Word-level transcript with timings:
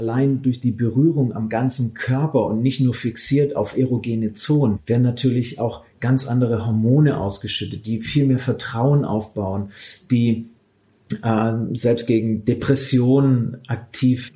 allein 0.00 0.42
durch 0.42 0.60
die 0.60 0.72
Berührung 0.72 1.32
am 1.34 1.48
ganzen 1.48 1.94
Körper 1.94 2.46
und 2.46 2.62
nicht 2.62 2.80
nur 2.80 2.94
fixiert 2.94 3.54
auf 3.54 3.76
erogene 3.76 4.32
Zonen, 4.32 4.78
werden 4.86 5.02
natürlich 5.02 5.60
auch 5.60 5.84
ganz 6.00 6.26
andere 6.26 6.66
Hormone 6.66 7.18
ausgeschüttet, 7.18 7.86
die 7.86 8.00
viel 8.00 8.26
mehr 8.26 8.38
Vertrauen 8.38 9.04
aufbauen, 9.04 9.68
die 10.10 10.46
äh, 11.22 11.52
selbst 11.74 12.06
gegen 12.06 12.44
Depressionen 12.44 13.58
aktiv 13.68 14.32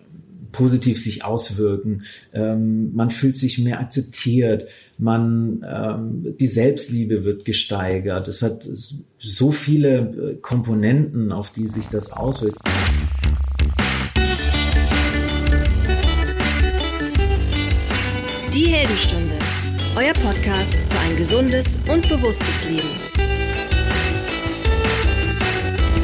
positiv 0.53 1.03
sich 1.03 1.25
auswirken. 1.25 2.05
Ähm, 2.33 2.95
man 2.95 3.11
fühlt 3.11 3.37
sich 3.37 3.59
mehr 3.59 3.81
akzeptiert, 3.81 4.69
man 4.99 5.65
ähm, 5.69 6.37
die 6.39 6.47
Selbstliebe 6.47 7.25
wird 7.25 7.45
gesteigert. 7.45 8.29
Es 8.29 8.41
hat 8.41 8.69
so 9.19 9.51
viele 9.51 9.99
äh, 9.99 10.35
Komponenten, 10.37 11.33
auf 11.33 11.51
die 11.51 11.67
sich 11.67 11.87
das 11.89 12.13
auswirkt. 12.13 12.59
Die 18.55 18.69
Heldenstunde, 18.69 19.37
euer 19.97 20.13
Podcast 20.13 20.79
für 20.79 21.01
ein 21.01 21.17
gesundes 21.17 21.77
und 21.93 22.09
bewusstes 22.09 22.65
Leben. 22.65 22.89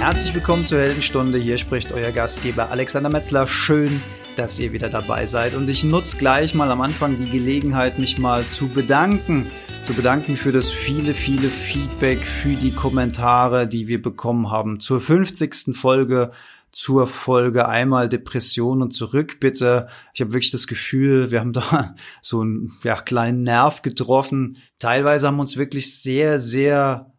Herzlich 0.01 0.35
willkommen 0.35 0.67
zur 0.67 0.81
Heldenstunde. 0.81 1.39
Hier 1.39 1.59
spricht 1.59 1.93
euer 1.93 2.11
Gastgeber 2.11 2.73
Alexander 2.73 3.09
Metzler. 3.09 3.47
Schön, 3.47 4.03
dass 4.35 4.59
ihr 4.59 4.73
wieder 4.73 4.89
dabei 4.89 5.27
seid. 5.27 5.55
Und 5.55 5.71
ich 5.71 5.85
nutze 5.85 6.17
gleich 6.17 6.53
mal 6.53 6.73
am 6.73 6.81
Anfang 6.81 7.19
die 7.19 7.31
Gelegenheit, 7.31 8.01
mich 8.01 8.19
mal 8.19 8.45
zu 8.45 8.67
bedanken. 8.67 9.47
Zu 9.85 9.95
bedanken 9.95 10.37
für 10.37 10.51
das 10.51 10.71
viele, 10.71 11.15
viele 11.15 11.51
Feedback, 11.51 12.25
für 12.25 12.57
die 12.57 12.73
Kommentare, 12.73 13.69
die 13.69 13.87
wir 13.87 14.03
bekommen 14.03 14.51
haben 14.51 14.81
zur 14.81 15.01
50. 15.01 15.77
Folge 15.77 16.33
zur 16.73 17.07
Folge 17.07 17.69
einmal 17.69 18.09
Depression 18.09 18.83
und 18.83 18.93
zurück, 18.93 19.39
bitte. 19.41 19.89
Ich 20.15 20.21
habe 20.21 20.33
wirklich 20.33 20.51
das 20.51 20.67
Gefühl, 20.67 21.31
wir 21.31 21.41
haben 21.41 21.53
da 21.53 21.95
so 22.23 22.41
einen 22.41 22.73
ja, 22.85 23.01
kleinen 23.01 23.43
Nerv 23.43 23.83
getroffen. 23.83 24.59
Teilweise 24.79 25.27
haben 25.27 25.41
uns 25.41 25.57
wirklich 25.57 26.01
sehr, 26.01 26.39
sehr 26.39 27.13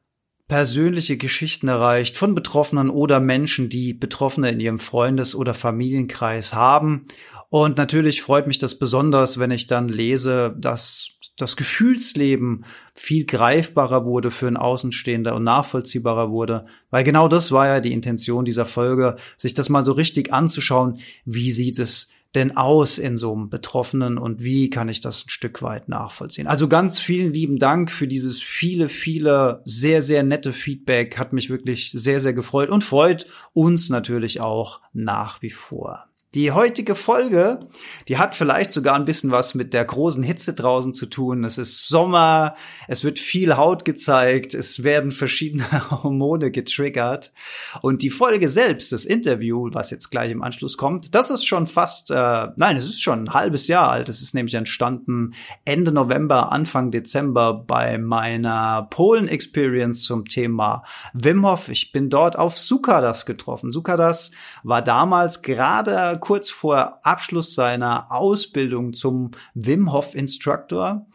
persönliche 0.47 1.15
Geschichten 1.15 1.69
erreicht 1.69 2.17
von 2.17 2.35
Betroffenen 2.35 2.89
oder 2.89 3.21
Menschen, 3.21 3.69
die 3.69 3.93
Betroffene 3.93 4.51
in 4.51 4.59
ihrem 4.59 4.79
Freundes- 4.79 5.33
oder 5.33 5.53
Familienkreis 5.53 6.53
haben. 6.53 7.07
Und 7.47 7.77
natürlich 7.77 8.21
freut 8.21 8.47
mich 8.47 8.57
das 8.57 8.77
besonders, 8.77 9.39
wenn 9.39 9.51
ich 9.51 9.67
dann 9.67 9.87
lese, 9.87 10.55
dass 10.57 11.19
das 11.37 11.55
Gefühlsleben 11.55 12.65
viel 12.95 13.25
greifbarer 13.25 14.05
wurde 14.05 14.31
für 14.31 14.47
einen 14.47 14.57
Außenstehender 14.57 15.35
und 15.35 15.43
nachvollziehbarer 15.43 16.29
wurde. 16.29 16.65
Weil 16.89 17.03
genau 17.03 17.27
das 17.27 17.51
war 17.51 17.67
ja 17.67 17.79
die 17.79 17.93
Intention 17.93 18.45
dieser 18.45 18.65
Folge, 18.65 19.15
sich 19.37 19.53
das 19.53 19.69
mal 19.69 19.85
so 19.85 19.93
richtig 19.93 20.33
anzuschauen, 20.33 20.99
wie 21.25 21.51
sieht 21.51 21.79
es 21.79 22.09
denn 22.35 22.55
aus 22.55 22.97
in 22.97 23.17
so 23.17 23.33
einem 23.33 23.49
Betroffenen 23.49 24.17
und 24.17 24.41
wie 24.41 24.69
kann 24.69 24.87
ich 24.87 25.01
das 25.01 25.25
ein 25.25 25.29
Stück 25.29 25.61
weit 25.61 25.89
nachvollziehen? 25.89 26.47
Also 26.47 26.69
ganz 26.69 26.99
vielen 26.99 27.33
lieben 27.33 27.57
Dank 27.57 27.91
für 27.91 28.07
dieses 28.07 28.41
viele, 28.41 28.87
viele 28.87 29.61
sehr, 29.65 30.01
sehr 30.01 30.23
nette 30.23 30.53
Feedback. 30.53 31.17
Hat 31.17 31.33
mich 31.33 31.49
wirklich 31.49 31.91
sehr, 31.91 32.21
sehr 32.21 32.33
gefreut 32.33 32.69
und 32.69 32.83
freut 32.83 33.27
uns 33.53 33.89
natürlich 33.89 34.39
auch 34.39 34.81
nach 34.93 35.41
wie 35.41 35.49
vor. 35.49 36.10
Die 36.33 36.53
heutige 36.53 36.95
Folge, 36.95 37.59
die 38.07 38.17
hat 38.17 38.35
vielleicht 38.35 38.71
sogar 38.71 38.95
ein 38.95 39.03
bisschen 39.03 39.31
was 39.31 39.53
mit 39.53 39.73
der 39.73 39.83
großen 39.83 40.23
Hitze 40.23 40.53
draußen 40.53 40.93
zu 40.93 41.07
tun. 41.07 41.43
Es 41.43 41.57
ist 41.57 41.89
Sommer, 41.89 42.55
es 42.87 43.03
wird 43.03 43.19
viel 43.19 43.57
Haut 43.57 43.83
gezeigt, 43.83 44.53
es 44.53 44.81
werden 44.81 45.11
verschiedene 45.11 45.65
Hormone 45.91 46.49
getriggert. 46.49 47.33
Und 47.81 48.01
die 48.01 48.09
Folge 48.09 48.47
selbst, 48.47 48.93
das 48.93 49.03
Interview, 49.03 49.71
was 49.73 49.91
jetzt 49.91 50.09
gleich 50.09 50.31
im 50.31 50.41
Anschluss 50.41 50.77
kommt, 50.77 51.13
das 51.15 51.31
ist 51.31 51.43
schon 51.43 51.67
fast, 51.67 52.11
äh, 52.11 52.47
nein, 52.55 52.77
es 52.77 52.85
ist 52.85 53.01
schon 53.01 53.25
ein 53.25 53.33
halbes 53.33 53.67
Jahr 53.67 53.91
alt. 53.91 54.07
Es 54.07 54.21
ist 54.21 54.33
nämlich 54.33 54.53
entstanden 54.53 55.33
Ende 55.65 55.91
November, 55.91 56.53
Anfang 56.53 56.91
Dezember 56.91 57.53
bei 57.53 57.97
meiner 57.97 58.87
Polen-Experience 58.89 60.03
zum 60.03 60.23
Thema 60.23 60.85
Wim 61.11 61.45
Hof. 61.45 61.67
Ich 61.67 61.91
bin 61.91 62.09
dort 62.09 62.39
auf 62.39 62.57
Sukadas 62.57 63.25
getroffen. 63.25 63.69
Sukadas 63.69 64.31
war 64.63 64.81
damals 64.81 65.41
gerade 65.41 66.20
kurz 66.21 66.49
vor 66.49 66.99
Abschluss 67.05 67.53
seiner 67.53 68.11
Ausbildung 68.11 68.93
zum 68.93 69.31
Wim 69.53 69.91
Hof 69.91 70.15
Instructor. 70.15 71.05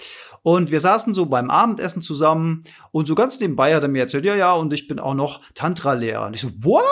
Und 0.42 0.70
wir 0.70 0.78
saßen 0.78 1.12
so 1.12 1.26
beim 1.26 1.50
Abendessen 1.50 2.02
zusammen 2.02 2.62
und 2.92 3.08
so 3.08 3.16
ganz 3.16 3.40
nebenbei 3.40 3.74
hat 3.74 3.82
er 3.82 3.88
mir 3.88 4.02
erzählt, 4.02 4.24
ja, 4.24 4.36
ja, 4.36 4.52
und 4.52 4.72
ich 4.72 4.86
bin 4.86 5.00
auch 5.00 5.14
noch 5.14 5.40
Tantra-Lehrer. 5.54 6.26
Und 6.26 6.34
ich 6.34 6.42
so, 6.42 6.50
what? 6.62 6.84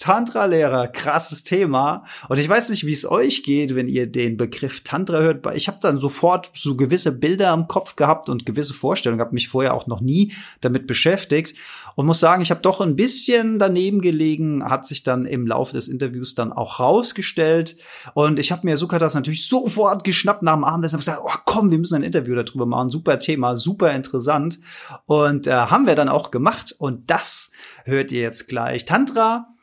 Tantra-Lehrer, 0.00 0.88
krasses 0.88 1.44
Thema. 1.44 2.04
Und 2.28 2.38
ich 2.38 2.48
weiß 2.48 2.70
nicht, 2.70 2.86
wie 2.86 2.92
es 2.92 3.08
euch 3.08 3.42
geht, 3.42 3.74
wenn 3.74 3.88
ihr 3.88 4.06
den 4.06 4.36
Begriff 4.36 4.82
Tantra 4.82 5.18
hört. 5.18 5.46
Ich 5.54 5.68
habe 5.68 5.78
dann 5.80 5.98
sofort 5.98 6.50
so 6.54 6.76
gewisse 6.76 7.12
Bilder 7.12 7.52
im 7.52 7.68
Kopf 7.68 7.96
gehabt 7.96 8.28
und 8.28 8.46
gewisse 8.46 8.74
Vorstellungen, 8.74 9.20
habe 9.20 9.34
mich 9.34 9.48
vorher 9.48 9.74
auch 9.74 9.86
noch 9.86 10.00
nie 10.00 10.32
damit 10.60 10.86
beschäftigt 10.86 11.56
und 11.96 12.06
muss 12.06 12.20
sagen, 12.20 12.42
ich 12.42 12.50
habe 12.50 12.60
doch 12.60 12.80
ein 12.80 12.94
bisschen 12.94 13.58
daneben 13.58 14.00
gelegen, 14.00 14.62
hat 14.62 14.86
sich 14.86 15.02
dann 15.02 15.24
im 15.24 15.46
Laufe 15.46 15.72
des 15.72 15.88
Interviews 15.88 16.34
dann 16.34 16.52
auch 16.52 16.78
rausgestellt. 16.78 17.76
Und 18.14 18.38
ich 18.38 18.52
habe 18.52 18.66
mir 18.66 18.76
Sukatas 18.76 19.14
natürlich 19.14 19.48
sofort 19.48 20.04
geschnappt 20.04 20.42
nach 20.42 20.54
dem 20.54 20.64
Abendessen 20.64 20.96
und 20.96 21.00
gesagt, 21.00 21.22
oh 21.24 21.38
komm, 21.46 21.70
wir 21.70 21.78
müssen 21.78 21.96
ein 21.96 22.02
Interview 22.02 22.34
darüber 22.34 22.66
machen. 22.66 22.90
Super 22.90 23.18
Thema, 23.18 23.56
super 23.56 23.92
interessant. 23.92 24.60
Und 25.06 25.46
äh, 25.46 25.52
haben 25.52 25.86
wir 25.86 25.94
dann 25.94 26.10
auch 26.10 26.30
gemacht. 26.30 26.74
Und 26.78 27.10
das 27.10 27.50
hört 27.84 28.12
ihr 28.12 28.20
jetzt 28.20 28.46
gleich. 28.46 28.84
Tantra 28.84 29.55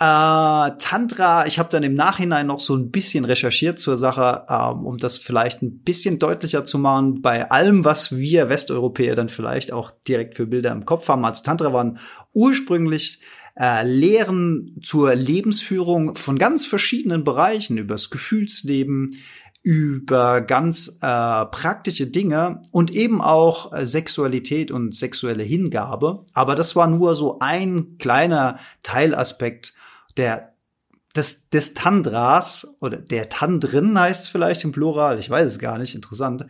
äh, 0.00 0.70
Tantra, 0.78 1.46
ich 1.46 1.58
habe 1.58 1.68
dann 1.68 1.82
im 1.82 1.92
Nachhinein 1.92 2.46
noch 2.46 2.60
so 2.60 2.74
ein 2.74 2.90
bisschen 2.90 3.26
recherchiert 3.26 3.78
zur 3.78 3.98
Sache, 3.98 4.46
ähm, 4.48 4.86
um 4.86 4.96
das 4.96 5.18
vielleicht 5.18 5.60
ein 5.60 5.80
bisschen 5.80 6.18
deutlicher 6.18 6.64
zu 6.64 6.78
machen. 6.78 7.20
Bei 7.20 7.50
allem, 7.50 7.84
was 7.84 8.16
wir 8.16 8.48
Westeuropäer 8.48 9.14
dann 9.14 9.28
vielleicht 9.28 9.74
auch 9.74 9.90
direkt 10.08 10.36
für 10.36 10.46
Bilder 10.46 10.72
im 10.72 10.86
Kopf 10.86 11.06
haben. 11.08 11.22
Also 11.26 11.42
Tantra 11.42 11.74
waren 11.74 11.98
ursprünglich 12.32 13.20
äh, 13.58 13.86
Lehren 13.86 14.74
zur 14.82 15.14
Lebensführung 15.14 16.16
von 16.16 16.38
ganz 16.38 16.64
verschiedenen 16.64 17.22
Bereichen, 17.22 17.76
übers 17.76 18.08
Gefühlsleben, 18.08 19.18
über 19.62 20.40
ganz 20.40 20.98
äh, 21.02 21.44
praktische 21.44 22.06
Dinge 22.06 22.62
und 22.70 22.90
eben 22.90 23.20
auch 23.20 23.74
äh, 23.74 23.86
Sexualität 23.86 24.70
und 24.70 24.94
sexuelle 24.94 25.42
Hingabe. 25.42 26.24
Aber 26.32 26.54
das 26.54 26.74
war 26.74 26.86
nur 26.86 27.14
so 27.14 27.38
ein 27.40 27.98
kleiner 27.98 28.58
Teilaspekt 28.82 29.74
der 30.16 30.54
des, 31.16 31.50
des 31.50 31.74
Tandras 31.74 32.76
oder 32.80 32.98
der 32.98 33.28
Tandrin 33.28 33.98
heißt 33.98 34.24
es 34.24 34.28
vielleicht 34.28 34.64
im 34.64 34.72
Plural, 34.72 35.18
ich 35.18 35.28
weiß 35.28 35.46
es 35.46 35.58
gar 35.58 35.78
nicht, 35.78 35.94
interessant. 35.94 36.46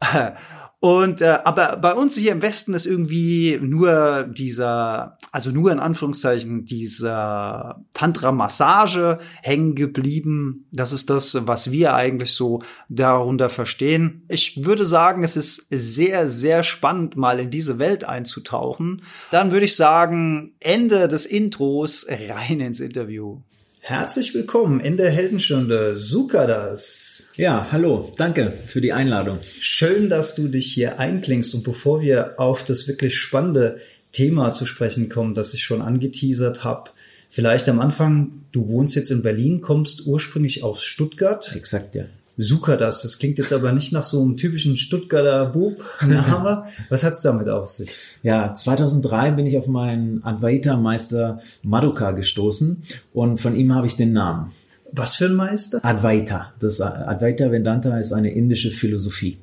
Und 0.84 1.22
äh, 1.22 1.38
aber 1.44 1.78
bei 1.78 1.94
uns 1.94 2.14
hier 2.14 2.32
im 2.32 2.42
Westen 2.42 2.74
ist 2.74 2.84
irgendwie 2.84 3.58
nur 3.58 4.24
dieser, 4.24 5.16
also 5.32 5.50
nur 5.50 5.72
in 5.72 5.78
Anführungszeichen 5.78 6.66
dieser 6.66 7.82
Tantra-Massage 7.94 9.18
hängen 9.40 9.76
geblieben. 9.76 10.66
Das 10.72 10.92
ist 10.92 11.08
das, 11.08 11.38
was 11.46 11.72
wir 11.72 11.94
eigentlich 11.94 12.32
so 12.32 12.60
darunter 12.90 13.48
verstehen. 13.48 14.24
Ich 14.28 14.66
würde 14.66 14.84
sagen, 14.84 15.24
es 15.24 15.36
ist 15.36 15.68
sehr, 15.70 16.28
sehr 16.28 16.62
spannend, 16.62 17.16
mal 17.16 17.40
in 17.40 17.48
diese 17.48 17.78
Welt 17.78 18.06
einzutauchen. 18.06 19.00
Dann 19.30 19.52
würde 19.52 19.64
ich 19.64 19.76
sagen, 19.76 20.52
Ende 20.60 21.08
des 21.08 21.24
Intros 21.24 22.06
rein 22.10 22.60
ins 22.60 22.80
Interview. 22.80 23.40
Herzlich 23.86 24.34
willkommen 24.34 24.80
in 24.80 24.96
der 24.96 25.10
Heldenstunde. 25.10 25.94
Sukadas. 25.94 27.26
Ja, 27.36 27.70
hallo, 27.70 28.14
danke 28.16 28.54
für 28.66 28.80
die 28.80 28.94
Einladung. 28.94 29.40
Schön, 29.60 30.08
dass 30.08 30.34
du 30.34 30.48
dich 30.48 30.72
hier 30.72 30.98
einklingst. 30.98 31.54
Und 31.54 31.64
bevor 31.64 32.00
wir 32.00 32.40
auf 32.40 32.64
das 32.64 32.88
wirklich 32.88 33.14
spannende 33.18 33.82
Thema 34.10 34.52
zu 34.52 34.64
sprechen 34.64 35.10
kommen, 35.10 35.34
das 35.34 35.52
ich 35.52 35.64
schon 35.64 35.82
angeteasert 35.82 36.64
habe, 36.64 36.92
vielleicht 37.28 37.68
am 37.68 37.78
Anfang, 37.78 38.46
du 38.52 38.68
wohnst 38.68 38.94
jetzt 38.94 39.10
in 39.10 39.22
Berlin, 39.22 39.60
kommst 39.60 40.06
ursprünglich 40.06 40.62
aus 40.62 40.82
Stuttgart. 40.82 41.54
Exakt, 41.54 41.94
ja. 41.94 42.06
Suka 42.36 42.76
das. 42.76 43.02
Das 43.02 43.18
klingt 43.18 43.38
jetzt 43.38 43.52
aber 43.52 43.72
nicht 43.72 43.92
nach 43.92 44.04
so 44.04 44.22
einem 44.22 44.36
typischen 44.36 44.76
Stuttgarter 44.76 45.46
Bub-Name. 45.46 46.64
Was 46.88 47.04
hat's 47.04 47.22
damit 47.22 47.48
auf 47.48 47.70
sich? 47.70 47.90
Ja, 48.22 48.52
2003 48.52 49.32
bin 49.32 49.46
ich 49.46 49.56
auf 49.56 49.68
meinen 49.68 50.24
Advaita-Meister 50.24 51.40
Maduka 51.62 52.10
gestoßen 52.12 52.82
und 53.12 53.40
von 53.40 53.54
ihm 53.54 53.74
habe 53.74 53.86
ich 53.86 53.96
den 53.96 54.12
Namen. 54.12 54.52
Was 54.90 55.16
für 55.16 55.26
ein 55.26 55.34
Meister? 55.34 55.84
Advaita. 55.84 56.52
Das 56.60 56.80
Advaita 56.80 57.50
Vedanta 57.50 57.98
ist 57.98 58.12
eine 58.12 58.32
indische 58.32 58.70
Philosophie. 58.70 59.38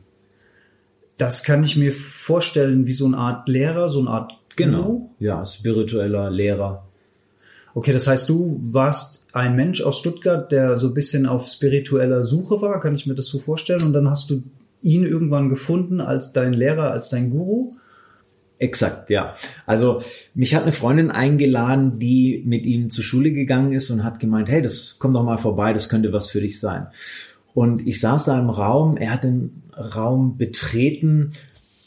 Das 1.17 1.43
kann 1.43 1.63
ich 1.63 1.77
mir 1.77 1.91
vorstellen 1.91 2.87
wie 2.87 2.93
so 2.93 3.05
eine 3.05 3.17
Art 3.17 3.47
Lehrer, 3.47 3.89
so 3.89 3.99
eine 3.99 4.09
Art 4.09 4.33
Genau. 4.55 5.11
Ja, 5.19 5.45
spiritueller 5.45 6.29
Lehrer. 6.29 6.87
Okay, 7.73 7.93
das 7.93 8.07
heißt, 8.07 8.27
du 8.27 8.59
warst 8.61 9.25
ein 9.33 9.55
Mensch 9.55 9.81
aus 9.81 9.99
Stuttgart, 9.99 10.51
der 10.51 10.77
so 10.77 10.87
ein 10.87 10.93
bisschen 10.93 11.25
auf 11.25 11.47
spiritueller 11.47 12.23
Suche 12.23 12.61
war, 12.61 12.79
kann 12.79 12.95
ich 12.95 13.05
mir 13.05 13.15
das 13.15 13.27
so 13.27 13.39
vorstellen? 13.39 13.83
Und 13.83 13.93
dann 13.93 14.09
hast 14.09 14.29
du 14.29 14.43
ihn 14.81 15.03
irgendwann 15.03 15.49
gefunden 15.49 16.01
als 16.01 16.33
dein 16.33 16.53
Lehrer, 16.53 16.91
als 16.91 17.09
dein 17.09 17.29
Guru? 17.29 17.75
Exakt, 18.57 19.09
ja. 19.09 19.35
Also 19.65 20.01
mich 20.35 20.53
hat 20.53 20.63
eine 20.63 20.71
Freundin 20.71 21.09
eingeladen, 21.09 21.97
die 21.97 22.43
mit 22.45 22.65
ihm 22.65 22.91
zur 22.91 23.03
Schule 23.03 23.31
gegangen 23.31 23.73
ist 23.73 23.89
und 23.89 24.03
hat 24.03 24.19
gemeint, 24.19 24.49
hey, 24.49 24.61
das 24.61 24.97
komm 24.99 25.13
doch 25.13 25.23
mal 25.23 25.37
vorbei, 25.37 25.73
das 25.73 25.89
könnte 25.89 26.13
was 26.13 26.27
für 26.27 26.41
dich 26.41 26.59
sein. 26.59 26.87
Und 27.53 27.87
ich 27.87 27.99
saß 27.99 28.25
da 28.25 28.39
im 28.39 28.49
Raum, 28.49 28.97
er 28.97 29.13
hat 29.13 29.23
den 29.23 29.63
Raum 29.75 30.37
betreten 30.37 31.31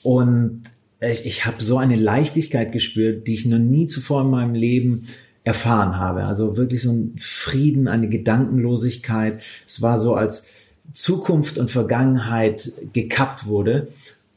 und 0.03 0.63
ich, 1.01 1.27
ich 1.27 1.47
habe 1.47 1.63
so 1.63 1.79
eine 1.79 1.97
Leichtigkeit 1.97 2.73
gespürt, 2.73 3.27
die 3.29 3.35
ich 3.35 3.47
noch 3.47 3.59
nie 3.59 3.87
zuvor 3.87 4.23
in 4.23 4.31
meinem 4.31 4.55
Leben 4.55 5.07
erfahren 5.45 5.99
habe. 5.99 6.25
Also 6.25 6.57
wirklich 6.57 6.83
so 6.83 6.91
ein 6.91 7.17
Frieden, 7.19 7.87
eine 7.87 8.09
Gedankenlosigkeit. 8.09 9.43
Es 9.67 9.83
war 9.83 9.99
so, 9.99 10.15
als 10.15 10.49
Zukunft 10.93 11.59
und 11.59 11.71
Vergangenheit 11.71 12.73
gekappt 12.93 13.47
wurde. 13.47 13.89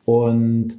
Und 0.05 0.75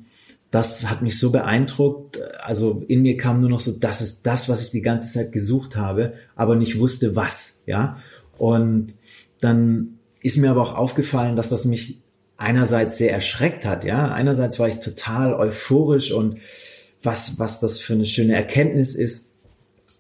das 0.51 0.89
hat 0.89 1.03
mich 1.03 1.19
so 1.19 1.31
beeindruckt. 1.31 2.21
Also 2.43 2.83
in 2.89 3.03
mir 3.03 3.17
kam 3.17 3.41
nur 3.41 3.51
noch 3.51 3.61
so, 3.61 3.73
das 3.73 4.01
ist 4.01 4.27
das, 4.27 4.49
was 4.49 4.63
ich 4.63 4.71
die 4.71 4.83
ganze 4.83 5.09
Zeit 5.13 5.33
gesucht 5.33 5.77
habe, 5.77 6.15
aber 6.37 6.57
nicht 6.57 6.79
wusste 6.79 7.17
was, 7.17 7.63
ja. 7.67 7.99
Und 8.39 8.95
dann 9.41 9.99
ist 10.23 10.37
mir 10.37 10.51
aber 10.51 10.63
auch 10.63 10.75
aufgefallen, 10.75 11.37
dass 11.37 11.49
das 11.49 11.65
mich 11.65 12.01
einerseits 12.37 12.97
sehr 12.97 13.13
erschreckt 13.13 13.67
hat, 13.67 13.85
ja. 13.85 14.11
Einerseits 14.11 14.59
war 14.59 14.69
ich 14.69 14.81
total 14.81 15.35
euphorisch 15.35 16.13
und 16.13 16.39
was, 17.03 17.39
was 17.39 17.61
das 17.61 17.79
für 17.79 17.95
eine 17.95 18.07
schöne 18.07 18.35
Erkenntnis 18.35 18.95
ist. 18.95 19.28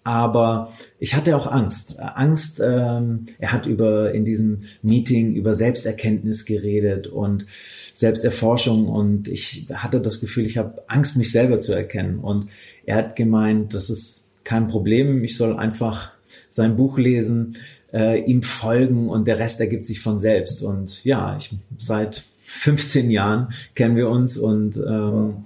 Aber 0.08 0.72
ich 0.98 1.14
hatte 1.14 1.36
auch 1.36 1.46
Angst. 1.46 2.00
Angst, 2.00 2.62
ähm, 2.64 3.26
er 3.38 3.52
hat 3.52 3.66
über 3.66 4.14
in 4.14 4.24
diesem 4.24 4.62
Meeting 4.80 5.34
über 5.34 5.54
Selbsterkenntnis 5.54 6.46
geredet 6.46 7.08
und 7.08 7.44
Selbsterforschung 7.92 8.88
und 8.88 9.28
ich 9.28 9.66
hatte 9.70 10.00
das 10.00 10.20
Gefühl, 10.20 10.46
ich 10.46 10.56
habe 10.56 10.82
Angst, 10.86 11.18
mich 11.18 11.30
selber 11.30 11.58
zu 11.58 11.74
erkennen. 11.74 12.20
Und 12.20 12.46
er 12.86 12.96
hat 12.96 13.16
gemeint, 13.16 13.74
das 13.74 13.90
ist 13.90 14.24
kein 14.44 14.68
Problem, 14.68 15.24
ich 15.24 15.36
soll 15.36 15.58
einfach 15.58 16.12
sein 16.48 16.78
Buch 16.78 16.96
lesen, 16.96 17.58
äh, 17.92 18.18
ihm 18.22 18.40
folgen 18.40 19.10
und 19.10 19.28
der 19.28 19.38
Rest 19.38 19.60
ergibt 19.60 19.84
sich 19.84 20.00
von 20.00 20.16
selbst. 20.16 20.62
Und 20.62 21.04
ja, 21.04 21.36
ich 21.36 21.54
seit 21.76 22.22
15 22.44 23.10
Jahren 23.10 23.52
kennen 23.74 23.94
wir 23.94 24.08
uns 24.08 24.38
und 24.38 24.78
ähm, 24.78 25.44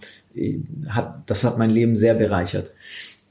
hat, 0.88 1.24
das 1.26 1.42
hat 1.42 1.58
mein 1.58 1.70
Leben 1.70 1.96
sehr 1.96 2.14
bereichert. 2.14 2.70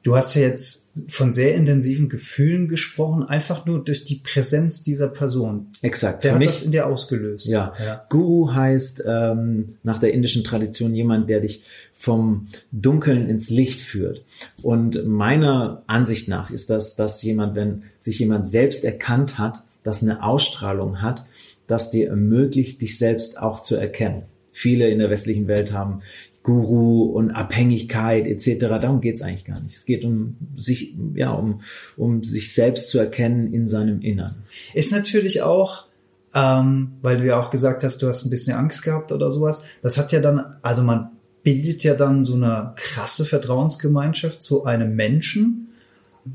Du 0.03 0.17
hast 0.17 0.35
ja 0.35 0.41
jetzt 0.41 0.80
von 1.07 1.31
sehr 1.31 1.55
intensiven 1.55 2.09
Gefühlen 2.09 2.67
gesprochen, 2.67 3.23
einfach 3.23 3.65
nur 3.65 3.83
durch 3.83 4.03
die 4.03 4.17
Präsenz 4.17 4.83
dieser 4.83 5.07
Person. 5.07 5.67
Exakt. 5.81 6.23
Der 6.23 6.31
Für 6.31 6.35
hat 6.35 6.39
mich, 6.39 6.49
das 6.49 6.63
in 6.63 6.71
dir 6.71 6.85
ausgelöst. 6.85 7.47
Ja. 7.47 7.73
ja. 7.79 8.05
Guru 8.09 8.53
heißt 8.53 9.03
ähm, 9.07 9.77
nach 9.83 9.99
der 9.99 10.13
indischen 10.13 10.43
Tradition 10.43 10.93
jemand, 10.93 11.29
der 11.29 11.39
dich 11.39 11.63
vom 11.93 12.47
Dunkeln 12.71 13.29
ins 13.29 13.49
Licht 13.49 13.79
führt. 13.79 14.23
Und 14.63 15.05
meiner 15.07 15.83
Ansicht 15.87 16.27
nach 16.27 16.51
ist 16.51 16.69
das, 16.69 16.95
dass 16.95 17.23
jemand, 17.23 17.55
wenn 17.55 17.83
sich 17.99 18.19
jemand 18.19 18.47
selbst 18.49 18.83
erkannt 18.83 19.37
hat, 19.37 19.63
das 19.83 20.03
eine 20.03 20.23
Ausstrahlung 20.23 21.01
hat, 21.01 21.25
das 21.67 21.89
dir 21.89 22.09
ermöglicht, 22.09 22.81
dich 22.81 22.97
selbst 22.97 23.39
auch 23.39 23.61
zu 23.61 23.75
erkennen. 23.75 24.23
Viele 24.51 24.89
in 24.89 24.99
der 24.99 25.09
westlichen 25.09 25.47
Welt 25.47 25.71
haben 25.71 26.01
Guru 26.43 27.03
und 27.03 27.31
Abhängigkeit 27.31 28.25
etc. 28.25 28.59
Darum 28.81 29.01
geht's 29.01 29.21
eigentlich 29.21 29.45
gar 29.45 29.59
nicht. 29.61 29.75
Es 29.75 29.85
geht 29.85 30.03
um 30.03 30.37
sich, 30.57 30.95
ja, 31.13 31.31
um, 31.31 31.61
um 31.97 32.23
sich 32.23 32.53
selbst 32.53 32.89
zu 32.89 32.97
erkennen 32.97 33.53
in 33.53 33.67
seinem 33.67 34.01
Innern. 34.01 34.43
Ist 34.73 34.91
natürlich 34.91 35.43
auch, 35.43 35.85
ähm, 36.33 36.93
weil 37.01 37.17
du 37.17 37.25
ja 37.25 37.39
auch 37.39 37.51
gesagt 37.51 37.83
hast, 37.83 38.01
du 38.01 38.07
hast 38.07 38.25
ein 38.25 38.31
bisschen 38.31 38.55
Angst 38.55 38.83
gehabt 38.83 39.11
oder 39.11 39.31
sowas. 39.31 39.63
Das 39.81 39.97
hat 39.97 40.11
ja 40.11 40.19
dann, 40.19 40.55
also 40.63 40.81
man 40.81 41.11
bildet 41.43 41.83
ja 41.83 41.93
dann 41.93 42.23
so 42.23 42.33
eine 42.33 42.73
krasse 42.75 43.25
Vertrauensgemeinschaft 43.25 44.41
zu 44.41 44.65
einem 44.65 44.95
Menschen. 44.95 45.67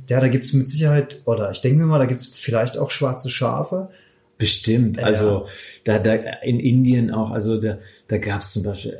Ja, 0.08 0.20
da 0.20 0.28
gibt's 0.28 0.52
mit 0.52 0.68
Sicherheit, 0.68 1.22
oder 1.24 1.50
ich 1.50 1.62
denke 1.62 1.78
mir 1.78 1.86
mal, 1.86 1.98
da 1.98 2.06
gibt's 2.06 2.26
vielleicht 2.26 2.78
auch 2.78 2.90
schwarze 2.90 3.30
Schafe. 3.30 3.88
Bestimmt. 4.38 5.02
Also 5.02 5.46
ja. 5.86 5.98
da, 5.98 5.98
da 5.98 6.14
in 6.42 6.60
Indien 6.60 7.10
auch, 7.10 7.30
also 7.30 7.60
da, 7.60 7.78
da 8.08 8.18
gab 8.18 8.42
es 8.42 8.52
zum 8.52 8.64
Beispiel 8.64 8.98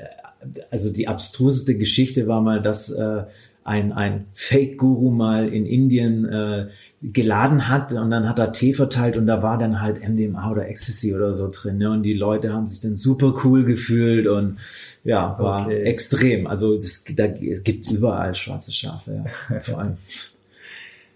also 0.71 0.93
die 0.93 1.09
abstruseste 1.09 1.77
Geschichte 1.77 2.27
war 2.27 2.41
mal, 2.41 2.63
dass 2.63 2.91
äh, 2.91 3.25
ein, 3.67 3.93
ein 3.93 4.27
Fake-Guru 4.33 5.11
mal 5.11 5.49
in 5.49 5.67
Indien 5.67 6.25
äh, 6.25 6.69
geladen 7.03 7.69
hat 7.69 7.93
und 7.93 8.13
dann 8.13 8.29
hat 8.29 8.39
er 8.39 8.53
Tee 8.53 8.75
verteilt 8.75 9.17
und 9.17 9.27
da 9.27 9.43
war 9.43 9.59
dann 9.59 9.83
halt 9.83 10.09
MDMA 10.09 10.53
oder 10.53 10.69
Ecstasy 10.69 11.13
oder 11.13 11.35
so 11.35 11.51
drin. 11.51 11.79
Ne? 11.79 11.91
Und 11.91 12.05
die 12.05 12.15
Leute 12.15 12.53
haben 12.53 12.69
sich 12.69 12.81
dann 12.81 12.95
super 12.95 13.35
cool 13.45 13.65
gefühlt 13.65 14.29
und 14.29 14.59
ja, 15.03 15.37
war 15.41 15.67
okay. 15.67 15.83
extrem. 15.83 16.47
Also 16.47 16.77
das, 16.77 17.03
da, 17.17 17.25
es 17.25 17.65
gibt 17.65 17.91
überall 17.91 18.37
schwarze 18.37 18.71
Schafe, 18.71 19.25
ja, 19.51 19.61
vor 19.61 19.81
allem. 19.81 19.97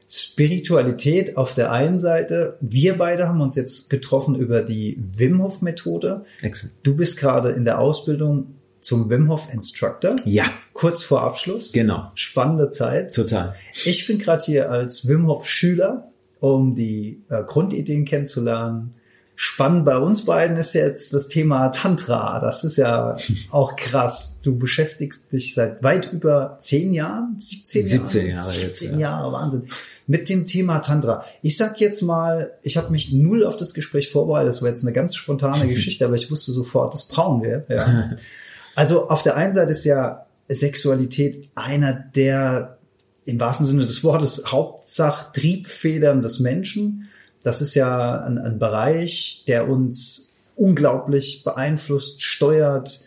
Spiritualität 0.09 1.37
auf 1.37 1.55
der 1.55 1.71
einen 1.71 2.01
Seite. 2.01 2.57
Wir 2.61 2.99
beide 2.99 3.29
haben 3.29 3.41
uns 3.41 3.55
jetzt 3.55 3.91
getroffen 3.91 4.35
über 4.35 4.63
die 4.63 4.99
Wim 5.17 5.41
Hof 5.41 5.63
Methode. 5.63 6.25
Excellent. 6.43 6.75
Du 6.83 6.97
bist 6.97 7.17
gerade 7.17 7.51
in 7.51 7.65
der 7.65 7.79
Ausbildung 7.79 8.57
zum 8.81 9.11
Wim 9.11 9.29
Hof 9.29 9.53
Instructor. 9.53 10.17
Ja. 10.25 10.45
Kurz 10.73 11.03
vor 11.03 11.23
Abschluss. 11.23 11.73
Genau. 11.73 12.11
Spannende 12.15 12.71
Zeit. 12.71 13.15
Total. 13.15 13.55
Ich 13.85 14.07
bin 14.07 14.19
gerade 14.19 14.43
hier 14.43 14.71
als 14.71 15.07
Wim 15.07 15.27
Hof 15.27 15.47
Schüler, 15.47 16.11
um 16.41 16.75
die 16.75 17.23
äh, 17.29 17.43
Grundideen 17.45 18.05
kennenzulernen. 18.05 18.95
Spannend 19.43 19.87
bei 19.87 19.97
uns 19.97 20.27
beiden 20.27 20.59
ist 20.59 20.75
jetzt 20.75 21.15
das 21.15 21.29
Thema 21.29 21.69
Tantra. 21.69 22.41
Das 22.41 22.63
ist 22.63 22.77
ja 22.77 23.17
auch 23.51 23.77
krass. 23.77 24.41
Du 24.43 24.59
beschäftigst 24.59 25.33
dich 25.33 25.55
seit 25.55 25.83
weit 25.83 26.13
über 26.13 26.59
zehn 26.61 26.93
Jahren, 26.93 27.37
17 27.39 27.87
Jahre. 27.87 28.09
17 28.09 28.27
Jahre 28.27 28.43
17 28.43 28.69
jetzt. 28.69 28.79
17 28.81 28.99
Jahre, 28.99 29.33
Wahnsinn. 29.33 29.65
Mit 30.07 30.29
dem 30.29 30.47
Thema 30.47 30.81
Tantra. 30.81 31.25
Ich 31.41 31.57
sag 31.57 31.81
jetzt 31.81 32.03
mal, 32.03 32.53
ich 32.63 32.77
habe 32.77 32.91
mich 32.91 33.13
null 33.13 33.47
auf 33.47 33.57
das 33.57 33.73
Gespräch 33.73 34.11
vorbereitet. 34.11 34.49
Das 34.49 34.61
war 34.61 34.69
jetzt 34.69 34.85
eine 34.85 34.93
ganz 34.93 35.15
spontane 35.15 35.69
Geschichte, 35.73 36.05
aber 36.05 36.17
ich 36.17 36.31
wusste 36.31 36.53
sofort, 36.53 36.93
das 36.93 37.05
brauchen 37.09 37.43
wir. 37.43 37.65
Ja. 37.69 38.11
Also 38.75 39.09
auf 39.09 39.23
der 39.23 39.37
einen 39.37 39.55
Seite 39.55 39.73
ist 39.73 39.85
ja 39.85 40.27
Sexualität 40.49 41.49
einer 41.55 41.93
der 41.93 42.79
im 43.25 43.39
wahrsten 43.39 43.67
Sinne 43.67 43.83
des 43.83 44.03
Wortes 44.03 44.51
Hauptsach 44.51 45.33
Triebfedern 45.33 46.23
des 46.23 46.41
Menschen. 46.41 47.09
Das 47.43 47.63
ist 47.63 47.75
ja 47.75 48.21
ein, 48.21 48.39
ein 48.39 48.59
Bereich, 48.59 49.45
der 49.47 49.69
uns 49.69 50.35
unglaublich 50.57 51.45
beeinflusst, 51.45 52.23
steuert, 52.23 53.03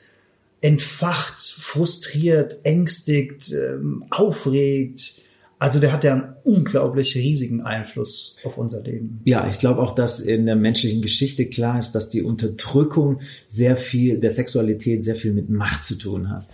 entfacht, 0.62 1.42
frustriert, 1.44 2.58
ängstigt, 2.64 3.52
ähm, 3.52 4.06
aufregt, 4.10 5.23
also 5.64 5.80
der 5.80 5.94
hat 5.94 6.04
ja 6.04 6.12
einen 6.12 6.34
unglaublich 6.44 7.16
riesigen 7.16 7.62
Einfluss 7.62 8.36
auf 8.44 8.58
unser 8.58 8.82
Leben. 8.82 9.22
Ja, 9.24 9.48
ich 9.50 9.60
glaube 9.60 9.82
auch, 9.82 9.96
dass 9.96 10.20
in 10.20 10.46
der 10.46 10.58
menschlichen 10.58 11.02
Geschichte 11.02 11.46
klar 11.46 11.80
ist, 11.80 11.94
dass 11.94 12.10
die 12.10 12.22
Unterdrückung 12.22 13.22
sehr 13.48 13.78
viel 13.78 14.20
der 14.20 14.30
Sexualität 14.30 15.06
sehr 15.06 15.16
viel 15.16 15.32
mit 15.32 15.50
Macht 15.50 15.86
zu 15.86 15.96
tun 15.96 16.30
hat. 16.30 16.50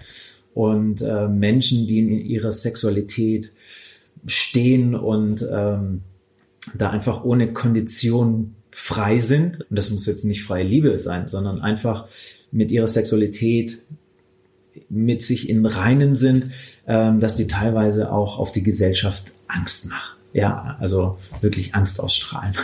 Und 0.53 1.01
äh, 1.01 1.27
Menschen, 1.27 1.87
die 1.87 1.97
in 1.97 2.11
ihrer 2.11 2.51
Sexualität 2.51 3.51
stehen 4.27 4.93
und 4.93 5.43
ähm, 5.51 6.01
da 6.75 6.91
einfach 6.91 7.23
ohne 7.23 7.51
Kondition 7.51 8.53
frei 8.69 9.17
sind, 9.17 9.61
und 9.71 9.75
das 9.75 9.89
muss 9.89 10.05
jetzt 10.05 10.23
nicht 10.23 10.43
freie 10.43 10.65
Liebe 10.65 10.99
sein, 10.99 11.27
sondern 11.27 11.61
einfach 11.61 12.07
mit 12.51 12.71
ihrer 12.71 12.87
Sexualität 12.87 13.81
mit 14.89 15.21
sich 15.21 15.49
in 15.49 15.65
Reinen 15.65 16.15
sind, 16.15 16.51
ähm, 16.87 17.19
dass 17.19 17.35
die 17.35 17.47
teilweise 17.47 18.11
auch 18.11 18.39
auf 18.39 18.51
die 18.51 18.63
Gesellschaft 18.63 19.33
Angst 19.47 19.89
machen. 19.89 20.17
Ja, 20.33 20.77
also 20.79 21.17
wirklich 21.41 21.75
Angst 21.75 21.99
ausstrahlen. 21.99 22.55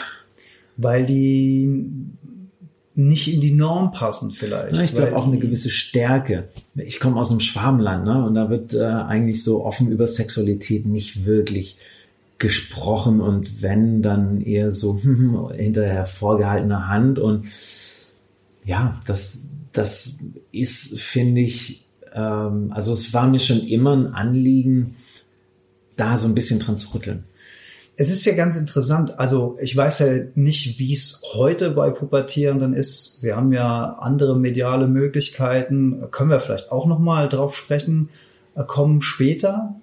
Weil 0.78 1.06
die 1.06 1.70
nicht 2.96 3.34
in 3.34 3.42
die 3.42 3.52
Norm 3.52 3.92
passen 3.92 4.32
vielleicht. 4.32 4.78
Ja, 4.78 4.84
ich 4.84 4.94
glaube 4.94 5.18
auch 5.18 5.28
eine 5.28 5.38
gewisse 5.38 5.70
Stärke. 5.70 6.48
Ich 6.76 7.00
komme 7.00 7.20
aus 7.20 7.30
einem 7.30 7.42
Schwarmland, 7.42 8.06
ne? 8.06 8.26
Und 8.26 8.36
da 8.36 8.50
wird 8.50 8.74
äh, 8.74 8.84
eigentlich 8.84 9.44
so 9.44 9.66
offen 9.66 9.92
über 9.92 10.08
Sexualität 10.08 10.86
nicht 10.86 11.26
wirklich 11.26 11.78
gesprochen 12.38 13.22
und 13.22 13.62
wenn, 13.62 14.02
dann 14.02 14.42
eher 14.42 14.72
so 14.72 15.00
hinterher 15.56 16.06
vorgehaltener 16.06 16.88
Hand 16.88 17.20
und 17.20 17.48
ja, 18.66 19.00
das, 19.06 19.48
das 19.74 20.18
ist, 20.52 21.00
finde 21.00 21.42
ich, 21.42 21.85
ähm, 22.15 22.72
also 22.74 22.93
es 22.93 23.13
war 23.13 23.27
mir 23.27 23.39
schon 23.39 23.60
immer 23.60 23.95
ein 23.95 24.07
Anliegen, 24.07 24.95
da 25.98 26.17
so 26.17 26.27
ein 26.27 26.34
bisschen 26.34 26.60
dran 26.60 26.77
zu 26.77 26.93
rütteln. 26.93 27.25
Es 27.98 28.10
ist 28.10 28.25
ja 28.25 28.36
ganz 28.36 28.57
interessant. 28.57 29.19
Also 29.19 29.55
ich 29.62 29.75
weiß 29.75 30.00
ja 30.00 30.07
nicht, 30.36 30.79
wie 30.79 30.93
es 30.93 31.22
heute 31.34 31.72
bei 31.72 31.89
Pubertierenden 31.91 32.74
ist. 32.74 33.19
Wir 33.22 33.38
haben 33.38 33.53
ja 33.53 33.98
andere 34.00 34.38
mediale 34.38 34.88
Möglichkeiten. 34.88 36.03
Können 36.12 36.29
wir 36.29 36.41
vielleicht 36.41 36.72
auch 36.72 36.88
noch 36.88 37.00
mal 37.00 37.29
drauf 37.29 37.55
sprechen, 37.55 38.10
äh, 38.55 38.63
kommen 38.63 39.01
später. 39.01 39.75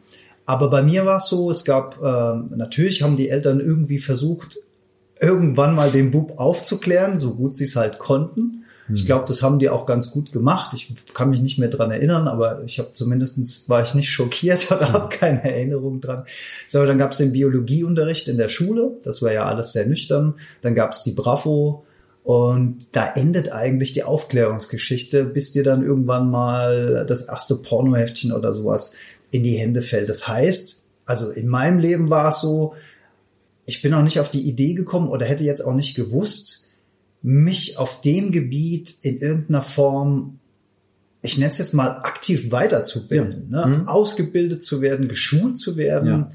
Aber 0.45 0.69
bei 0.69 0.83
mir 0.83 1.07
war 1.07 1.19
es 1.19 1.29
so, 1.29 1.51
es 1.51 1.65
gab, 1.65 2.03
äh, 2.03 2.57
natürlich 2.57 3.03
haben 3.03 3.17
die 3.17 3.31
Eltern 3.31 3.61
irgendwie 3.61 3.99
versucht, 3.99 4.59
irgendwann 5.21 5.75
mal 5.75 5.91
den 5.91 6.11
Bub 6.11 6.39
aufzuklären, 6.39 7.19
so 7.19 7.35
gut 7.35 7.57
sie 7.57 7.65
es 7.65 7.77
halt 7.77 7.99
konnten. 7.99 8.62
Ich 8.95 9.07
glaube, 9.07 9.25
das 9.27 9.43
haben 9.43 9.59
die 9.59 9.69
auch 9.69 9.87
ganz 9.87 10.11
gut 10.11 10.33
gemacht. 10.33 10.73
Ich 10.75 10.93
kann 11.15 11.31
mich 11.31 11.41
nicht 11.41 11.59
mehr 11.59 11.69
dran 11.69 11.91
erinnern, 11.91 12.29
aber 12.29 12.63
ich 12.65 12.79
habe 12.79 12.93
zumindestens 12.93 13.69
war 13.69 13.83
ich 13.83 13.95
nicht 13.95 14.11
schockiert 14.11 14.71
oder 14.71 14.93
habe 14.93 15.09
keine 15.15 15.43
Erinnerung 15.45 16.01
dran. 16.01 16.25
So, 16.69 16.85
dann 16.85 16.99
gab 16.99 17.13
es 17.13 17.19
den 17.19 17.33
Biologieunterricht 17.33 18.29
in 18.29 18.39
der 18.39 18.49
Schule. 18.49 18.97
Das 19.03 19.23
war 19.23 19.33
ja 19.33 19.45
alles 19.45 19.73
sehr 19.73 19.87
nüchtern. 19.87 20.35
Dann 20.61 20.75
gab 20.75 20.93
es 20.93 21.03
die 21.03 21.13
Bravo. 21.13 21.85
Und 22.25 22.87
da 22.93 23.13
endet 23.15 23.51
eigentlich 23.51 23.95
die 23.95 24.05
Aufklärungsgeschichte, 24.05 25.25
bis 25.25 25.51
dir 25.51 25.65
dann 25.65 25.83
irgendwann 25.83 26.31
mal 26.31 27.05
das 27.07 27.23
erste 27.23 27.57
Pornoheftchen 27.57 28.33
oder 28.33 28.53
sowas 28.53 28.93
in 29.33 29.43
die 29.43 29.57
Hände 29.57 29.83
fällt. 29.83 30.09
Das 30.09 30.29
heißt, 30.29 30.85
also 31.05 31.31
in 31.31 31.49
meinem 31.49 31.79
Leben 31.79 32.11
war 32.11 32.29
es 32.29 32.41
so, 32.41 32.75
ich 33.67 33.83
bin 33.83 33.95
auch 33.95 34.03
nicht 34.03 34.21
auf 34.21 34.31
die 34.31 34.43
Idee 34.43 34.75
gekommen 34.75 35.09
oder 35.09 35.27
hätte 35.27 35.45
jetzt 35.45 35.65
auch 35.65 35.75
nicht 35.75 35.95
gewusst, 35.95 36.69
mich 37.23 37.79
auf 37.79 38.01
dem 38.01 38.33
Gebiet 38.33 38.97
in 39.03 39.19
irgendeiner 39.19 39.63
Form, 39.63 40.41
ich 41.23 41.39
nenne 41.39 41.51
es 41.51 41.59
jetzt 41.59 41.73
mal 41.73 41.99
aktiv 41.99 42.51
weiterzubilden, 42.51 43.49
ja. 43.53 43.67
ne? 43.67 43.79
Mhm. 43.79 43.89
ausgebildet 43.89 44.65
zu 44.65 44.81
werden, 44.81 45.09
geschult 45.09 45.57
zu 45.57 45.77
werden. 45.77 46.09
Ja. 46.09 46.31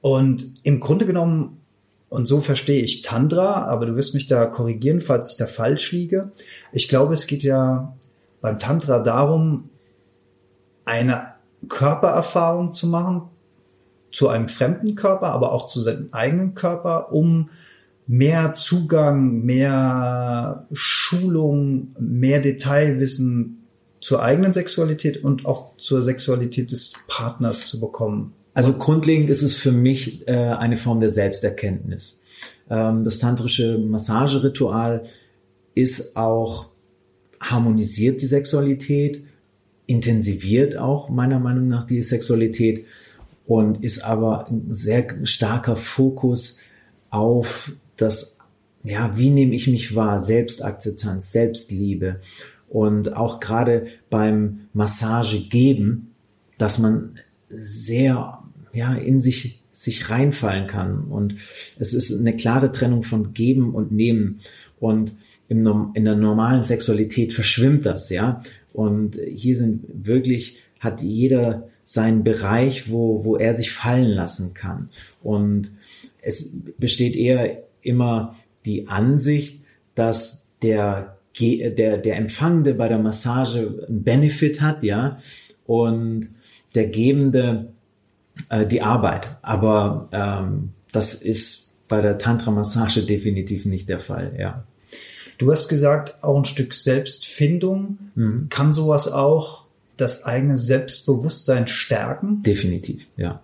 Und 0.00 0.54
im 0.62 0.80
Grunde 0.80 1.06
genommen, 1.06 1.60
und 2.08 2.26
so 2.26 2.40
verstehe 2.40 2.82
ich 2.82 3.02
Tantra, 3.02 3.64
aber 3.64 3.86
du 3.86 3.96
wirst 3.96 4.14
mich 4.14 4.26
da 4.26 4.46
korrigieren, 4.46 5.00
falls 5.00 5.32
ich 5.32 5.36
da 5.38 5.46
falsch 5.46 5.92
liege. 5.92 6.32
Ich 6.72 6.88
glaube, 6.88 7.14
es 7.14 7.26
geht 7.26 7.42
ja 7.42 7.96
beim 8.40 8.58
Tantra 8.58 9.00
darum, 9.00 9.70
eine 10.84 11.34
Körpererfahrung 11.68 12.72
zu 12.72 12.86
machen, 12.86 13.22
zu 14.10 14.28
einem 14.28 14.48
fremden 14.48 14.94
Körper, 14.94 15.28
aber 15.28 15.52
auch 15.52 15.66
zu 15.66 15.80
seinem 15.80 16.08
eigenen 16.12 16.54
Körper, 16.54 17.12
um 17.12 17.48
mehr 18.06 18.54
Zugang, 18.54 19.44
mehr 19.44 20.66
Schulung, 20.72 21.94
mehr 21.98 22.40
Detailwissen 22.40 23.66
zur 24.00 24.22
eigenen 24.22 24.52
Sexualität 24.52 25.22
und 25.22 25.46
auch 25.46 25.76
zur 25.76 26.02
Sexualität 26.02 26.72
des 26.72 26.94
Partners 27.06 27.66
zu 27.66 27.80
bekommen. 27.80 28.34
Also 28.54 28.74
grundlegend 28.74 29.30
ist 29.30 29.42
es 29.42 29.56
für 29.56 29.72
mich 29.72 30.26
äh, 30.28 30.32
eine 30.32 30.76
Form 30.76 31.00
der 31.00 31.10
Selbsterkenntnis. 31.10 32.20
Ähm, 32.68 33.04
das 33.04 33.18
tantrische 33.18 33.78
Massageritual 33.78 35.04
ist 35.74 36.16
auch 36.16 36.68
harmonisiert 37.40 38.20
die 38.20 38.26
Sexualität, 38.26 39.24
intensiviert 39.86 40.76
auch 40.76 41.08
meiner 41.08 41.38
Meinung 41.38 41.68
nach 41.68 41.84
die 41.84 42.02
Sexualität 42.02 42.86
und 43.46 43.82
ist 43.82 44.04
aber 44.04 44.48
ein 44.48 44.74
sehr 44.74 45.06
starker 45.24 45.76
Fokus 45.76 46.58
auf 47.10 47.72
das, 48.02 48.38
ja, 48.84 49.16
wie 49.16 49.30
nehme 49.30 49.54
ich 49.54 49.68
mich 49.68 49.94
wahr? 49.94 50.18
Selbstakzeptanz, 50.18 51.32
Selbstliebe. 51.32 52.20
Und 52.68 53.16
auch 53.16 53.40
gerade 53.40 53.86
beim 54.10 54.68
Massage 54.72 55.40
geben, 55.40 56.14
dass 56.58 56.78
man 56.78 57.18
sehr, 57.48 58.42
ja, 58.72 58.94
in 58.94 59.20
sich, 59.20 59.60
sich 59.72 60.10
reinfallen 60.10 60.66
kann. 60.66 61.04
Und 61.04 61.36
es 61.78 61.92
ist 61.94 62.18
eine 62.18 62.34
klare 62.34 62.72
Trennung 62.72 63.02
von 63.02 63.34
geben 63.34 63.74
und 63.74 63.92
nehmen. 63.92 64.40
Und 64.80 65.12
im, 65.48 65.90
in 65.94 66.04
der 66.04 66.16
normalen 66.16 66.62
Sexualität 66.62 67.32
verschwimmt 67.32 67.84
das, 67.84 68.08
ja. 68.10 68.42
Und 68.72 69.16
hier 69.16 69.56
sind 69.56 69.84
wirklich, 69.92 70.56
hat 70.80 71.02
jeder 71.02 71.68
seinen 71.84 72.24
Bereich, 72.24 72.90
wo, 72.90 73.24
wo 73.24 73.36
er 73.36 73.52
sich 73.54 73.70
fallen 73.70 74.10
lassen 74.10 74.54
kann. 74.54 74.88
Und 75.22 75.70
es 76.22 76.58
besteht 76.78 77.14
eher 77.14 77.64
immer 77.82 78.36
die 78.64 78.88
Ansicht, 78.88 79.60
dass 79.94 80.52
der, 80.62 81.18
der, 81.38 81.98
der 81.98 82.16
Empfangende 82.16 82.74
bei 82.74 82.88
der 82.88 82.98
Massage 82.98 83.84
einen 83.88 84.02
Benefit 84.02 84.60
hat, 84.60 84.82
ja, 84.82 85.18
und 85.66 86.28
der 86.74 86.86
Gebende 86.86 87.72
äh, 88.48 88.66
die 88.66 88.82
Arbeit. 88.82 89.36
Aber 89.42 90.08
ähm, 90.12 90.70
das 90.92 91.14
ist 91.14 91.72
bei 91.88 92.00
der 92.00 92.18
Tantra-Massage 92.18 93.04
definitiv 93.04 93.66
nicht 93.66 93.88
der 93.88 94.00
Fall, 94.00 94.34
ja. 94.38 94.64
Du 95.38 95.50
hast 95.50 95.68
gesagt, 95.68 96.22
auch 96.22 96.36
ein 96.36 96.44
Stück 96.44 96.72
Selbstfindung. 96.72 97.98
Mhm. 98.14 98.46
Kann 98.48 98.72
sowas 98.72 99.10
auch 99.10 99.64
das 99.96 100.24
eigene 100.24 100.56
Selbstbewusstsein 100.56 101.66
stärken? 101.66 102.42
Definitiv, 102.44 103.06
ja. 103.16 103.42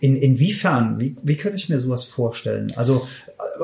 In, 0.00 0.16
inwiefern? 0.16 1.00
Wie, 1.00 1.16
wie 1.22 1.36
könnte 1.36 1.56
ich 1.56 1.68
mir 1.68 1.78
sowas 1.78 2.04
vorstellen? 2.04 2.72
Also, 2.76 3.06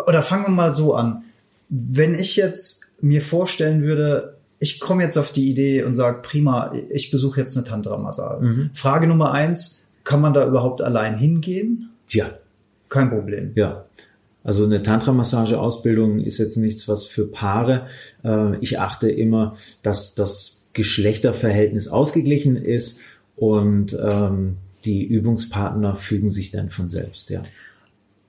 oder 0.07 0.23
fangen 0.23 0.45
wir 0.45 0.51
mal 0.51 0.75
so 0.75 0.95
an. 0.95 1.25
Wenn 1.69 2.15
ich 2.15 2.37
jetzt 2.37 2.83
mir 3.01 3.23
vorstellen 3.23 3.83
würde, 3.83 4.37
ich 4.59 4.81
komme 4.81 5.03
jetzt 5.03 5.19
auf 5.19 5.33
die 5.33 5.51
Idee 5.51 5.83
und 5.83 5.95
sage, 5.97 6.21
prima, 6.23 6.73
ich 6.89 7.11
besuche 7.11 7.41
jetzt 7.41 7.57
eine 7.57 7.67
Tantra-Massage. 7.67 8.45
Mhm. 8.45 8.71
Frage 8.73 9.07
Nummer 9.07 9.33
eins, 9.33 9.83
kann 10.05 10.21
man 10.21 10.33
da 10.33 10.47
überhaupt 10.47 10.83
allein 10.83 11.17
hingehen? 11.17 11.91
Ja. 12.09 12.31
Kein 12.89 13.11
Problem. 13.11 13.53
Ja. 13.55 13.87
Also 14.45 14.65
eine 14.65 14.83
Tantra-Massage-Ausbildung 14.83 16.21
ist 16.21 16.39
jetzt 16.39 16.57
nichts 16.57 16.89
was 16.89 17.05
für 17.05 17.27
Paare. 17.27 17.87
Äh, 18.25 18.57
ich 18.59 18.79
achte 18.79 19.11
immer, 19.11 19.57
dass 19.83 20.15
das 20.15 20.62
Geschlechterverhältnis 20.73 21.89
ausgeglichen 21.89 22.57
ist 22.57 23.01
und 23.37 23.97
ähm, 24.01 24.57
die 24.85 25.05
Übungspartner 25.05 25.97
fügen 25.97 26.31
sich 26.31 26.51
dann 26.51 26.71
von 26.71 26.89
selbst, 26.89 27.31
ja. 27.31 27.43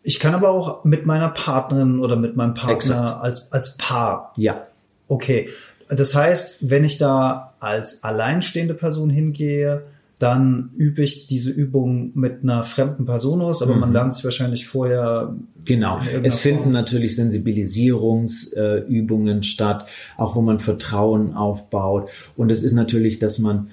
Ich 0.04 0.20
kann 0.20 0.36
aber 0.36 0.50
auch 0.50 0.84
mit 0.84 1.06
meiner 1.06 1.30
Partnerin 1.30 2.00
oder 2.00 2.18
mit 2.18 2.36
meinem 2.36 2.54
Partner 2.54 3.22
als, 3.22 3.52
als 3.54 3.78
Paar. 3.78 4.34
Ja. 4.36 4.68
Okay. 5.08 5.50
Das 5.88 6.14
heißt, 6.14 6.70
wenn 6.70 6.84
ich 6.84 6.98
da 6.98 7.54
als 7.60 8.04
alleinstehende 8.04 8.74
Person 8.74 9.10
hingehe, 9.10 9.84
dann 10.20 10.70
übe 10.78 11.04
ich 11.04 11.28
diese 11.28 11.52
Übung 11.52 12.12
mit 12.16 12.44
einer 12.44 12.64
fremden 12.64 13.06
Person 13.06 13.42
aus, 13.42 13.62
aber 13.62 13.74
mhm. 13.74 13.82
man 13.82 13.92
lernt 13.94 14.14
sich 14.14 14.24
wahrscheinlich 14.24 14.66
vorher. 14.68 15.36
Genau. 15.66 16.00
Es 16.24 16.40
finden 16.40 16.64
Form. 16.64 16.74
natürlich 16.74 17.16
Sensibilisierungsübungen 17.16 19.40
äh, 19.40 19.44
statt, 19.44 19.90
auch 20.18 20.36
wo 20.36 20.42
man 20.42 20.60
Vertrauen 20.60 21.34
aufbaut. 21.34 22.10
Und 22.38 22.52
es 22.52 22.62
ist 22.64 22.74
natürlich, 22.74 23.20
dass 23.20 23.40
man, 23.40 23.70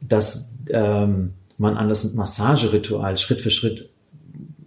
dass 0.00 0.52
ähm, 0.70 1.30
man 1.58 1.76
an 1.76 1.88
das 1.88 2.14
Massageritual 2.14 3.18
Schritt 3.18 3.40
für 3.40 3.50
Schritt 3.50 3.90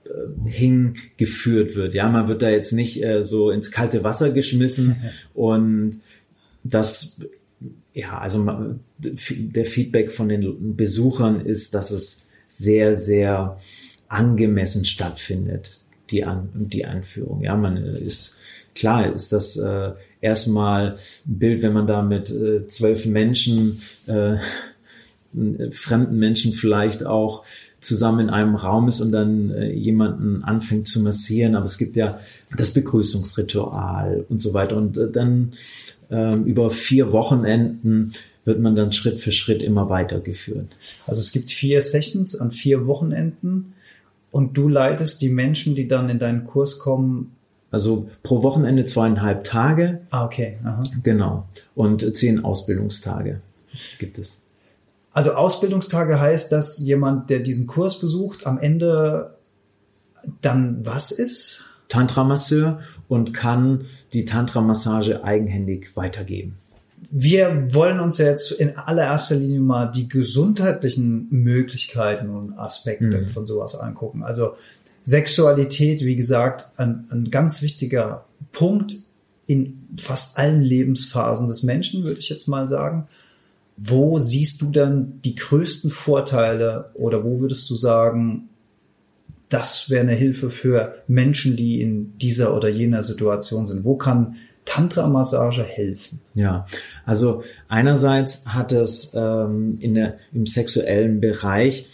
äh, 0.06 0.50
hingeführt 0.50 1.76
wird. 1.76 1.94
Ja, 1.94 2.10
man 2.10 2.28
wird 2.28 2.42
da 2.42 2.50
jetzt 2.50 2.74
nicht 2.74 3.04
äh, 3.04 3.24
so 3.24 3.50
ins 3.50 3.72
kalte 3.72 4.04
Wasser 4.04 4.32
geschmissen 4.32 4.98
und 5.34 6.02
das 6.64 7.18
ja, 7.94 8.20
also 8.20 8.48
der 8.98 9.66
Feedback 9.66 10.12
von 10.12 10.30
den 10.30 10.76
Besuchern 10.76 11.46
ist, 11.46 11.74
dass 11.74 11.92
es 11.92 12.28
sehr, 12.48 12.96
sehr 12.96 13.60
angemessen 14.08 14.86
stattfindet, 14.86 15.82
die, 16.10 16.24
An 16.24 16.50
die 16.54 16.86
Anführung. 16.86 17.42
Ja, 17.42 17.56
man 17.56 17.78
ist, 17.78 18.36
klar 18.76 19.14
ist 19.14 19.32
das 19.32 19.58
äh, 19.58 19.92
erstmal 20.22 20.94
ein 21.28 21.40
Bild, 21.40 21.62
wenn 21.62 21.74
man 21.74 21.88
da 21.88 22.02
mit 22.02 22.30
äh, 22.30 22.68
zwölf 22.68 23.06
Menschen, 23.06 23.82
äh, 24.08 24.36
fremden 25.72 26.18
Menschen 26.18 26.54
vielleicht 26.54 27.06
auch 27.06 27.44
zusammen 27.80 28.28
in 28.28 28.30
einem 28.30 28.56
Raum 28.56 28.88
ist 28.88 29.02
und 29.02 29.12
dann 29.12 29.50
äh, 29.52 29.72
jemanden 29.72 30.44
anfängt 30.44 30.88
zu 30.88 31.02
massieren. 31.02 31.56
Aber 31.56 31.66
es 31.66 31.78
gibt 31.78 31.96
ja 31.96 32.20
das 32.56 32.72
Begrüßungsritual 32.72 34.26
und 34.30 34.40
so 34.40 34.54
weiter. 34.54 34.78
Und 34.78 34.98
äh, 34.98 35.10
dann 35.10 35.54
ähm, 36.12 36.46
über 36.46 36.70
vier 36.70 37.12
Wochenenden 37.12 38.14
wird 38.46 38.60
man 38.60 38.76
dann 38.76 38.94
Schritt 38.94 39.20
für 39.20 39.32
Schritt 39.32 39.62
immer 39.62 39.90
weitergeführt. 39.90 40.68
Also 41.08 41.22
es 41.22 41.32
gibt 41.32 41.50
vier 41.50 41.82
Sessions 41.82 42.36
an 42.36 42.52
vier 42.52 42.86
Wochenenden 42.88 43.74
und 44.32 44.58
du 44.58 44.68
leitest 44.68 45.22
die 45.22 45.30
Menschen, 45.30 45.76
die 45.76 45.88
dann 45.88 46.10
in 46.10 46.20
deinen 46.20 46.46
Kurs 46.46 46.80
kommen. 46.80 47.36
Also 47.72 48.10
pro 48.24 48.44
Wochenende 48.44 48.86
zweieinhalb 48.86 49.44
Tage. 49.44 50.02
Ah, 50.10 50.26
okay. 50.26 50.58
Aha. 50.64 50.84
Genau. 51.04 51.48
Und 51.74 52.16
zehn 52.16 52.44
Ausbildungstage 52.44 53.42
gibt 53.98 54.18
es. 54.18 54.41
Also 55.14 55.34
Ausbildungstage 55.34 56.20
heißt, 56.20 56.52
dass 56.52 56.80
jemand, 56.80 57.30
der 57.30 57.40
diesen 57.40 57.68
Kurs 57.68 58.00
besucht, 58.00 58.48
am 58.48 58.58
Ende 58.58 59.36
dann 60.42 60.86
was 60.86 61.12
ist? 61.12 61.64
Tantra-Masseur 61.90 62.80
und 63.10 63.34
kann 63.34 63.86
die 64.14 64.24
Tantra-Massage 64.24 65.24
eigenhändig 65.24 65.96
weitergeben. 65.96 66.58
Wir 67.10 67.74
wollen 67.74 68.00
uns 68.00 68.18
jetzt 68.20 68.52
in 68.54 68.78
allererster 68.78 69.36
Linie 69.36 69.60
mal 69.60 69.88
die 69.88 70.08
gesundheitlichen 70.08 71.28
Möglichkeiten 71.30 72.30
und 72.30 72.58
Aspekte 72.58 73.18
mhm. 73.18 73.26
von 73.26 73.46
sowas 73.46 73.76
angucken. 73.76 74.24
Also 74.24 74.54
Sexualität, 75.04 76.06
wie 76.06 76.16
gesagt, 76.16 76.70
ein, 76.78 77.06
ein 77.10 77.30
ganz 77.30 77.62
wichtiger 77.62 78.26
Punkt 78.54 78.96
in 79.46 79.88
fast 79.98 80.38
allen 80.38 80.62
Lebensphasen 80.62 81.48
des 81.48 81.64
Menschen, 81.64 82.06
würde 82.06 82.20
ich 82.20 82.30
jetzt 82.30 82.48
mal 82.48 82.70
sagen. 82.70 83.10
Wo 83.84 84.20
siehst 84.20 84.62
du 84.62 84.70
dann 84.70 85.22
die 85.24 85.36
größten 85.36 85.90
Vorteile 85.90 86.92
oder 86.94 87.24
wo 87.24 87.40
würdest 87.40 87.70
du 87.70 87.76
sagen, 87.76 88.50
das 89.50 89.90
wäre 89.90 90.02
eine 90.02 90.14
Hilfe 90.14 90.50
für 90.50 91.04
Menschen, 91.08 91.58
die 91.58 91.82
in 91.82 92.18
dieser 92.20 92.56
oder 92.56 92.70
jener 92.70 93.04
Situation 93.04 93.66
sind. 93.66 93.84
Wo 93.84 93.96
kann 93.96 94.36
Tantra-Massage 94.66 95.64
helfen? 95.64 96.22
Ja, 96.36 96.66
also 97.06 97.44
einerseits 97.68 98.46
hat 98.46 98.72
es 98.72 99.12
ähm, 99.14 99.78
in 99.82 99.96
der, 99.96 100.18
im 100.32 100.46
sexuellen 100.46 101.20
Bereich 101.20 101.88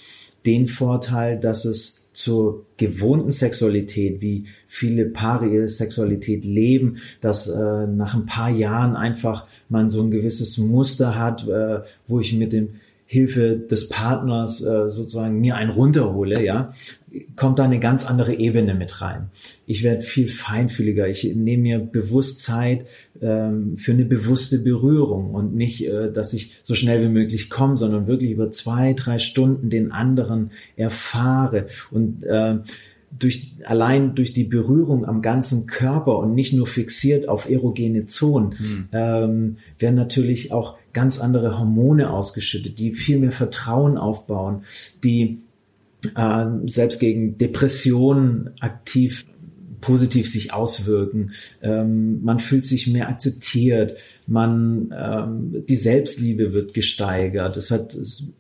den 0.45 0.67
Vorteil, 0.67 1.39
dass 1.39 1.65
es 1.65 2.06
zur 2.17 2.65
gewohnten 2.77 3.29
Sexualität, 3.29 4.21
wie 4.21 4.45
viele 4.67 5.05
Paare 5.05 5.47
ihre 5.47 5.67
Sexualität 5.67 6.43
leben, 6.43 6.97
dass 7.21 7.47
äh, 7.47 7.85
nach 7.85 8.15
ein 8.15 8.25
paar 8.25 8.49
Jahren 8.49 8.95
einfach 8.95 9.45
man 9.69 9.91
so 9.91 10.01
ein 10.01 10.09
gewisses 10.09 10.57
Muster 10.57 11.15
hat, 11.15 11.47
äh, 11.47 11.81
wo 12.07 12.19
ich 12.19 12.33
mit 12.33 12.53
dem 12.53 12.69
Hilfe 13.09 13.57
des 13.57 13.87
Partners 13.87 14.61
äh, 14.61 14.89
sozusagen 14.89 15.39
mir 15.39 15.55
einen 15.55 15.71
runterhole, 15.71 16.43
ja, 16.43 16.73
kommt 17.37 17.57
da 17.57 17.63
eine 17.63 17.79
ganz 17.79 18.05
andere 18.05 18.33
Ebene 18.33 18.75
mit 18.75 19.01
rein. 19.01 19.29
Ich 19.65 19.81
werde 19.81 20.01
viel 20.01 20.27
feinfühliger. 20.27 21.07
Ich 21.07 21.23
nehme 21.23 21.63
mir 21.63 21.79
bewusst 21.79 22.43
Zeit 22.43 22.85
ähm, 23.21 23.77
für 23.77 23.93
eine 23.93 24.03
bewusste 24.03 24.59
Berührung 24.59 25.33
und 25.33 25.55
nicht, 25.55 25.87
äh, 25.87 26.11
dass 26.11 26.33
ich 26.33 26.59
so 26.63 26.75
schnell 26.75 27.01
wie 27.01 27.11
möglich 27.11 27.49
komme, 27.49 27.77
sondern 27.77 28.07
wirklich 28.07 28.31
über 28.31 28.51
zwei, 28.51 28.93
drei 28.93 29.19
Stunden 29.19 29.69
den 29.69 29.93
anderen 29.93 30.51
erfahre 30.75 31.67
und 31.91 32.25
äh, 32.25 32.57
durch, 33.17 33.53
allein 33.63 34.15
durch 34.15 34.33
die 34.33 34.43
Berührung 34.43 35.05
am 35.05 35.21
ganzen 35.21 35.65
Körper 35.65 36.19
und 36.19 36.35
nicht 36.35 36.53
nur 36.53 36.67
fixiert 36.67 37.29
auf 37.29 37.49
erogene 37.49 38.05
Zonen, 38.05 38.49
mhm. 38.59 38.89
ähm, 38.91 39.57
werden 39.79 39.95
natürlich 39.95 40.51
auch 40.51 40.77
ganz 40.97 41.19
andere 41.19 41.59
Hormone 41.59 42.09
ausgeschüttet, 42.09 42.79
die 42.79 42.91
viel 42.91 43.19
mehr 43.19 43.31
Vertrauen 43.31 43.99
aufbauen, 43.99 44.63
die 45.03 45.43
äh, 46.15 46.45
selbst 46.65 46.99
gegen 46.99 47.37
Depressionen 47.37 48.49
aktiv 48.59 49.27
positiv 49.79 50.27
sich 50.27 50.53
auswirken. 50.55 51.33
Ähm, 51.61 52.23
man 52.23 52.39
fühlt 52.39 52.65
sich 52.65 52.87
mehr 52.87 53.09
akzeptiert, 53.09 53.99
man 54.25 54.91
ähm, 54.91 55.65
die 55.69 55.75
Selbstliebe 55.75 56.51
wird 56.51 56.73
gesteigert. 56.73 57.57
Es 57.57 57.69
hat 57.69 57.95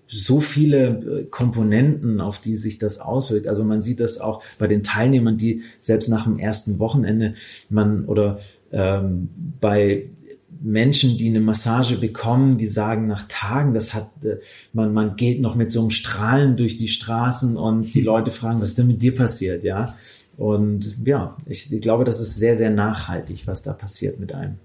so 0.07 0.41
viele 0.41 0.87
äh, 0.87 1.23
Komponenten, 1.25 2.21
auf 2.21 2.39
die 2.39 2.57
sich 2.57 2.79
das 2.79 2.99
auswirkt. 2.99 3.47
Also 3.47 3.63
man 3.63 3.83
sieht 3.83 3.99
das 3.99 4.19
auch 4.19 4.41
bei 4.57 4.65
den 4.65 4.81
Teilnehmern, 4.81 5.37
die 5.37 5.61
selbst 5.79 6.09
nach 6.09 6.23
dem 6.23 6.39
ersten 6.39 6.79
Wochenende 6.79 7.35
man 7.69 8.05
oder 8.05 8.39
ähm, 8.71 9.29
bei 9.61 10.09
Menschen, 10.61 11.17
die 11.17 11.27
eine 11.27 11.39
Massage 11.39 11.97
bekommen, 11.97 12.57
die 12.57 12.67
sagen 12.67 13.07
nach 13.07 13.25
Tagen, 13.27 13.73
das 13.73 13.93
hat, 13.93 14.09
äh, 14.23 14.37
man, 14.73 14.93
man 14.93 15.15
geht 15.15 15.41
noch 15.41 15.55
mit 15.55 15.71
so 15.71 15.81
einem 15.81 15.91
Strahlen 15.91 16.57
durch 16.57 16.77
die 16.77 16.87
Straßen 16.87 17.57
und 17.57 17.93
die 17.93 18.01
Leute 18.01 18.31
fragen, 18.31 18.61
was 18.61 18.69
ist 18.69 18.77
denn 18.77 18.87
mit 18.87 19.01
dir 19.01 19.15
passiert, 19.15 19.63
ja? 19.63 19.95
Und 20.37 20.97
ja, 21.03 21.35
ich, 21.45 21.71
ich 21.73 21.81
glaube, 21.81 22.03
das 22.03 22.19
ist 22.19 22.35
sehr, 22.35 22.55
sehr 22.55 22.69
nachhaltig, 22.69 23.47
was 23.47 23.63
da 23.63 23.73
passiert 23.73 24.19
mit 24.19 24.33
einem. 24.33 24.57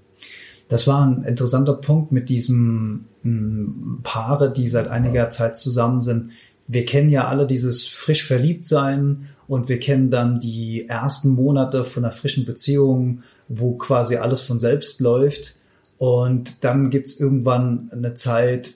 Das 0.68 0.87
war 0.87 1.06
ein 1.06 1.25
interessanter 1.25 1.75
Punkt 1.75 2.12
mit 2.12 2.28
diesem 2.28 3.06
m, 3.25 4.00
Paare, 4.02 4.52
die 4.52 4.68
seit 4.68 4.88
einiger 4.88 5.30
Zeit 5.30 5.56
zusammen 5.56 6.02
sind. 6.02 6.30
Wir 6.66 6.84
kennen 6.84 7.11
ja 7.11 7.28
alle 7.28 7.46
dieses 7.46 7.87
frisch 7.87 8.25
verliebt 8.25 8.66
sein 8.66 9.28
und 9.49 9.68
wir 9.68 9.78
kennen 9.80 10.11
dann 10.11 10.40
die 10.40 10.88
ersten 10.88 11.30
Monate 11.30 11.84
von 11.84 12.04
einer 12.04 12.12
frischen 12.12 12.44
Beziehung, 12.44 13.22
wo 13.49 13.76
quasi 13.76 14.16
alles 14.16 14.42
von 14.42 14.58
selbst 14.58 15.00
läuft. 15.00 15.56
Und 16.02 16.64
dann 16.64 16.90
gibt's 16.90 17.14
irgendwann 17.14 17.88
eine 17.92 18.16
Zeit, 18.16 18.73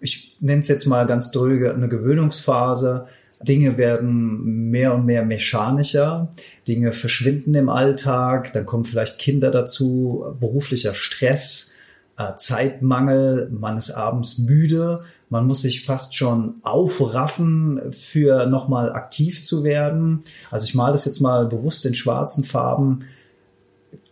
ich 0.00 0.38
nenne 0.40 0.62
es 0.62 0.68
jetzt 0.68 0.86
mal 0.86 1.06
ganz 1.06 1.30
dröge, 1.30 1.74
eine 1.74 1.90
Gewöhnungsphase. 1.90 3.06
Dinge 3.42 3.76
werden 3.76 4.70
mehr 4.70 4.94
und 4.94 5.04
mehr 5.04 5.22
mechanischer, 5.22 6.30
Dinge 6.66 6.92
verschwinden 6.92 7.52
im 7.52 7.68
Alltag, 7.68 8.54
dann 8.54 8.64
kommen 8.64 8.86
vielleicht 8.86 9.18
Kinder 9.18 9.50
dazu, 9.50 10.24
beruflicher 10.40 10.94
Stress, 10.94 11.70
äh, 12.16 12.36
Zeitmangel, 12.36 13.50
man 13.50 13.76
ist 13.76 13.90
abends 13.90 14.38
müde, 14.38 15.04
man 15.28 15.46
muss 15.46 15.60
sich 15.60 15.84
fast 15.84 16.16
schon 16.16 16.54
aufraffen, 16.62 17.92
für 17.92 18.46
nochmal 18.46 18.94
aktiv 18.94 19.44
zu 19.44 19.64
werden. 19.64 20.22
Also 20.50 20.64
ich 20.64 20.74
male 20.74 20.92
das 20.92 21.04
jetzt 21.04 21.20
mal 21.20 21.44
bewusst 21.44 21.84
in 21.84 21.92
schwarzen 21.92 22.46
Farben. 22.46 23.00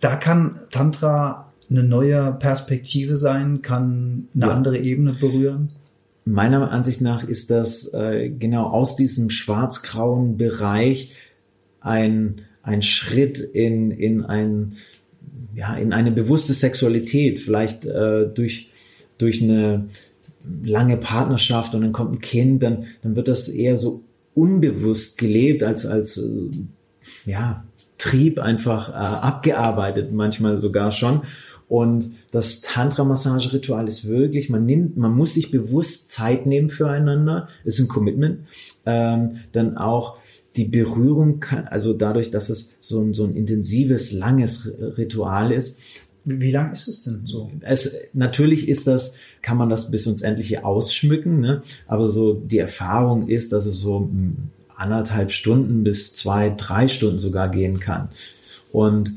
Da 0.00 0.16
kann 0.16 0.60
Tantra 0.70 1.47
eine 1.70 1.82
neue 1.82 2.32
Perspektive 2.32 3.16
sein, 3.16 3.62
kann 3.62 4.28
eine 4.34 4.46
ja. 4.46 4.52
andere 4.52 4.78
Ebene 4.78 5.12
berühren? 5.12 5.72
Meiner 6.24 6.70
Ansicht 6.70 7.00
nach 7.00 7.24
ist 7.24 7.50
das 7.50 7.92
äh, 7.94 8.28
genau 8.28 8.66
aus 8.66 8.96
diesem 8.96 9.30
schwarz-grauen 9.30 10.36
Bereich 10.36 11.12
ein, 11.80 12.42
ein 12.62 12.82
Schritt 12.82 13.38
in, 13.38 13.90
in 13.90 14.24
ein, 14.24 14.76
ja, 15.54 15.74
in 15.74 15.92
eine 15.92 16.10
bewusste 16.10 16.54
Sexualität, 16.54 17.38
vielleicht 17.38 17.86
äh, 17.86 18.26
durch, 18.26 18.70
durch 19.16 19.42
eine 19.42 19.88
lange 20.62 20.96
Partnerschaft 20.96 21.74
und 21.74 21.82
dann 21.82 21.92
kommt 21.92 22.12
ein 22.12 22.20
Kind, 22.20 22.62
dann, 22.62 22.86
dann 23.02 23.16
wird 23.16 23.28
das 23.28 23.48
eher 23.48 23.76
so 23.76 24.02
unbewusst 24.34 25.18
gelebt 25.18 25.62
als, 25.62 25.86
als, 25.86 26.18
äh, 26.18 26.50
ja, 27.24 27.64
Trieb 27.98 28.38
einfach 28.38 28.90
äh, 28.90 28.92
abgearbeitet, 28.92 30.12
manchmal 30.12 30.56
sogar 30.56 30.92
schon. 30.92 31.22
Und 31.68 32.10
das 32.30 32.62
Tantra-Massage-Ritual 32.62 33.86
ist 33.88 34.06
wirklich, 34.06 34.48
man 34.48 34.64
nimmt, 34.64 34.96
man 34.96 35.14
muss 35.14 35.34
sich 35.34 35.50
bewusst 35.50 36.10
Zeit 36.10 36.46
nehmen 36.46 36.70
füreinander, 36.70 37.48
ist 37.64 37.78
ein 37.78 37.88
Commitment. 37.88 38.40
Ähm, 38.86 39.40
dann 39.52 39.76
auch 39.76 40.18
die 40.56 40.64
Berührung 40.64 41.40
kann, 41.40 41.66
also 41.68 41.92
dadurch, 41.92 42.30
dass 42.30 42.48
es 42.48 42.70
so 42.80 43.00
ein, 43.00 43.12
so 43.12 43.24
ein 43.24 43.36
intensives, 43.36 44.12
langes 44.12 44.72
Ritual 44.96 45.52
ist. 45.52 45.78
Wie 46.24 46.50
lang 46.50 46.72
ist 46.72 46.88
es 46.88 47.02
denn 47.02 47.22
so? 47.24 47.50
Es, 47.60 47.94
natürlich 48.12 48.68
ist 48.68 48.86
das, 48.86 49.16
kann 49.40 49.56
man 49.56 49.68
das 49.68 49.90
bis 49.90 50.06
ins 50.06 50.22
Endliche 50.22 50.64
ausschmücken, 50.64 51.40
ne? 51.40 51.62
aber 51.86 52.06
so 52.06 52.34
die 52.34 52.58
Erfahrung 52.58 53.28
ist, 53.28 53.52
dass 53.52 53.66
es 53.66 53.78
so 53.78 54.10
anderthalb 54.74 55.32
Stunden 55.32 55.84
bis 55.84 56.14
zwei, 56.14 56.50
drei 56.50 56.88
Stunden 56.88 57.18
sogar 57.18 57.50
gehen 57.50 57.78
kann. 57.78 58.08
Und 58.72 59.14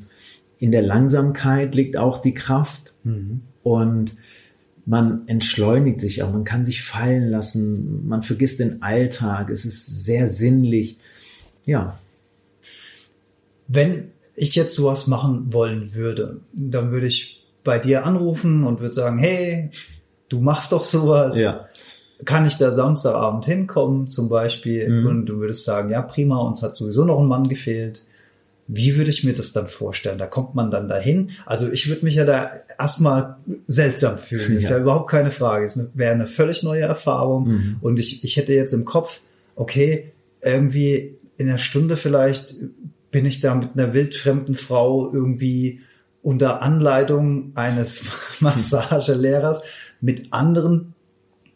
in 0.61 0.71
der 0.71 0.83
Langsamkeit 0.83 1.73
liegt 1.73 1.97
auch 1.97 2.19
die 2.19 2.35
Kraft. 2.35 2.93
Mhm. 3.03 3.41
Und 3.63 4.15
man 4.85 5.27
entschleunigt 5.27 5.99
sich 5.99 6.21
auch, 6.21 6.31
man 6.31 6.43
kann 6.43 6.63
sich 6.63 6.83
fallen 6.83 7.29
lassen, 7.29 8.07
man 8.07 8.21
vergisst 8.21 8.59
den 8.59 8.83
Alltag, 8.83 9.49
es 9.49 9.65
ist 9.65 10.05
sehr 10.05 10.27
sinnlich. 10.27 10.99
Ja. 11.65 11.99
Wenn 13.67 14.11
ich 14.35 14.53
jetzt 14.53 14.75
sowas 14.75 15.07
machen 15.07 15.51
wollen 15.51 15.95
würde, 15.95 16.41
dann 16.53 16.91
würde 16.91 17.07
ich 17.07 17.43
bei 17.63 17.79
dir 17.79 18.05
anrufen 18.05 18.63
und 18.63 18.81
würde 18.81 18.93
sagen, 18.93 19.17
hey, 19.17 19.71
du 20.29 20.41
machst 20.41 20.73
doch 20.73 20.83
sowas. 20.83 21.39
Ja. 21.39 21.67
Kann 22.23 22.45
ich 22.45 22.57
da 22.57 22.71
Samstagabend 22.71 23.45
hinkommen 23.45 24.05
zum 24.05 24.29
Beispiel? 24.29 24.87
Mhm. 24.87 25.07
Und 25.07 25.25
du 25.25 25.39
würdest 25.39 25.63
sagen, 25.63 25.89
ja 25.89 26.03
prima, 26.03 26.37
uns 26.37 26.61
hat 26.61 26.75
sowieso 26.75 27.03
noch 27.03 27.19
ein 27.19 27.27
Mann 27.27 27.49
gefehlt. 27.49 28.03
Wie 28.67 28.95
würde 28.95 29.09
ich 29.09 29.23
mir 29.23 29.33
das 29.33 29.51
dann 29.51 29.67
vorstellen? 29.67 30.17
Da 30.17 30.27
kommt 30.27 30.55
man 30.55 30.71
dann 30.71 30.87
dahin. 30.87 31.31
Also 31.45 31.69
ich 31.69 31.89
würde 31.89 32.05
mich 32.05 32.15
ja 32.15 32.25
da 32.25 32.51
erstmal 32.79 33.37
seltsam 33.67 34.17
fühlen. 34.17 34.53
Ja. 34.53 34.57
Ist 34.57 34.69
ja 34.69 34.79
überhaupt 34.79 35.09
keine 35.09 35.31
Frage. 35.31 35.65
Es 35.65 35.79
wäre 35.93 36.13
eine 36.13 36.25
völlig 36.25 36.63
neue 36.63 36.83
Erfahrung. 36.83 37.47
Mhm. 37.47 37.77
Und 37.81 37.99
ich, 37.99 38.23
ich 38.23 38.37
hätte 38.37 38.53
jetzt 38.53 38.73
im 38.73 38.85
Kopf, 38.85 39.19
okay, 39.55 40.13
irgendwie 40.41 41.15
in 41.37 41.49
einer 41.49 41.57
Stunde 41.57 41.97
vielleicht 41.97 42.55
bin 43.11 43.25
ich 43.25 43.41
da 43.41 43.55
mit 43.55 43.73
einer 43.73 43.93
wildfremden 43.93 44.55
Frau 44.55 45.11
irgendwie 45.11 45.81
unter 46.21 46.61
Anleitung 46.61 47.51
eines 47.55 48.03
Massagelehrers 48.39 49.63
mit 49.99 50.31
anderen, 50.31 50.93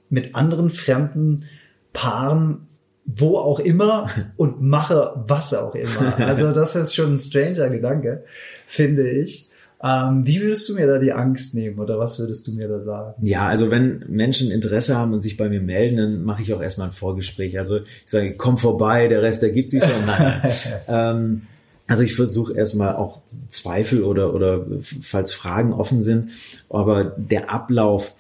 mit 0.10 0.36
anderen 0.36 0.70
fremden 0.70 1.46
Paaren 1.94 2.68
wo 3.06 3.38
auch 3.38 3.60
immer 3.60 4.10
und 4.38 4.62
mache 4.62 5.14
was 5.28 5.54
auch 5.54 5.76
immer. 5.76 6.18
Also 6.20 6.52
das 6.52 6.76
ist 6.76 6.96
schon 6.96 7.16
ein 7.16 7.20
stranger 7.20 7.70
Gedanke, 7.70 8.24
finde 8.68 9.10
ich. 9.10 9.50
Ähm, 9.84 10.26
wie 10.26 10.42
würdest 10.42 10.68
du 10.70 10.76
mir 10.76 10.88
da 10.88 10.98
die 10.98 11.12
Angst 11.12 11.54
nehmen 11.54 11.80
oder 11.80 12.00
was 12.00 12.18
würdest 12.18 12.48
du 12.48 12.54
mir 12.54 12.68
da 12.68 12.82
sagen? 12.82 13.14
Ja, 13.22 13.48
also 13.48 13.70
wenn 13.70 14.04
Menschen 14.08 14.50
Interesse 14.50 14.96
haben 14.96 15.14
und 15.14 15.20
sich 15.20 15.38
bei 15.38 15.50
mir 15.50 15.62
melden, 15.62 15.98
dann 15.98 16.24
mache 16.24 16.42
ich 16.42 16.54
auch 16.54 16.62
erstmal 16.62 16.88
ein 16.88 16.94
Vorgespräch. 16.94 17.60
Also 17.60 17.78
ich 17.80 17.86
sage, 18.06 18.36
komm 18.36 18.58
vorbei, 18.58 19.08
der 19.08 19.22
Rest 19.22 19.44
ergibt 19.44 19.70
sich 19.70 19.84
schon. 19.84 20.06
Nein. 20.06 20.42
ähm, 20.88 21.42
also 21.88 22.02
ich 22.02 22.16
versuche 22.16 22.54
erstmal 22.54 22.96
auch 22.96 23.22
Zweifel 23.50 24.04
oder, 24.04 24.34
oder 24.34 24.66
falls 25.02 25.34
Fragen 25.34 25.74
offen 25.74 26.02
sind, 26.02 26.32
aber 26.70 27.04
der 27.04 27.52
Ablauf 27.52 28.16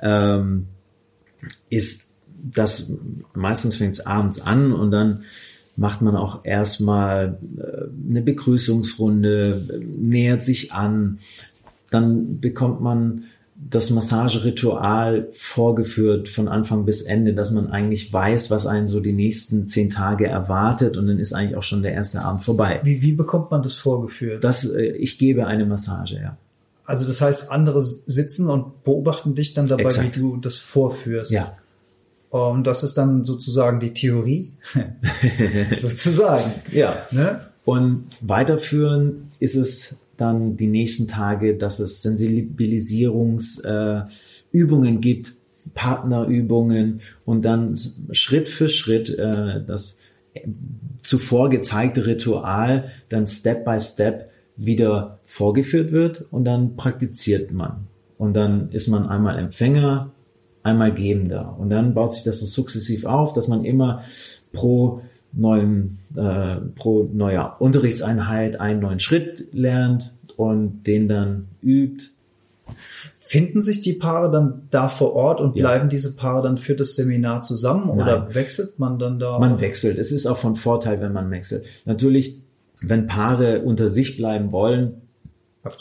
ähm, 0.00 0.66
ist 1.70 2.03
das 2.52 2.92
meistens 3.34 3.76
fängt 3.76 3.94
es 3.94 4.06
abends 4.06 4.40
an 4.40 4.72
und 4.72 4.90
dann 4.90 5.22
macht 5.76 6.02
man 6.02 6.16
auch 6.16 6.44
erstmal 6.44 7.38
äh, 7.58 8.10
eine 8.10 8.22
Begrüßungsrunde, 8.22 9.82
nähert 9.98 10.44
sich 10.44 10.72
an, 10.72 11.18
dann 11.90 12.40
bekommt 12.40 12.80
man 12.80 13.24
das 13.56 13.90
Massageritual 13.90 15.28
vorgeführt 15.32 16.28
von 16.28 16.48
Anfang 16.48 16.84
bis 16.84 17.02
Ende, 17.02 17.34
dass 17.34 17.50
man 17.50 17.70
eigentlich 17.70 18.12
weiß, 18.12 18.50
was 18.50 18.66
einen 18.66 18.88
so 18.88 19.00
die 19.00 19.12
nächsten 19.12 19.68
zehn 19.68 19.90
Tage 19.90 20.26
erwartet 20.26 20.96
und 20.96 21.06
dann 21.06 21.18
ist 21.18 21.32
eigentlich 21.32 21.56
auch 21.56 21.62
schon 21.62 21.82
der 21.82 21.92
erste 21.92 22.22
Abend 22.22 22.42
vorbei. 22.42 22.80
Wie, 22.82 23.00
wie 23.00 23.12
bekommt 23.12 23.50
man 23.50 23.62
das 23.62 23.74
vorgeführt? 23.74 24.42
Das, 24.44 24.64
äh, 24.64 24.82
ich 24.82 25.18
gebe 25.18 25.46
eine 25.46 25.66
Massage, 25.66 26.16
ja. 26.16 26.36
also 26.84 27.06
das 27.06 27.20
heißt, 27.20 27.50
andere 27.50 27.80
sitzen 27.80 28.50
und 28.50 28.84
beobachten 28.84 29.34
dich 29.34 29.54
dann 29.54 29.66
dabei, 29.66 29.84
Exakt. 29.84 30.16
wie 30.16 30.20
du 30.20 30.36
das 30.36 30.56
vorführst. 30.56 31.30
Ja. 31.30 31.56
Und 32.34 32.66
das 32.66 32.82
ist 32.82 32.98
dann 32.98 33.22
sozusagen 33.22 33.78
die 33.78 33.92
Theorie, 33.92 34.54
sozusagen. 35.76 36.50
Ja. 36.72 37.06
Ne? 37.12 37.42
Und 37.64 38.08
weiterführen 38.22 39.30
ist 39.38 39.54
es 39.54 40.00
dann 40.16 40.56
die 40.56 40.66
nächsten 40.66 41.06
Tage, 41.06 41.56
dass 41.56 41.78
es 41.78 42.02
Sensibilisierungsübungen 42.02 44.96
äh, 44.96 45.00
gibt, 45.00 45.34
Partnerübungen 45.74 47.02
und 47.24 47.44
dann 47.44 47.78
Schritt 48.10 48.48
für 48.48 48.68
Schritt 48.68 49.10
äh, 49.10 49.64
das 49.64 49.98
zuvor 51.04 51.50
gezeigte 51.50 52.04
Ritual 52.04 52.90
dann 53.10 53.28
Step 53.28 53.64
by 53.64 53.78
Step 53.78 54.32
wieder 54.56 55.20
vorgeführt 55.22 55.92
wird 55.92 56.24
und 56.32 56.44
dann 56.44 56.74
praktiziert 56.74 57.52
man. 57.52 57.86
Und 58.18 58.34
dann 58.34 58.72
ist 58.72 58.88
man 58.88 59.08
einmal 59.08 59.38
Empfänger, 59.38 60.10
einmal 60.64 60.92
Gebender. 60.92 61.54
Und 61.58 61.70
dann 61.70 61.94
baut 61.94 62.12
sich 62.12 62.24
das 62.24 62.40
so 62.40 62.46
sukzessiv 62.46 63.04
auf, 63.04 63.32
dass 63.34 63.46
man 63.46 63.64
immer 63.64 64.02
pro 64.52 65.02
neuen, 65.32 65.98
äh, 66.16 66.56
pro 66.74 67.08
neuer 67.12 67.56
Unterrichtseinheit 67.58 68.58
einen 68.58 68.80
neuen 68.80 69.00
Schritt 69.00 69.52
lernt 69.52 70.12
und 70.36 70.84
den 70.84 71.08
dann 71.08 71.48
übt. 71.62 72.06
Finden 73.16 73.62
sich 73.62 73.80
die 73.80 73.94
Paare 73.94 74.30
dann 74.30 74.62
da 74.70 74.88
vor 74.88 75.14
Ort 75.14 75.40
und 75.40 75.56
ja. 75.56 75.62
bleiben 75.62 75.88
diese 75.88 76.14
Paare 76.14 76.42
dann 76.42 76.56
für 76.58 76.74
das 76.74 76.94
Seminar 76.94 77.40
zusammen 77.40 77.88
Nein. 77.88 78.00
oder 78.00 78.34
wechselt 78.34 78.78
man 78.78 78.98
dann 78.98 79.18
da? 79.18 79.38
Man 79.38 79.60
wechselt. 79.60 79.98
Es 79.98 80.12
ist 80.12 80.26
auch 80.26 80.38
von 80.38 80.56
Vorteil, 80.56 81.00
wenn 81.00 81.12
man 81.12 81.30
wechselt. 81.30 81.64
Natürlich, 81.84 82.38
wenn 82.80 83.06
Paare 83.06 83.62
unter 83.62 83.88
sich 83.88 84.16
bleiben 84.16 84.52
wollen, 84.52 85.02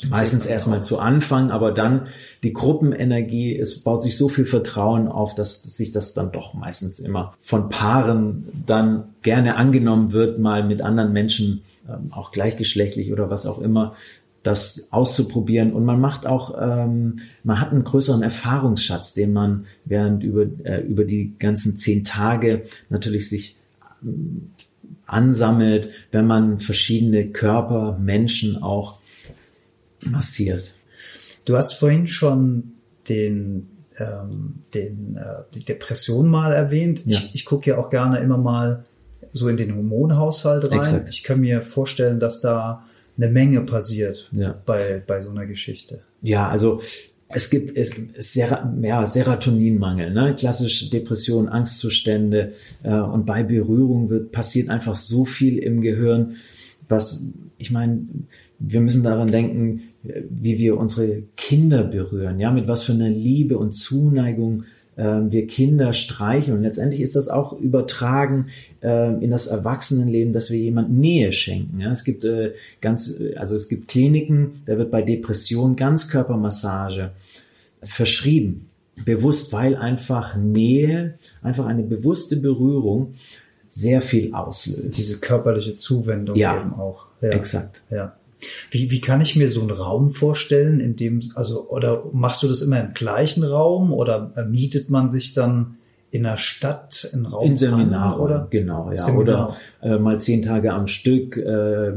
Meistens 0.09 0.45
erstmal 0.45 0.81
zu 0.81 0.99
Anfang, 0.99 1.51
aber 1.51 1.71
dann 1.71 2.07
die 2.41 2.53
Gruppenenergie, 2.53 3.57
es 3.57 3.79
baut 3.79 4.01
sich 4.01 4.17
so 4.17 4.29
viel 4.29 4.45
Vertrauen 4.45 5.09
auf, 5.09 5.35
dass, 5.35 5.61
dass 5.61 5.75
sich 5.75 5.91
das 5.91 6.13
dann 6.13 6.31
doch 6.31 6.53
meistens 6.53 7.01
immer 7.01 7.33
von 7.41 7.69
Paaren 7.69 8.63
dann 8.65 9.09
gerne 9.23 9.57
angenommen 9.57 10.13
wird, 10.13 10.39
mal 10.39 10.63
mit 10.63 10.81
anderen 10.81 11.11
Menschen, 11.11 11.63
ähm, 11.89 12.13
auch 12.13 12.31
gleichgeschlechtlich 12.31 13.11
oder 13.11 13.29
was 13.29 13.45
auch 13.45 13.59
immer, 13.59 13.93
das 14.41 14.87
auszuprobieren. 14.91 15.73
Und 15.73 15.83
man 15.83 15.99
macht 15.99 16.25
auch, 16.25 16.55
ähm, 16.61 17.17
man 17.43 17.59
hat 17.59 17.71
einen 17.71 17.83
größeren 17.83 18.23
Erfahrungsschatz, 18.23 19.13
den 19.13 19.33
man 19.33 19.65
während 19.83 20.23
über, 20.23 20.45
äh, 20.63 20.81
über 20.81 21.03
die 21.03 21.33
ganzen 21.39 21.77
zehn 21.77 22.05
Tage 22.05 22.63
natürlich 22.89 23.27
sich 23.27 23.57
ähm, 24.01 24.51
ansammelt, 25.05 25.89
wenn 26.11 26.25
man 26.25 26.59
verschiedene 26.59 27.27
Körper, 27.27 27.97
Menschen 27.99 28.61
auch 28.61 28.99
massiert. 30.07 30.73
Du 31.45 31.57
hast 31.57 31.73
vorhin 31.73 32.07
schon 32.07 32.73
den, 33.09 33.67
ähm, 33.97 34.55
den, 34.73 35.17
äh, 35.17 35.43
die 35.53 35.65
Depression 35.65 36.27
mal 36.27 36.53
erwähnt. 36.53 37.01
Ja. 37.05 37.17
Ich, 37.17 37.35
ich 37.35 37.45
gucke 37.45 37.71
ja 37.71 37.77
auch 37.77 37.89
gerne 37.89 38.19
immer 38.19 38.37
mal 38.37 38.85
so 39.33 39.47
in 39.47 39.57
den 39.57 39.75
Hormonhaushalt 39.75 40.69
rein. 40.71 40.79
Exakt. 40.79 41.09
Ich 41.09 41.23
kann 41.23 41.41
mir 41.41 41.61
vorstellen, 41.61 42.19
dass 42.19 42.41
da 42.41 42.85
eine 43.17 43.29
Menge 43.29 43.61
passiert 43.61 44.29
ja. 44.31 44.55
bei, 44.65 45.01
bei 45.05 45.21
so 45.21 45.29
einer 45.29 45.45
Geschichte. 45.45 46.01
Ja, 46.21 46.49
also 46.49 46.81
es 47.29 47.49
gibt 47.49 47.75
es, 47.75 47.95
Ser 48.17 48.73
ja, 48.81 49.05
Serotoninmangel, 49.05 50.13
ne? 50.13 50.35
klassische 50.35 50.89
Depression, 50.89 51.49
Angstzustände 51.49 52.53
äh, 52.83 52.93
und 52.93 53.25
bei 53.25 53.43
Berührung 53.43 54.09
wird 54.09 54.31
passiert 54.31 54.69
einfach 54.69 54.95
so 54.95 55.25
viel 55.25 55.57
im 55.57 55.81
Gehirn, 55.81 56.35
was 56.87 57.25
ich 57.57 57.71
meine, 57.71 58.01
wir 58.59 58.81
müssen 58.81 59.03
daran 59.03 59.29
denken, 59.29 59.92
wie 60.03 60.57
wir 60.57 60.77
unsere 60.77 61.23
Kinder 61.37 61.83
berühren, 61.83 62.39
ja, 62.39 62.51
mit 62.51 62.67
was 62.67 62.83
für 62.83 62.91
einer 62.91 63.09
Liebe 63.09 63.57
und 63.57 63.71
Zuneigung 63.71 64.65
äh, 64.95 65.03
wir 65.03 65.47
Kinder 65.47 65.93
streichen. 65.93 66.53
Und 66.55 66.63
letztendlich 66.63 67.01
ist 67.01 67.15
das 67.15 67.29
auch 67.29 67.53
übertragen 67.53 68.47
äh, 68.81 69.23
in 69.23 69.31
das 69.31 69.47
Erwachsenenleben, 69.47 70.33
dass 70.33 70.51
wir 70.51 70.59
jemand 70.59 70.91
Nähe 70.91 71.31
schenken. 71.33 71.79
Ja. 71.79 71.91
Es 71.91 72.03
gibt 72.03 72.25
äh, 72.25 72.53
ganz, 72.81 73.13
also 73.35 73.55
es 73.55 73.69
gibt 73.69 73.87
Kliniken, 73.87 74.61
da 74.65 74.77
wird 74.77 74.91
bei 74.91 75.01
Depression 75.01 75.75
Ganzkörpermassage 75.75 77.11
verschrieben. 77.81 78.69
Bewusst, 79.05 79.51
weil 79.51 79.75
einfach 79.75 80.35
Nähe, 80.37 81.15
einfach 81.41 81.65
eine 81.65 81.81
bewusste 81.81 82.35
Berührung 82.35 83.15
sehr 83.67 84.01
viel 84.01 84.35
auslöst. 84.35 84.95
Diese 84.95 85.17
körperliche 85.17 85.77
Zuwendung 85.77 86.35
ja, 86.35 86.61
eben 86.61 86.73
auch. 86.73 87.07
Ja, 87.21 87.29
exakt. 87.29 87.81
Ja. 87.89 88.15
Wie, 88.71 88.91
wie 88.91 89.01
kann 89.01 89.21
ich 89.21 89.35
mir 89.35 89.49
so 89.49 89.61
einen 89.61 89.71
Raum 89.71 90.09
vorstellen, 90.09 90.79
in 90.79 90.95
dem, 90.95 91.21
also, 91.35 91.69
oder 91.69 92.03
machst 92.11 92.43
du 92.43 92.47
das 92.47 92.61
immer 92.61 92.79
im 92.79 92.93
gleichen 92.93 93.43
Raum 93.43 93.91
oder 93.93 94.33
mietet 94.49 94.89
man 94.89 95.11
sich 95.11 95.33
dann 95.33 95.77
in 96.13 96.23
der 96.23 96.37
Stadt 96.37 97.09
einen 97.11 97.25
Raum 97.25 97.43
in 97.43 97.57
Seminar 97.57 98.19
oder? 98.21 98.47
genau 98.51 98.89
ja. 98.89 98.95
Seminar. 98.95 99.57
oder 99.81 99.95
äh, 99.95 99.97
mal 99.97 100.19
zehn 100.19 100.43
Tage 100.43 100.71
am 100.71 100.85
Stück 100.85 101.37
äh, 101.37 101.91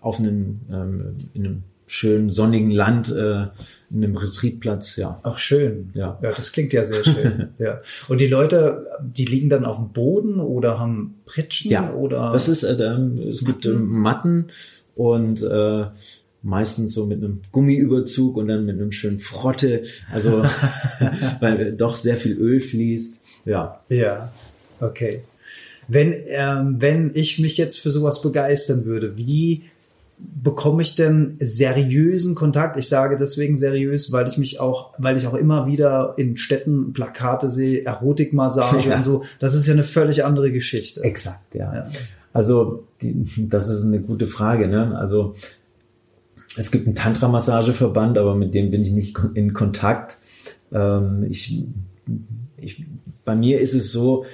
auf 0.00 0.18
einem 0.18 0.60
ähm, 0.72 1.16
in 1.34 1.44
einem 1.44 1.62
schönen 1.86 2.32
sonnigen 2.32 2.70
Land 2.70 3.10
äh, 3.10 3.42
in 3.90 4.04
einem 4.04 4.16
Retreatplatz 4.16 4.96
ja. 4.96 5.20
Ach 5.22 5.36
schön. 5.36 5.90
Ja. 5.92 6.18
Ja 6.22 6.32
das 6.32 6.52
klingt 6.52 6.72
ja 6.72 6.82
sehr 6.82 7.04
schön 7.04 7.48
ja. 7.58 7.80
Und 8.08 8.22
die 8.22 8.26
Leute 8.26 8.86
die 9.02 9.26
liegen 9.26 9.50
dann 9.50 9.66
auf 9.66 9.76
dem 9.76 9.90
Boden 9.90 10.40
oder 10.40 10.78
haben 10.78 11.16
Pritschen 11.26 11.70
ja, 11.70 11.92
oder 11.92 12.32
das 12.32 12.48
ist 12.48 12.62
äh, 12.62 12.72
es 12.72 13.44
gibt 13.44 13.66
äh, 13.66 13.72
Matten 13.72 14.46
und 14.98 15.42
äh, 15.42 15.84
meistens 16.42 16.92
so 16.92 17.06
mit 17.06 17.18
einem 17.18 17.42
Gummiüberzug 17.52 18.36
und 18.36 18.48
dann 18.48 18.66
mit 18.66 18.76
einem 18.76 18.92
schönen 18.92 19.20
Frotte, 19.20 19.84
also 20.12 20.42
weil 21.40 21.76
doch 21.76 21.96
sehr 21.96 22.16
viel 22.16 22.36
Öl 22.36 22.60
fließt. 22.60 23.22
Ja. 23.44 23.80
Ja, 23.88 24.32
okay. 24.80 25.22
Wenn, 25.86 26.14
ähm, 26.26 26.76
wenn 26.80 27.12
ich 27.14 27.38
mich 27.38 27.56
jetzt 27.56 27.80
für 27.80 27.90
sowas 27.90 28.20
begeistern 28.20 28.84
würde, 28.84 29.16
wie 29.16 29.62
bekomme 30.18 30.82
ich 30.82 30.96
denn 30.96 31.36
seriösen 31.38 32.34
Kontakt? 32.34 32.76
Ich 32.76 32.88
sage 32.88 33.16
deswegen 33.16 33.54
seriös, 33.54 34.10
weil 34.10 34.26
ich 34.26 34.36
mich 34.36 34.58
auch, 34.58 34.94
weil 34.98 35.16
ich 35.16 35.28
auch 35.28 35.34
immer 35.34 35.66
wieder 35.66 36.14
in 36.16 36.36
Städten 36.36 36.92
Plakate 36.92 37.48
sehe, 37.48 37.84
Erotikmassage 37.84 38.80
ja. 38.88 38.96
und 38.96 39.04
so. 39.04 39.22
Das 39.38 39.54
ist 39.54 39.66
ja 39.66 39.74
eine 39.74 39.84
völlig 39.84 40.24
andere 40.24 40.50
Geschichte. 40.50 41.02
Exakt, 41.02 41.54
ja. 41.54 41.72
ja. 41.72 41.86
Also 42.38 42.84
die, 43.02 43.48
das 43.48 43.68
ist 43.68 43.82
eine 43.82 44.00
gute 44.00 44.28
Frage. 44.28 44.68
Ne? 44.68 44.96
Also 44.96 45.34
es 46.56 46.70
gibt 46.70 46.86
einen 46.86 46.94
Tantra-Massageverband, 46.94 48.16
aber 48.16 48.36
mit 48.36 48.54
dem 48.54 48.70
bin 48.70 48.80
ich 48.80 48.92
nicht 48.92 49.18
in 49.34 49.54
Kontakt. 49.54 50.18
Ähm, 50.70 51.26
ich, 51.28 51.64
ich, 52.56 52.86
bei 53.24 53.34
mir 53.34 53.60
ist 53.60 53.74
es 53.74 53.90
so, 53.90 54.24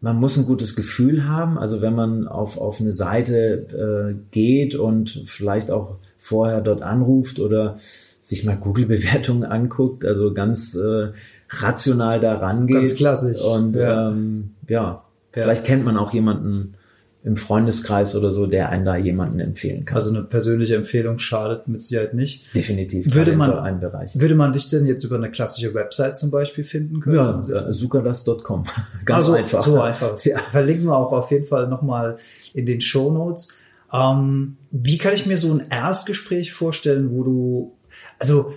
man 0.00 0.16
muss 0.16 0.38
ein 0.38 0.46
gutes 0.46 0.74
Gefühl 0.74 1.28
haben. 1.28 1.58
Also 1.58 1.82
wenn 1.82 1.94
man 1.94 2.26
auf, 2.26 2.56
auf 2.56 2.80
eine 2.80 2.90
Seite 2.90 4.14
äh, 4.14 4.14
geht 4.30 4.74
und 4.74 5.22
vielleicht 5.26 5.70
auch 5.70 5.96
vorher 6.16 6.62
dort 6.62 6.80
anruft 6.80 7.38
oder 7.38 7.76
sich 8.22 8.44
mal 8.44 8.56
Google-Bewertungen 8.56 9.44
anguckt, 9.44 10.06
also 10.06 10.32
ganz 10.32 10.74
äh, 10.74 11.08
rational 11.50 12.18
da 12.18 12.32
rangeht. 12.38 12.76
Ganz 12.76 12.94
klassisch. 12.94 13.42
Und 13.42 13.76
ja. 13.76 14.08
Ähm, 14.08 14.52
ja, 14.68 14.80
ja, 14.80 15.02
vielleicht 15.42 15.64
kennt 15.64 15.84
man 15.84 15.98
auch 15.98 16.14
jemanden, 16.14 16.76
im 17.24 17.36
Freundeskreis 17.36 18.16
oder 18.16 18.32
so, 18.32 18.46
der 18.46 18.70
einen 18.70 18.84
da 18.84 18.96
jemanden 18.96 19.38
empfehlen 19.38 19.84
kann. 19.84 19.96
Also 19.96 20.10
eine 20.10 20.24
persönliche 20.24 20.74
Empfehlung 20.74 21.18
schadet 21.18 21.68
mit 21.68 21.80
Sicherheit 21.80 22.14
nicht. 22.14 22.52
Definitiv. 22.54 23.14
Würde 23.14 23.36
man, 23.36 23.48
so 23.48 23.80
Bereich. 23.80 24.18
würde 24.18 24.34
man 24.34 24.52
dich 24.52 24.68
denn 24.70 24.86
jetzt 24.86 25.04
über 25.04 25.16
eine 25.16 25.30
klassische 25.30 25.72
Website 25.72 26.18
zum 26.18 26.32
Beispiel 26.32 26.64
finden 26.64 27.00
können? 27.00 27.46
Ja, 27.48 27.68
äh, 27.68 27.72
sukadas.com. 27.72 28.64
Ganz 29.04 29.26
also, 29.26 29.34
einfach. 29.34 29.62
So 29.62 29.80
einfach. 29.80 30.18
Ja. 30.24 30.38
Verlinken 30.38 30.86
wir 30.86 30.96
auch 30.96 31.12
auf 31.12 31.30
jeden 31.30 31.46
Fall 31.46 31.68
nochmal 31.68 32.16
in 32.54 32.66
den 32.66 32.80
Show 32.80 33.12
Notes. 33.12 33.54
Ähm, 33.92 34.56
wie 34.72 34.98
kann 34.98 35.14
ich 35.14 35.24
mir 35.24 35.36
so 35.36 35.52
ein 35.52 35.66
Erstgespräch 35.70 36.52
vorstellen, 36.52 37.12
wo 37.12 37.22
du, 37.22 37.76
also 38.18 38.52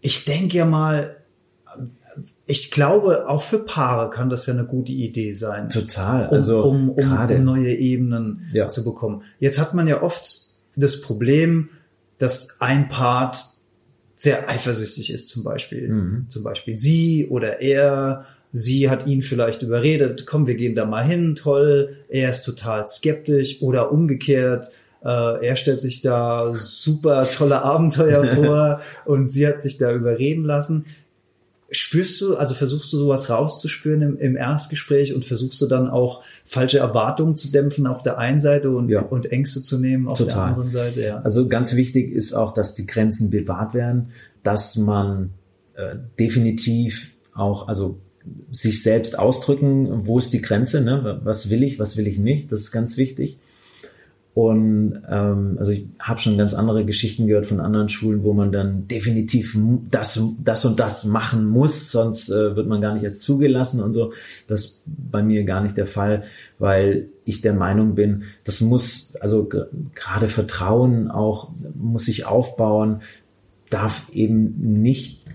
ich 0.00 0.24
denke 0.24 0.56
ja 0.56 0.64
mal, 0.64 1.16
ich 2.46 2.70
glaube, 2.70 3.28
auch 3.28 3.42
für 3.42 3.58
Paare 3.58 4.08
kann 4.08 4.30
das 4.30 4.46
ja 4.46 4.54
eine 4.54 4.64
gute 4.64 4.92
Idee 4.92 5.32
sein. 5.32 5.68
Total. 5.68 6.28
Also 6.28 6.62
um, 6.62 6.90
um, 6.90 7.12
um, 7.12 7.30
um 7.30 7.44
neue 7.44 7.74
Ebenen 7.74 8.48
ja. 8.52 8.68
zu 8.68 8.84
bekommen. 8.84 9.22
Jetzt 9.40 9.58
hat 9.58 9.74
man 9.74 9.88
ja 9.88 10.02
oft 10.02 10.40
das 10.76 11.00
Problem, 11.00 11.70
dass 12.18 12.60
ein 12.60 12.88
Part 12.88 13.44
sehr 14.14 14.48
eifersüchtig 14.48 15.12
ist, 15.12 15.28
zum 15.28 15.42
Beispiel. 15.42 15.88
Mhm. 15.88 16.26
Zum 16.28 16.44
Beispiel 16.44 16.78
sie 16.78 17.26
oder 17.28 17.60
er. 17.60 18.26
Sie 18.52 18.88
hat 18.88 19.06
ihn 19.06 19.20
vielleicht 19.20 19.62
überredet, 19.62 20.24
komm, 20.24 20.46
wir 20.46 20.54
gehen 20.54 20.74
da 20.76 20.86
mal 20.86 21.04
hin, 21.04 21.34
toll. 21.34 21.96
Er 22.08 22.30
ist 22.30 22.42
total 22.42 22.88
skeptisch 22.88 23.60
oder 23.60 23.92
umgekehrt. 23.92 24.70
Äh, 25.04 25.46
er 25.46 25.56
stellt 25.56 25.80
sich 25.80 26.00
da 26.00 26.54
super 26.54 27.28
tolle 27.28 27.62
Abenteuer 27.62 28.24
vor 28.34 28.80
und 29.04 29.30
sie 29.30 29.46
hat 29.46 29.60
sich 29.60 29.78
da 29.78 29.92
überreden 29.92 30.44
lassen 30.44 30.86
spürst 31.70 32.20
du, 32.20 32.36
also 32.36 32.54
versuchst 32.54 32.92
du 32.92 32.96
sowas 32.96 33.28
rauszuspüren 33.28 34.02
im, 34.02 34.18
im 34.18 34.36
Erstgespräch 34.36 35.14
und 35.14 35.24
versuchst 35.24 35.60
du 35.60 35.66
dann 35.66 35.88
auch 35.88 36.22
falsche 36.44 36.78
Erwartungen 36.78 37.34
zu 37.34 37.50
dämpfen 37.50 37.86
auf 37.86 38.02
der 38.02 38.18
einen 38.18 38.40
Seite 38.40 38.70
und, 38.70 38.88
ja. 38.88 39.02
und 39.02 39.32
Ängste 39.32 39.62
zu 39.62 39.78
nehmen 39.78 40.06
auf 40.08 40.18
Total. 40.18 40.34
der 40.34 40.44
anderen 40.44 40.70
Seite? 40.70 41.02
Ja. 41.02 41.20
Also 41.22 41.48
ganz 41.48 41.74
wichtig 41.74 42.12
ist 42.12 42.34
auch, 42.34 42.54
dass 42.54 42.74
die 42.74 42.86
Grenzen 42.86 43.30
bewahrt 43.30 43.74
werden, 43.74 44.10
dass 44.44 44.76
man 44.76 45.30
äh, 45.74 45.96
definitiv 46.18 47.12
auch, 47.34 47.68
also 47.68 47.98
sich 48.50 48.82
selbst 48.82 49.18
ausdrücken, 49.18 50.06
wo 50.06 50.18
ist 50.18 50.32
die 50.32 50.42
Grenze, 50.42 50.82
ne? 50.82 51.20
was 51.24 51.50
will 51.50 51.62
ich, 51.62 51.78
was 51.78 51.96
will 51.96 52.06
ich 52.06 52.18
nicht, 52.18 52.50
das 52.52 52.60
ist 52.62 52.72
ganz 52.72 52.96
wichtig. 52.96 53.38
Und 54.36 55.00
ähm, 55.08 55.56
also 55.58 55.72
ich 55.72 55.86
habe 55.98 56.20
schon 56.20 56.36
ganz 56.36 56.52
andere 56.52 56.84
Geschichten 56.84 57.26
gehört 57.26 57.46
von 57.46 57.58
anderen 57.58 57.88
Schulen, 57.88 58.22
wo 58.22 58.34
man 58.34 58.52
dann 58.52 58.86
definitiv 58.86 59.56
das, 59.90 60.22
das 60.44 60.66
und 60.66 60.78
das 60.78 61.04
machen 61.04 61.46
muss, 61.46 61.90
sonst 61.90 62.28
äh, 62.28 62.54
wird 62.54 62.66
man 62.66 62.82
gar 62.82 62.92
nicht 62.92 63.02
erst 63.02 63.22
zugelassen 63.22 63.82
und 63.82 63.94
so. 63.94 64.12
Das 64.46 64.64
ist 64.66 64.82
bei 64.84 65.22
mir 65.22 65.44
gar 65.44 65.62
nicht 65.62 65.78
der 65.78 65.86
Fall, 65.86 66.24
weil 66.58 67.08
ich 67.24 67.40
der 67.40 67.54
Meinung 67.54 67.94
bin, 67.94 68.24
das 68.44 68.60
muss, 68.60 69.16
also 69.22 69.48
gerade 69.94 70.28
Vertrauen 70.28 71.10
auch, 71.10 71.52
muss 71.74 72.04
sich 72.04 72.26
aufbauen, 72.26 73.00
darf 73.70 74.10
eben 74.12 74.82
nicht 74.82 75.25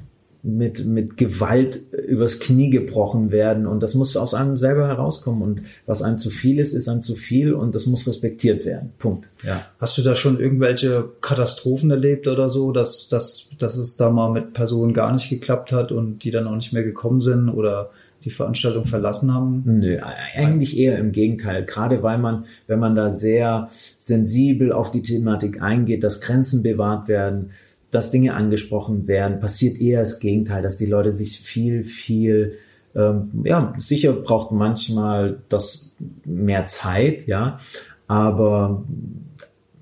mit, 0.43 0.85
mit 0.85 1.17
Gewalt 1.17 1.81
übers 1.91 2.39
Knie 2.39 2.69
gebrochen 2.69 3.31
werden. 3.31 3.67
Und 3.67 3.83
das 3.83 3.93
muss 3.93 4.17
aus 4.17 4.33
einem 4.33 4.57
selber 4.57 4.87
herauskommen. 4.87 5.41
Und 5.41 5.61
was 5.85 6.01
einem 6.01 6.17
zu 6.17 6.29
viel 6.29 6.59
ist, 6.59 6.73
ist 6.73 6.89
einem 6.89 7.01
zu 7.01 7.15
viel 7.15 7.53
und 7.53 7.75
das 7.75 7.85
muss 7.85 8.07
respektiert 8.07 8.65
werden. 8.65 8.91
Punkt. 8.97 9.29
Ja. 9.43 9.65
Hast 9.79 9.97
du 9.97 10.01
da 10.01 10.15
schon 10.15 10.39
irgendwelche 10.39 11.09
Katastrophen 11.21 11.91
erlebt 11.91 12.27
oder 12.27 12.49
so, 12.49 12.71
dass, 12.71 13.07
dass, 13.07 13.49
dass 13.59 13.77
es 13.77 13.95
da 13.97 14.09
mal 14.09 14.31
mit 14.31 14.53
Personen 14.53 14.93
gar 14.93 15.13
nicht 15.13 15.29
geklappt 15.29 15.71
hat 15.71 15.91
und 15.91 16.23
die 16.23 16.31
dann 16.31 16.47
auch 16.47 16.55
nicht 16.55 16.73
mehr 16.73 16.83
gekommen 16.83 17.21
sind 17.21 17.49
oder 17.49 17.91
die 18.23 18.29
Veranstaltung 18.29 18.85
verlassen 18.85 19.33
haben? 19.33 19.63
Nö, 19.65 19.99
eigentlich 20.35 20.77
eher 20.77 20.97
im 20.97 21.11
Gegenteil. 21.11 21.65
Gerade 21.65 22.03
weil 22.03 22.17
man, 22.17 22.45
wenn 22.67 22.79
man 22.79 22.95
da 22.95 23.09
sehr 23.09 23.69
sensibel 23.97 24.71
auf 24.71 24.91
die 24.91 25.01
Thematik 25.01 25.61
eingeht, 25.61 26.03
dass 26.03 26.21
Grenzen 26.21 26.63
bewahrt 26.63 27.07
werden, 27.07 27.51
dass 27.91 28.11
Dinge 28.11 28.33
angesprochen 28.33 29.07
werden, 29.07 29.39
passiert 29.39 29.79
eher 29.79 29.99
das 29.99 30.19
Gegenteil, 30.19 30.63
dass 30.63 30.77
die 30.77 30.85
Leute 30.85 31.11
sich 31.11 31.39
viel, 31.39 31.83
viel, 31.83 32.57
ähm, 32.95 33.43
ja, 33.43 33.73
sicher 33.77 34.13
braucht 34.13 34.51
manchmal 34.51 35.41
das 35.49 35.93
mehr 36.25 36.65
Zeit, 36.65 37.27
ja, 37.27 37.59
aber 38.07 38.83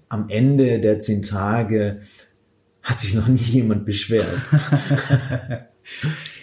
am 0.10 0.30
Ende 0.30 0.80
der 0.82 1.00
zehn 1.00 1.22
Tage 1.22 2.02
hat 2.82 3.00
sich 3.00 3.14
noch 3.14 3.28
nie 3.28 3.38
jemand 3.38 3.86
beschwert. 3.86 4.28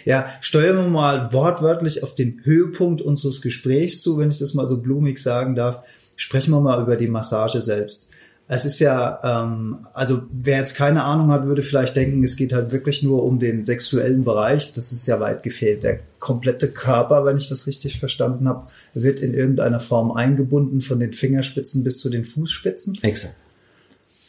ja, 0.05 0.27
steuern 0.39 0.77
wir 0.77 0.89
mal 0.89 1.33
wortwörtlich 1.33 2.03
auf 2.03 2.15
den 2.15 2.41
Höhepunkt 2.43 3.01
unseres 3.01 3.41
Gesprächs 3.41 4.01
zu, 4.01 4.17
wenn 4.17 4.29
ich 4.29 4.39
das 4.39 4.53
mal 4.53 4.69
so 4.69 4.81
blumig 4.81 5.19
sagen 5.19 5.55
darf. 5.55 5.83
Sprechen 6.15 6.51
wir 6.51 6.61
mal 6.61 6.81
über 6.81 6.95
die 6.95 7.07
Massage 7.07 7.61
selbst. 7.61 8.09
Es 8.49 8.63
ist 8.63 8.79
ja, 8.79 9.19
ähm, 9.23 9.79
also 9.93 10.23
wer 10.31 10.59
jetzt 10.59 10.75
keine 10.75 11.03
Ahnung 11.03 11.31
hat, 11.31 11.45
würde 11.45 11.61
vielleicht 11.61 11.97
denken, 11.97 12.23
es 12.23 12.37
geht 12.37 12.53
halt 12.53 12.71
wirklich 12.71 13.03
nur 13.03 13.23
um 13.23 13.39
den 13.39 13.65
sexuellen 13.65 14.23
Bereich. 14.23 14.71
Das 14.71 14.93
ist 14.93 15.05
ja 15.05 15.19
weit 15.19 15.43
gefehlt. 15.43 15.83
Der 15.83 15.99
komplette 16.19 16.69
Körper, 16.69 17.25
wenn 17.25 17.35
ich 17.35 17.49
das 17.49 17.67
richtig 17.67 17.99
verstanden 17.99 18.47
habe, 18.47 18.67
wird 18.93 19.19
in 19.19 19.33
irgendeiner 19.33 19.81
Form 19.81 20.11
eingebunden, 20.11 20.79
von 20.79 20.99
den 20.99 21.11
Fingerspitzen 21.11 21.83
bis 21.83 21.99
zu 21.99 22.09
den 22.09 22.23
Fußspitzen. 22.23 22.97
Exakt. 23.01 23.35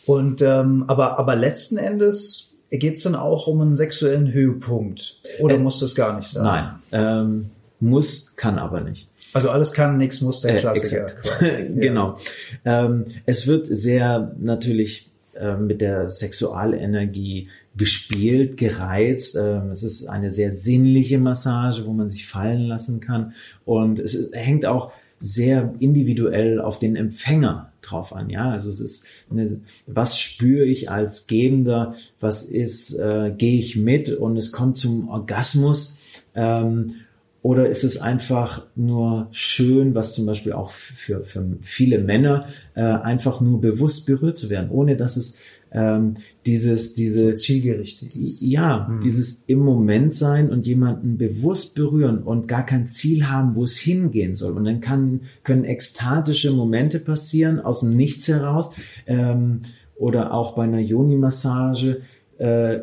Und 0.05 0.43
ähm, 0.43 0.85
aber 0.89 1.19
aber 1.19 1.37
letzten 1.37 1.77
Endes 1.77 2.57
geht 2.71 2.95
es 2.95 3.03
dann 3.03 3.15
auch 3.15 3.47
um 3.47 3.61
einen 3.61 3.77
sexuellen 3.77 4.33
Höhepunkt. 4.33 5.21
Oder 5.39 5.57
äh, 5.57 5.59
muss 5.59 5.79
das 5.79 5.95
gar 5.95 6.17
nicht 6.17 6.29
sein? 6.29 6.45
Nein, 6.45 6.71
ähm, 6.91 7.51
muss, 7.81 8.35
kann 8.37 8.59
aber 8.59 8.81
nicht. 8.81 9.09
Also 9.33 9.51
alles 9.51 9.73
kann, 9.73 9.99
nichts 9.99 10.21
muss 10.21 10.41
der 10.41 10.57
äh, 10.57 10.61
Klassiker. 10.61 11.07
Äh, 11.41 11.73
genau. 11.77 12.19
Ähm, 12.64 13.07
es 13.27 13.47
wird 13.47 13.67
sehr 13.67 14.35
natürlich 14.38 15.11
äh, 15.35 15.57
mit 15.57 15.81
der 15.81 16.09
Sexualenergie 16.11 17.49
gespielt, 17.77 18.57
gereizt. 18.57 19.37
Ähm, 19.37 19.71
es 19.71 19.83
ist 19.83 20.07
eine 20.07 20.31
sehr 20.31 20.51
sinnliche 20.51 21.19
Massage, 21.19 21.87
wo 21.87 21.93
man 21.93 22.09
sich 22.09 22.27
fallen 22.27 22.62
lassen 22.62 23.01
kann. 23.01 23.33
Und 23.64 23.99
es 23.99 24.31
hängt 24.33 24.67
auch 24.67 24.93
sehr 25.21 25.75
individuell 25.79 26.61
auf 26.61 26.79
den 26.79 26.97
Empfänger 26.97 27.73
drauf 27.83 28.12
an. 28.14 28.31
Ja, 28.31 28.51
also 28.51 28.71
es 28.71 28.81
ist, 28.81 29.07
eine, 29.31 29.61
was 29.87 30.19
spüre 30.19 30.64
ich 30.64 30.91
als 30.91 31.27
Gebender? 31.27 31.95
Was 32.21 32.45
ist, 32.45 32.99
äh, 32.99 33.33
gehe 33.37 33.59
ich 33.59 33.77
mit 33.77 34.09
und 34.11 34.37
es 34.37 34.53
kommt 34.53 34.77
zum 34.77 35.09
Orgasmus? 35.09 35.97
Ähm, 36.35 36.95
oder 37.42 37.68
ist 37.68 37.85
es 37.85 38.01
einfach 38.01 38.66
nur 38.74 39.29
schön, 39.31 39.94
was 39.94 40.12
zum 40.12 40.27
Beispiel 40.27 40.53
auch 40.53 40.70
für, 40.70 41.24
für 41.24 41.44
viele 41.61 41.98
Männer 41.98 42.46
äh, 42.74 42.83
einfach 42.83 43.40
nur 43.40 43.61
bewusst 43.61 44.07
berührt 44.07 44.37
zu 44.37 44.51
werden, 44.51 44.70
ohne 44.70 44.96
dass 44.96 45.16
es 45.16 45.38
ähm, 45.70 46.14
dieses, 46.46 46.94
diese 46.94 47.35
zielgerichtet 47.35 48.16
ist. 48.16 48.40
Ja, 48.42 48.88
mhm. 48.88 49.01
dieses 49.01 49.44
im 49.46 49.61
Moment 49.61 50.14
sein 50.14 50.51
und 50.51 50.66
jemanden 50.66 51.18
bewusst 51.18 51.74
berühren 51.74 52.22
und 52.22 52.48
gar 52.48 52.64
kein 52.64 52.88
Ziel 52.88 53.29
haben, 53.29 53.55
wo 53.55 53.64
es 53.64 53.77
hingehen 53.77 54.35
soll. 54.35 54.57
Und 54.57 54.64
dann 54.64 54.81
kann, 54.81 55.20
können 55.44 55.64
ekstatische 55.64 56.51
Momente 56.53 56.98
passieren 56.98 57.61
aus 57.61 57.81
dem 57.81 57.96
Nichts 57.96 58.29
heraus 58.29 58.70
ähm, 59.07 59.61
oder 59.96 60.33
auch 60.33 60.55
bei 60.55 60.64
einer 60.64 60.81
Yoni-Massage 60.81 62.01
äh, 62.38 62.83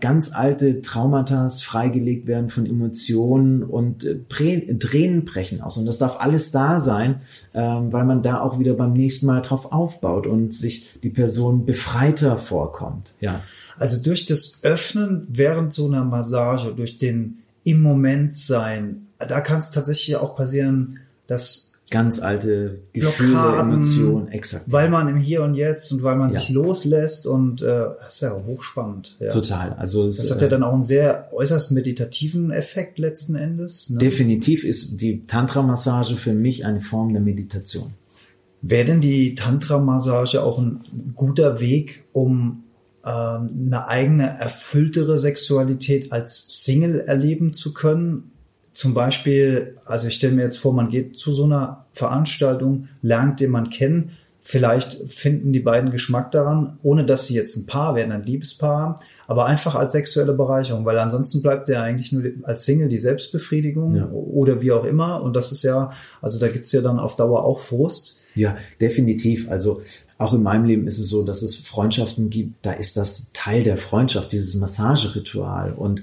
ganz 0.00 0.32
alte 0.32 0.82
Traumata 0.82 1.48
freigelegt 1.48 2.26
werden 2.26 2.50
von 2.50 2.66
Emotionen 2.66 3.62
und 3.62 4.04
äh, 4.04 4.18
Tränen 4.28 5.24
brechen 5.24 5.62
aus. 5.62 5.78
Und 5.78 5.86
das 5.86 5.98
darf 5.98 6.20
alles 6.20 6.50
da 6.50 6.78
sein, 6.78 7.22
ähm, 7.54 7.92
weil 7.92 8.04
man 8.04 8.22
da 8.22 8.40
auch 8.40 8.58
wieder 8.58 8.74
beim 8.74 8.92
nächsten 8.92 9.26
Mal 9.26 9.40
drauf 9.40 9.72
aufbaut 9.72 10.26
und 10.26 10.52
sich 10.52 11.00
die 11.02 11.08
Person 11.08 11.64
befreiter 11.64 12.36
vorkommt. 12.36 13.14
Ja. 13.20 13.40
Also 13.78 14.02
durch 14.02 14.26
das 14.26 14.60
Öffnen 14.62 15.26
während 15.30 15.72
so 15.72 15.86
einer 15.86 16.04
Massage, 16.04 16.74
durch 16.74 16.98
den 16.98 17.38
im 17.64 17.80
Moment 17.80 18.36
sein, 18.36 19.06
da 19.18 19.40
kann 19.40 19.60
es 19.60 19.70
tatsächlich 19.70 20.16
auch 20.16 20.36
passieren, 20.36 20.98
dass 21.26 21.73
ganz 21.90 22.18
alte 22.18 22.80
Gefühle, 22.92 23.32
Blockaden, 23.32 23.72
Emotionen, 23.72 24.28
exakt. 24.28 24.64
Weil 24.66 24.88
man 24.88 25.08
im 25.08 25.16
Hier 25.16 25.42
und 25.42 25.54
Jetzt 25.54 25.92
und 25.92 26.02
weil 26.02 26.16
man 26.16 26.30
ja. 26.30 26.40
sich 26.40 26.48
loslässt 26.50 27.26
und 27.26 27.62
äh, 27.62 27.66
das 28.02 28.14
ist 28.14 28.20
ja 28.22 28.34
hochspannend. 28.46 29.16
Ja. 29.20 29.28
Total. 29.28 29.74
Also 29.74 30.06
das 30.06 30.30
hat 30.30 30.40
ja 30.40 30.48
dann 30.48 30.62
auch 30.62 30.72
einen 30.72 30.82
sehr 30.82 31.28
äußerst 31.32 31.72
meditativen 31.72 32.50
Effekt 32.50 32.98
letzten 32.98 33.34
Endes. 33.34 33.90
Ne? 33.90 33.98
Definitiv 33.98 34.64
ist 34.64 35.00
die 35.00 35.26
Tantra-Massage 35.26 36.16
für 36.16 36.32
mich 36.32 36.64
eine 36.64 36.80
Form 36.80 37.12
der 37.12 37.22
Meditation. 37.22 37.92
Wäre 38.62 38.86
denn 38.86 39.00
die 39.02 39.34
Tantra-Massage 39.34 40.42
auch 40.42 40.58
ein 40.58 41.12
guter 41.14 41.60
Weg, 41.60 42.04
um 42.12 42.64
ähm, 43.04 43.66
eine 43.66 43.88
eigene 43.88 44.38
erfülltere 44.38 45.18
Sexualität 45.18 46.12
als 46.12 46.46
Single 46.48 47.00
erleben 47.00 47.52
zu 47.52 47.74
können? 47.74 48.30
Zum 48.74 48.92
Beispiel, 48.92 49.78
also 49.84 50.08
ich 50.08 50.14
stelle 50.14 50.34
mir 50.34 50.42
jetzt 50.42 50.58
vor, 50.58 50.74
man 50.74 50.88
geht 50.88 51.18
zu 51.18 51.32
so 51.32 51.44
einer 51.44 51.86
Veranstaltung, 51.92 52.88
lernt 53.00 53.40
jemand 53.40 53.70
kennen, 53.70 54.10
vielleicht 54.42 55.08
finden 55.08 55.52
die 55.52 55.60
beiden 55.60 55.90
Geschmack 55.90 56.30
daran, 56.32 56.78
ohne 56.82 57.06
dass 57.06 57.26
sie 57.26 57.34
jetzt 57.34 57.56
ein 57.56 57.66
Paar 57.66 57.94
werden, 57.94 58.12
ein 58.12 58.24
Liebespaar 58.24 59.00
aber 59.26 59.46
einfach 59.46 59.74
als 59.74 59.92
sexuelle 59.92 60.32
Bereicherung, 60.32 60.84
weil 60.84 60.98
ansonsten 60.98 61.42
bleibt 61.42 61.68
ja 61.68 61.82
eigentlich 61.82 62.12
nur 62.12 62.24
als 62.42 62.64
Single 62.64 62.88
die 62.88 62.98
Selbstbefriedigung 62.98 63.96
ja. 63.96 64.08
oder 64.10 64.62
wie 64.62 64.72
auch 64.72 64.84
immer 64.84 65.22
und 65.22 65.34
das 65.34 65.52
ist 65.52 65.62
ja, 65.62 65.92
also 66.20 66.38
da 66.38 66.48
gibt's 66.48 66.72
ja 66.72 66.80
dann 66.80 66.98
auf 66.98 67.16
Dauer 67.16 67.44
auch 67.44 67.60
Frust. 67.60 68.20
Ja, 68.34 68.56
definitiv. 68.80 69.48
Also 69.48 69.82
auch 70.18 70.32
in 70.32 70.42
meinem 70.42 70.64
Leben 70.64 70.86
ist 70.86 70.98
es 70.98 71.08
so, 71.08 71.24
dass 71.24 71.42
es 71.42 71.56
Freundschaften 71.56 72.30
gibt, 72.30 72.66
da 72.66 72.72
ist 72.72 72.96
das 72.96 73.32
Teil 73.32 73.62
der 73.62 73.76
Freundschaft, 73.76 74.32
dieses 74.32 74.54
Massageritual 74.54 75.72
und 75.72 76.02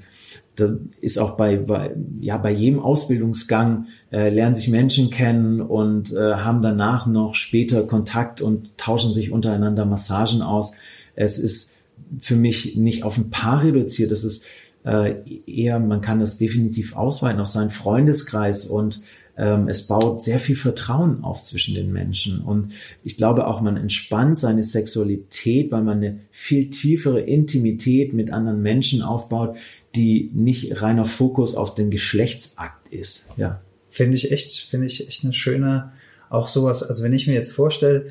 ist 1.00 1.17
auch 1.17 1.38
bei, 1.38 1.58
bei, 1.58 1.95
ja, 2.19 2.38
bei 2.38 2.52
jedem 2.52 2.80
Ausbildungsgang 2.80 3.88
äh, 4.12 4.30
lernen 4.30 4.56
sich 4.56 4.67
Menschen 4.67 5.10
kennen 5.10 5.62
und 5.62 6.13
äh, 6.13 6.36
haben 6.36 6.62
danach 6.62 7.08
noch 7.08 7.36
später 7.36 7.84
Kontakt 7.84 8.41
und 8.41 8.78
tauschen 8.78 9.12
sich 9.12 9.32
untereinander 9.32 9.86
Massagen 9.86 10.41
aus. 10.41 10.74
Es 11.15 11.39
ist 11.39 11.76
für 12.19 12.36
mich 12.36 12.76
nicht 12.76 13.04
auf 13.04 13.17
ein 13.17 13.30
Paar 13.30 13.63
reduziert. 13.63 14.12
Es 14.12 14.24
ist 14.24 14.45
äh, 14.84 15.15
eher, 15.45 15.80
man 15.80 16.02
kann 16.02 16.19
das 16.19 16.38
definitiv 16.38 16.95
ausweiten 16.95 17.39
auf 17.39 17.47
seinen 17.47 17.69
Freundeskreis 17.69 18.65
und 18.65 19.02
es 19.35 19.87
baut 19.87 20.21
sehr 20.21 20.39
viel 20.39 20.55
Vertrauen 20.55 21.23
auf 21.23 21.41
zwischen 21.41 21.73
den 21.73 21.91
Menschen. 21.91 22.41
Und 22.41 22.73
ich 23.03 23.17
glaube 23.17 23.47
auch, 23.47 23.61
man 23.61 23.77
entspannt 23.77 24.37
seine 24.37 24.63
Sexualität, 24.63 25.71
weil 25.71 25.83
man 25.83 25.97
eine 25.97 26.19
viel 26.31 26.69
tiefere 26.69 27.21
Intimität 27.21 28.13
mit 28.13 28.31
anderen 28.31 28.61
Menschen 28.61 29.01
aufbaut, 29.01 29.55
die 29.95 30.29
nicht 30.33 30.81
reiner 30.81 31.05
Fokus 31.05 31.55
auf 31.55 31.75
den 31.75 31.91
Geschlechtsakt 31.91 32.91
ist. 32.93 33.29
Ja. 33.37 33.61
Finde 33.89 34.15
ich 34.15 34.31
echt, 34.31 34.53
finde 34.53 34.87
ich 34.87 35.07
echt 35.07 35.23
eine 35.23 35.33
schöne, 35.33 35.91
auch 36.29 36.47
sowas, 36.47 36.83
also 36.83 37.03
wenn 37.03 37.13
ich 37.13 37.27
mir 37.27 37.33
jetzt 37.33 37.51
vorstelle, 37.51 38.07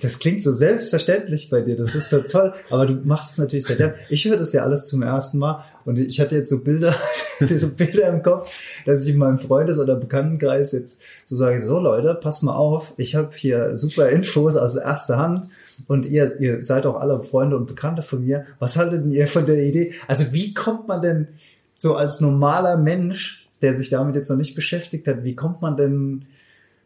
Das 0.00 0.20
klingt 0.20 0.44
so 0.44 0.52
selbstverständlich 0.52 1.50
bei 1.50 1.60
dir, 1.60 1.74
das 1.74 1.94
ist 1.96 2.08
so 2.08 2.20
toll, 2.20 2.54
aber 2.70 2.86
du 2.86 2.94
machst 3.04 3.32
es 3.32 3.38
natürlich 3.38 3.64
sehr 3.64 3.76
gerne. 3.76 3.94
Ich 4.10 4.24
höre 4.24 4.36
das 4.36 4.52
ja 4.52 4.62
alles 4.62 4.84
zum 4.84 5.02
ersten 5.02 5.38
Mal 5.38 5.64
und 5.84 5.98
ich 5.98 6.20
hatte 6.20 6.36
jetzt 6.36 6.50
so 6.50 6.62
Bilder, 6.62 6.94
so 7.56 7.68
Bilder 7.68 8.08
im 8.08 8.22
Kopf, 8.22 8.48
dass 8.86 9.04
ich 9.04 9.14
in 9.14 9.18
meinem 9.18 9.38
Freundes- 9.38 9.80
oder 9.80 9.96
Bekanntenkreis 9.96 10.70
jetzt 10.70 11.00
so 11.24 11.34
sage, 11.34 11.60
so 11.62 11.80
Leute, 11.80 12.14
pass 12.14 12.42
mal 12.42 12.54
auf, 12.54 12.94
ich 12.96 13.16
habe 13.16 13.30
hier 13.34 13.76
super 13.76 14.08
Infos 14.08 14.54
aus 14.54 14.76
erster 14.76 15.18
Hand 15.18 15.48
und 15.88 16.06
ihr, 16.06 16.40
ihr 16.40 16.62
seid 16.62 16.86
auch 16.86 17.00
alle 17.00 17.20
Freunde 17.22 17.56
und 17.56 17.66
Bekannte 17.66 18.02
von 18.02 18.24
mir. 18.24 18.46
Was 18.60 18.76
haltet 18.76 19.04
ihr 19.06 19.26
von 19.26 19.46
der 19.46 19.64
Idee? 19.64 19.94
Also 20.06 20.32
wie 20.32 20.54
kommt 20.54 20.86
man 20.86 21.02
denn 21.02 21.28
so 21.76 21.96
als 21.96 22.20
normaler 22.20 22.76
Mensch, 22.76 23.48
der 23.60 23.74
sich 23.74 23.90
damit 23.90 24.14
jetzt 24.14 24.30
noch 24.30 24.36
nicht 24.36 24.54
beschäftigt 24.54 25.08
hat, 25.08 25.24
wie 25.24 25.34
kommt 25.34 25.60
man 25.60 25.76
denn 25.76 26.26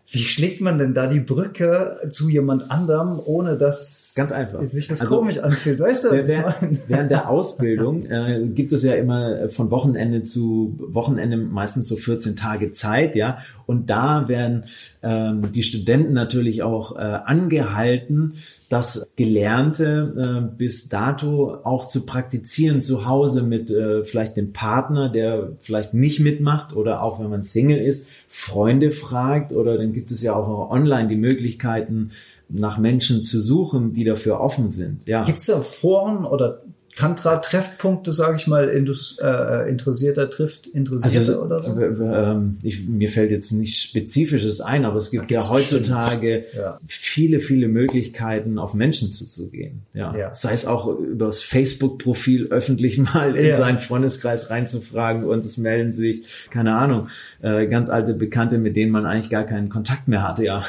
wie 0.09 0.23
schlägt 0.23 0.61
man 0.61 0.79
denn 0.79 0.95
da 0.95 1.09
die 1.09 1.21
Brücke 1.21 1.99
zu 2.11 2.29
jemand 2.29 2.71
anderem, 2.71 3.21
ohne 3.25 3.59
dass 3.59 4.12
Ganz 4.14 4.31
einfach. 4.31 4.64
sich 4.64 4.87
das 4.87 5.01
also, 5.01 5.19
komisch 5.19 5.38
anfühlt? 5.38 5.81
Weißt 5.81 6.05
du, 6.05 6.11
was 6.11 6.29
während, 6.29 6.55
ich 6.55 6.61
meine? 6.61 6.79
Während 6.87 7.11
der 7.11 7.29
Ausbildung 7.29 8.07
äh, 8.07 8.47
gibt 8.47 8.73
es 8.73 8.85
ja 8.85 8.95
immer 8.95 9.49
von 9.49 9.71
Wochenende 9.71 10.23
zu 10.23 10.77
Wochenende 10.79 11.37
meistens 11.37 11.88
so 11.88 11.97
14 11.97 12.37
Tage 12.37 12.71
Zeit, 12.71 13.16
ja. 13.16 13.38
Und 13.66 13.90
da 13.90 14.29
werden 14.29 14.64
ähm, 15.02 15.52
die 15.52 15.64
Studenten 15.64 16.12
natürlich 16.12 16.62
auch 16.62 16.96
äh, 16.96 17.00
angehalten, 17.00 18.35
das 18.68 19.09
Gelernte 19.16 20.48
äh, 20.50 20.57
bis 20.57 20.88
dato 20.88 21.59
auch 21.64 21.87
zu 21.87 22.07
praktizieren 22.07 22.81
zu 22.81 23.07
Hause 23.07 23.42
mit 23.42 23.70
äh, 23.70 24.05
vielleicht 24.05 24.37
dem 24.37 24.52
Partner, 24.52 25.09
der 25.09 25.52
vielleicht 25.61 25.94
nicht 25.94 26.20
mitmacht 26.20 26.74
oder 26.74 27.02
auch 27.02 27.20
wenn 27.20 27.31
man 27.31 27.42
Single 27.42 27.79
ist, 27.79 28.09
Freunde 28.29 28.92
fragt 28.92 29.52
oder 29.52 29.76
dann 29.76 29.92
gibt 29.92 30.11
es 30.11 30.22
ja 30.22 30.35
auch 30.35 30.70
online 30.70 31.09
die 31.09 31.16
Möglichkeiten, 31.16 32.12
nach 32.48 32.79
Menschen 32.79 33.24
zu 33.24 33.40
suchen, 33.40 33.92
die 33.92 34.05
dafür 34.05 34.40
offen 34.40 34.70
sind. 34.70 35.07
Ja. 35.07 35.24
Gibt 35.24 35.40
es 35.40 35.46
da 35.46 35.61
Foren 35.61 36.24
oder 36.24 36.62
Tantra-Treffpunkte, 36.96 38.11
sage 38.12 38.37
ich 38.37 38.46
mal, 38.46 38.68
Indus, 38.68 39.18
äh, 39.22 39.68
Interessierter 39.68 40.30
trifft 40.30 40.66
Interessierte 40.66 41.32
also, 41.32 41.42
oder 41.42 41.62
so? 41.62 41.78
Ähm, 41.78 42.56
ich, 42.62 42.88
mir 42.88 43.11
fällt 43.11 43.30
jetzt 43.30 43.52
nichts 43.52 43.82
Spezifisches 43.82 44.62
ein, 44.62 44.87
aber 44.87 44.98
es 44.98 45.11
gibt 45.11 45.30
ja 45.30 45.46
heutzutage 45.46 46.46
ja. 46.56 46.80
viele, 46.88 47.40
viele 47.40 47.68
Möglichkeiten, 47.68 48.59
auf 48.59 48.72
Menschen 48.72 49.12
zuzugehen. 49.12 49.82
Ja. 49.92 50.16
ja. 50.16 50.32
Sei 50.32 50.54
es 50.54 50.66
auch 50.66 50.88
über 50.88 51.26
das 51.26 51.42
Facebook-Profil 51.42 52.46
öffentlich 52.46 52.96
mal 52.96 53.37
in 53.37 53.48
ja. 53.48 53.56
seinen 53.56 53.78
Freundeskreis 53.78 54.48
reinzufragen 54.48 55.24
und 55.24 55.44
es 55.44 55.59
melden 55.59 55.92
sich, 55.92 56.24
keine 56.50 56.76
Ahnung, 56.78 57.09
äh, 57.42 57.66
ganz 57.66 57.90
alte 57.90 58.14
Bekannte, 58.14 58.56
mit 58.56 58.74
denen 58.74 58.90
man 58.90 59.04
eigentlich 59.04 59.28
gar 59.28 59.44
keinen 59.44 59.68
Kontakt 59.68 60.09
mehr 60.09 60.26
hatte, 60.26 60.46
ja. 60.46 60.64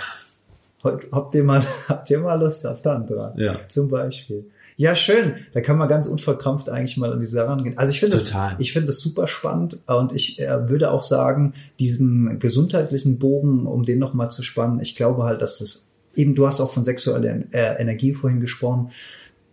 Habt 0.84 1.36
ihr 1.36 1.44
mal, 1.44 1.64
habt 1.88 2.10
ihr 2.10 2.20
mal 2.20 2.38
Lust 2.38 2.68
auf 2.68 2.82
Tantra? 2.82 3.34
Ja. 3.38 3.62
Zum 3.70 3.88
Beispiel. 3.90 4.46
Ja, 4.80 4.94
schön. 4.94 5.38
Da 5.54 5.62
kann 5.62 5.80
man 5.80 5.90
ganz 5.90 6.06
unverkrampft 6.06 6.70
eigentlich 6.70 6.98
mal 6.98 7.12
an 7.12 7.20
die 7.20 7.26
Sache 7.26 7.48
rangehen. 7.48 7.80
Also 7.80 7.92
ich 7.92 8.00
finde 8.00 8.16
das, 8.16 8.32
ich 8.60 8.74
finde 8.74 8.86
das 8.88 9.02
super 9.02 9.28
spannend 9.28 9.80
und 9.88 10.14
ich 10.14 10.40
äh, 10.40 10.70
würde 10.70 10.92
auch 10.92 11.02
sagen, 11.02 11.54
diesen 11.80 12.38
gesundheitlichen 12.38 13.18
Bogen, 13.18 13.66
um 13.66 13.84
den 13.84 13.98
nochmal 13.98 14.30
zu 14.30 14.44
spannen, 14.44 14.80
ich 14.80 14.96
glaube 14.96 15.24
halt, 15.24 15.42
dass 15.42 15.58
das 15.58 15.96
eben, 16.14 16.36
du 16.36 16.46
hast 16.46 16.62
auch 16.62 16.70
von 16.70 16.86
sexueller 16.86 17.52
äh, 17.52 17.82
Energie 17.82 18.14
vorhin 18.14 18.40
gesprochen. 18.40 18.92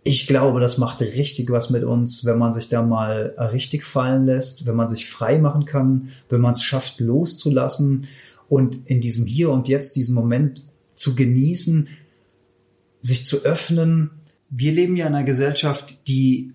Ich 0.03 0.27
glaube, 0.27 0.59
das 0.59 0.77
macht 0.77 1.01
richtig 1.01 1.49
was 1.49 1.71
mit 1.71 1.83
uns, 1.83 2.23
wenn 2.25 2.37
man 2.37 2.53
sich 2.53 2.69
da 2.69 2.83
mal 2.83 3.33
äh, 3.35 3.43
richtig 3.45 3.83
fallen 3.83 4.27
lässt, 4.27 4.67
wenn 4.67 4.75
man 4.75 4.87
sich 4.87 5.09
frei 5.09 5.39
machen 5.39 5.65
kann, 5.65 6.09
wenn 6.29 6.41
man 6.41 6.53
es 6.53 6.61
schafft, 6.61 6.99
loszulassen 6.99 8.05
und 8.47 8.77
in 8.85 9.01
diesem 9.01 9.25
Hier 9.25 9.49
und 9.49 9.67
Jetzt 9.69 9.95
diesen 9.95 10.13
Moment 10.13 10.61
zu 10.93 11.15
genießen, 11.15 11.89
sich 13.01 13.25
zu 13.25 13.43
öffnen, 13.43 14.11
wir 14.49 14.71
leben 14.71 14.95
ja 14.95 15.07
in 15.07 15.15
einer 15.15 15.25
Gesellschaft, 15.25 16.07
die 16.07 16.53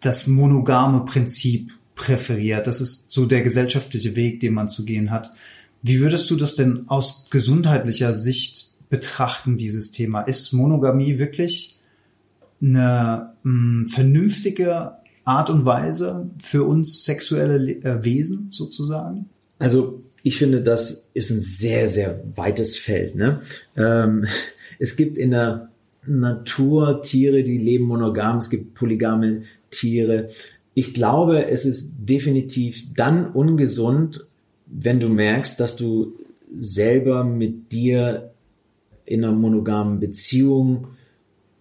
das 0.00 0.26
monogame 0.26 1.04
Prinzip 1.04 1.72
präferiert. 1.94 2.66
Das 2.66 2.80
ist 2.80 3.10
so 3.10 3.26
der 3.26 3.42
gesellschaftliche 3.42 4.16
Weg, 4.16 4.40
den 4.40 4.54
man 4.54 4.68
zu 4.68 4.84
gehen 4.84 5.10
hat. 5.10 5.32
Wie 5.82 6.00
würdest 6.00 6.30
du 6.30 6.36
das 6.36 6.54
denn 6.54 6.88
aus 6.88 7.28
gesundheitlicher 7.30 8.14
Sicht 8.14 8.72
betrachten, 8.88 9.58
dieses 9.58 9.90
Thema? 9.90 10.22
Ist 10.22 10.52
Monogamie 10.52 11.18
wirklich 11.18 11.78
eine 12.60 13.34
mh, 13.42 13.82
hm, 13.82 13.88
vernünftige 13.88 14.92
Art 15.24 15.50
und 15.50 15.66
Weise 15.66 16.30
für 16.42 16.64
uns 16.64 17.04
sexuelle 17.04 17.72
äh, 17.82 18.04
Wesen 18.04 18.50
sozusagen? 18.50 19.28
Also 19.58 20.02
ich 20.22 20.36
finde, 20.36 20.62
das 20.62 21.10
ist 21.14 21.30
ein 21.30 21.40
sehr, 21.40 21.88
sehr 21.88 22.22
weites 22.34 22.76
Feld. 22.76 23.14
Ne? 23.14 23.42
Ähm, 23.76 24.26
es 24.78 24.96
gibt 24.96 25.18
in 25.18 25.30
der 25.30 25.70
Natur 26.08 27.02
Tiere, 27.02 27.42
die 27.42 27.58
leben 27.58 27.84
monogam, 27.84 28.38
es 28.38 28.50
gibt 28.50 28.74
polygame 28.74 29.42
Tiere. 29.70 30.30
Ich 30.74 30.94
glaube, 30.94 31.48
es 31.48 31.64
ist 31.64 31.96
definitiv 31.98 32.94
dann 32.94 33.32
ungesund, 33.32 34.26
wenn 34.66 35.00
du 35.00 35.08
merkst, 35.08 35.58
dass 35.60 35.76
du 35.76 36.14
selber 36.56 37.24
mit 37.24 37.72
dir 37.72 38.32
in 39.04 39.24
einer 39.24 39.34
monogamen 39.34 40.00
Beziehung 40.00 40.88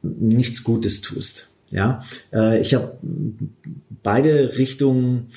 nichts 0.01 0.63
Gutes 0.63 1.01
tust. 1.01 1.51
Ja, 1.69 2.03
äh, 2.31 2.61
ich 2.61 2.73
habe 2.73 2.97
beide 4.03 4.57
Richtungen 4.57 5.31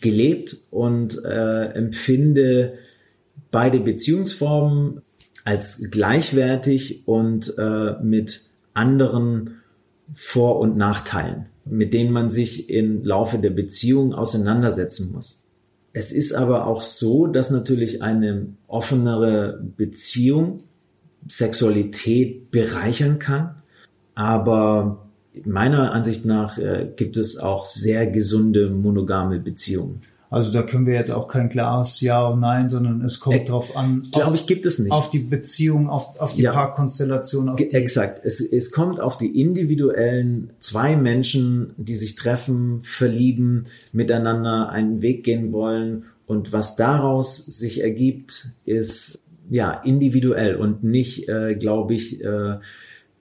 gelebt 0.00 0.58
und 0.70 1.22
äh, 1.24 1.66
empfinde 1.68 2.74
beide 3.50 3.80
Beziehungsformen 3.80 5.00
als 5.46 5.80
gleichwertig 5.92 7.06
und 7.06 7.54
äh, 7.56 7.94
mit 8.02 8.42
anderen 8.74 9.62
Vor- 10.12 10.58
und 10.58 10.76
Nachteilen, 10.76 11.46
mit 11.64 11.94
denen 11.94 12.12
man 12.12 12.30
sich 12.30 12.68
im 12.68 13.04
Laufe 13.04 13.38
der 13.38 13.50
Beziehung 13.50 14.12
auseinandersetzen 14.12 15.12
muss. 15.12 15.44
Es 15.92 16.10
ist 16.10 16.32
aber 16.32 16.66
auch 16.66 16.82
so, 16.82 17.28
dass 17.28 17.50
natürlich 17.50 18.02
eine 18.02 18.48
offenere 18.66 19.62
Beziehung 19.76 20.64
Sexualität 21.28 22.50
bereichern 22.50 23.20
kann, 23.20 23.54
aber 24.16 25.06
meiner 25.44 25.92
Ansicht 25.92 26.24
nach 26.24 26.58
äh, 26.58 26.90
gibt 26.96 27.16
es 27.16 27.38
auch 27.38 27.66
sehr 27.66 28.08
gesunde 28.08 28.68
monogame 28.68 29.38
Beziehungen. 29.38 30.00
Also 30.36 30.52
da 30.52 30.62
können 30.62 30.84
wir 30.84 30.92
jetzt 30.92 31.10
auch 31.10 31.28
kein 31.28 31.48
klares 31.48 31.98
Ja 32.02 32.26
und 32.26 32.40
Nein, 32.40 32.68
sondern 32.68 33.00
es 33.00 33.20
kommt 33.20 33.36
äh, 33.36 33.44
drauf 33.44 33.74
an. 33.74 34.06
Glaube 34.12 34.36
ich, 34.36 34.46
gibt 34.46 34.66
es 34.66 34.78
nicht. 34.78 34.92
Auf 34.92 35.08
die 35.08 35.20
Beziehung, 35.20 35.88
auf, 35.88 36.20
auf 36.20 36.34
die 36.34 36.42
ja. 36.42 36.52
Paarkonstellation. 36.52 37.48
Auf 37.48 37.56
die 37.56 37.72
Exakt. 37.72 38.20
Es, 38.22 38.42
es 38.42 38.70
kommt 38.70 39.00
auf 39.00 39.16
die 39.16 39.40
individuellen 39.40 40.50
zwei 40.58 40.94
Menschen, 40.94 41.72
die 41.78 41.94
sich 41.94 42.16
treffen, 42.16 42.82
verlieben, 42.82 43.64
miteinander 43.92 44.68
einen 44.68 45.00
Weg 45.00 45.24
gehen 45.24 45.52
wollen. 45.52 46.04
Und 46.26 46.52
was 46.52 46.76
daraus 46.76 47.38
sich 47.38 47.80
ergibt, 47.80 48.48
ist 48.66 49.18
ja 49.48 49.72
individuell 49.72 50.56
und 50.56 50.84
nicht, 50.84 51.30
äh, 51.30 51.54
glaube 51.54 51.94
ich, 51.94 52.22
äh, 52.22 52.58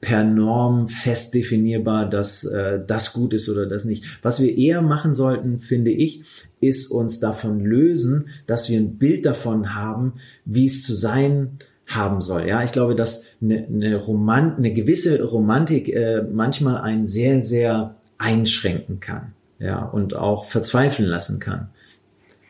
per 0.06 0.24
Norm 0.24 0.88
fest 0.88 1.34
definierbar, 1.34 2.08
dass 2.08 2.44
äh, 2.44 2.80
das 2.86 3.12
gut 3.12 3.34
ist 3.34 3.50
oder 3.50 3.66
das 3.66 3.86
nicht. 3.86 4.20
Was 4.22 4.40
wir 4.40 4.56
eher 4.56 4.84
machen 4.84 5.16
sollten, 5.16 5.60
finde 5.62 5.90
ich, 5.90 6.22
ist 6.68 6.90
uns 6.92 7.20
davon 7.20 7.60
lösen, 7.60 8.30
dass 8.48 8.70
wir 8.70 8.80
ein 8.80 8.98
Bild 8.98 9.26
davon 9.26 9.76
haben, 9.76 10.14
wie 10.46 10.68
es 10.68 10.84
zu 10.84 10.94
sein 10.94 11.60
haben 11.88 12.22
soll. 12.22 12.48
Ja, 12.48 12.64
ich 12.64 12.72
glaube, 12.72 12.96
dass 12.96 13.26
eine, 13.42 13.66
eine, 13.68 13.96
Roman 13.98 14.56
eine 14.56 14.74
gewisse 14.74 15.24
Romantik 15.24 15.90
äh, 15.90 16.24
manchmal 16.24 16.78
einen 16.78 17.06
sehr, 17.06 17.42
sehr 17.42 17.96
einschränken 18.18 19.00
kann. 19.00 19.34
Ja, 19.60 19.86
und 19.86 20.16
auch 20.16 20.46
verzweifeln 20.46 21.08
lassen 21.08 21.40
kann. 21.40 21.70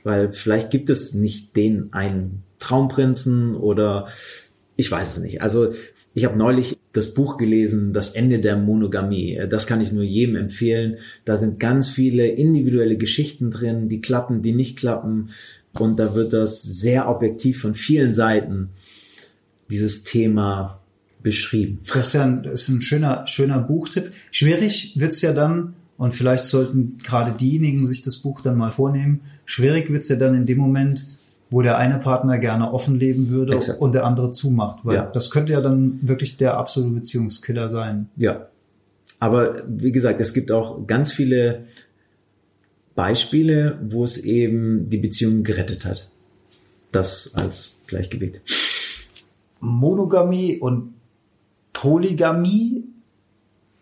Weil 0.03 0.31
vielleicht 0.31 0.71
gibt 0.71 0.89
es 0.89 1.13
nicht 1.13 1.55
den 1.55 1.93
einen 1.93 2.43
Traumprinzen 2.59 3.55
oder 3.55 4.07
ich 4.75 4.91
weiß 4.91 5.17
es 5.17 5.23
nicht. 5.23 5.41
Also 5.41 5.73
ich 6.15 6.23
habe 6.23 6.37
neulich 6.37 6.79
das 6.93 7.13
Buch 7.13 7.37
gelesen, 7.37 7.91
Das 7.91 8.13
Ende 8.13 8.39
der 8.39 8.55
Monogamie. 8.55 9.37
Das 9.49 9.67
kann 9.67 9.81
ich 9.81 9.91
nur 9.91 10.03
jedem 10.03 10.37
empfehlen. 10.37 10.97
Da 11.25 11.35
sind 11.35 11.59
ganz 11.59 11.89
viele 11.89 12.25
individuelle 12.25 12.97
Geschichten 12.97 13.51
drin, 13.51 13.89
die 13.89 13.99
klappen, 13.99 14.41
die 14.41 14.53
nicht 14.53 14.79
klappen. 14.79 15.29
Und 15.73 15.99
da 15.99 16.15
wird 16.15 16.31
das 16.31 16.63
sehr 16.63 17.09
objektiv 17.09 17.59
von 17.61 17.73
vielen 17.73 18.13
Seiten, 18.13 18.69
dieses 19.69 20.05
Thema 20.05 20.79
beschrieben. 21.21 21.79
Das 21.93 22.07
ist 22.07 22.15
ein, 22.15 22.45
ist 22.45 22.69
ein 22.69 22.81
schöner, 22.81 23.27
schöner 23.27 23.59
Buchtipp. 23.59 24.11
Schwierig 24.31 24.93
wird's 24.95 25.21
ja 25.21 25.33
dann, 25.33 25.73
und 25.97 26.15
vielleicht 26.15 26.45
sollten 26.45 26.97
gerade 27.03 27.33
diejenigen 27.37 27.85
sich 27.85 28.01
das 28.01 28.17
Buch 28.17 28.39
dann 28.39 28.57
mal 28.57 28.71
vornehmen, 28.71 29.21
schwierig 29.43 29.91
wird's 29.91 30.07
ja 30.07 30.15
dann 30.15 30.33
in 30.33 30.45
dem 30.45 30.59
Moment, 30.59 31.05
wo 31.55 31.61
der 31.61 31.77
eine 31.77 31.99
Partner 31.99 32.37
gerne 32.37 32.73
offen 32.73 32.99
leben 32.99 33.29
würde 33.29 33.55
Exakt. 33.55 33.79
und 33.79 33.93
der 33.93 34.03
andere 34.03 34.33
zumacht. 34.33 34.79
Weil 34.83 34.95
ja. 34.97 35.05
das 35.05 35.31
könnte 35.31 35.53
ja 35.53 35.61
dann 35.61 35.99
wirklich 36.01 36.35
der 36.35 36.57
absolute 36.57 36.95
Beziehungskiller 36.95 37.69
sein. 37.69 38.09
Ja. 38.17 38.47
Aber 39.21 39.63
wie 39.65 39.93
gesagt, 39.93 40.19
es 40.19 40.33
gibt 40.33 40.51
auch 40.51 40.85
ganz 40.85 41.13
viele 41.13 41.67
Beispiele, 42.93 43.79
wo 43.87 44.03
es 44.03 44.17
eben 44.17 44.89
die 44.89 44.97
Beziehung 44.97 45.43
gerettet 45.45 45.85
hat. 45.85 46.09
Das 46.91 47.31
als 47.35 47.77
Gleichgewicht. 47.87 48.41
Monogamie 49.61 50.57
und 50.59 50.95
Polygamie, 51.71 52.83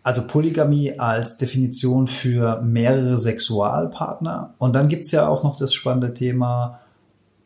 also 0.04 0.24
Polygamie 0.28 0.96
als 0.96 1.38
Definition 1.38 2.06
für 2.06 2.62
mehrere 2.62 3.16
Sexualpartner. 3.16 4.54
Und 4.58 4.76
dann 4.76 4.86
gibt's 4.86 5.10
ja 5.10 5.26
auch 5.26 5.42
noch 5.42 5.56
das 5.56 5.74
spannende 5.74 6.14
Thema 6.14 6.78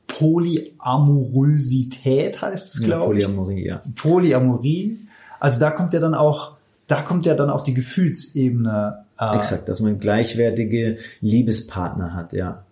Polyamorosität, 0.09 2.43
heißt 2.43 2.75
es, 2.75 2.83
glaube 2.83 3.17
ich. 3.17 3.25
Polyamorie, 3.25 3.67
ja. 3.67 3.81
Polyamorie. 3.95 4.99
Also 5.39 5.61
da 5.61 5.71
kommt 5.71 5.95
ja 5.95 6.01
dann 6.01 6.15
auch, 6.15 6.57
da 6.89 7.03
kommt 7.03 7.27
ja 7.27 7.35
dann 7.35 7.51
auch 7.51 7.63
die 7.63 7.75
Gefühlsebene. 7.75 9.05
Äh, 9.19 9.37
Exakt, 9.37 9.69
dass 9.69 9.79
man 9.81 9.99
gleichwertige 9.99 10.97
Liebespartner 11.21 12.15
hat, 12.15 12.33
ja. 12.33 12.65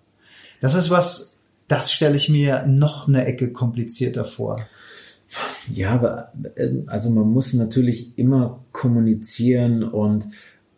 Das 0.60 0.74
ist 0.74 0.90
was, 0.90 1.40
das 1.68 1.92
stelle 1.92 2.16
ich 2.16 2.28
mir 2.28 2.66
noch 2.66 3.06
eine 3.06 3.24
Ecke 3.26 3.52
komplizierter 3.52 4.24
vor. 4.24 4.66
Ja, 5.72 5.90
aber 5.90 6.32
äh, 6.54 6.70
also 6.86 7.10
man 7.10 7.28
muss 7.28 7.52
natürlich 7.52 8.18
immer 8.18 8.64
kommunizieren 8.72 9.84
und 9.84 10.26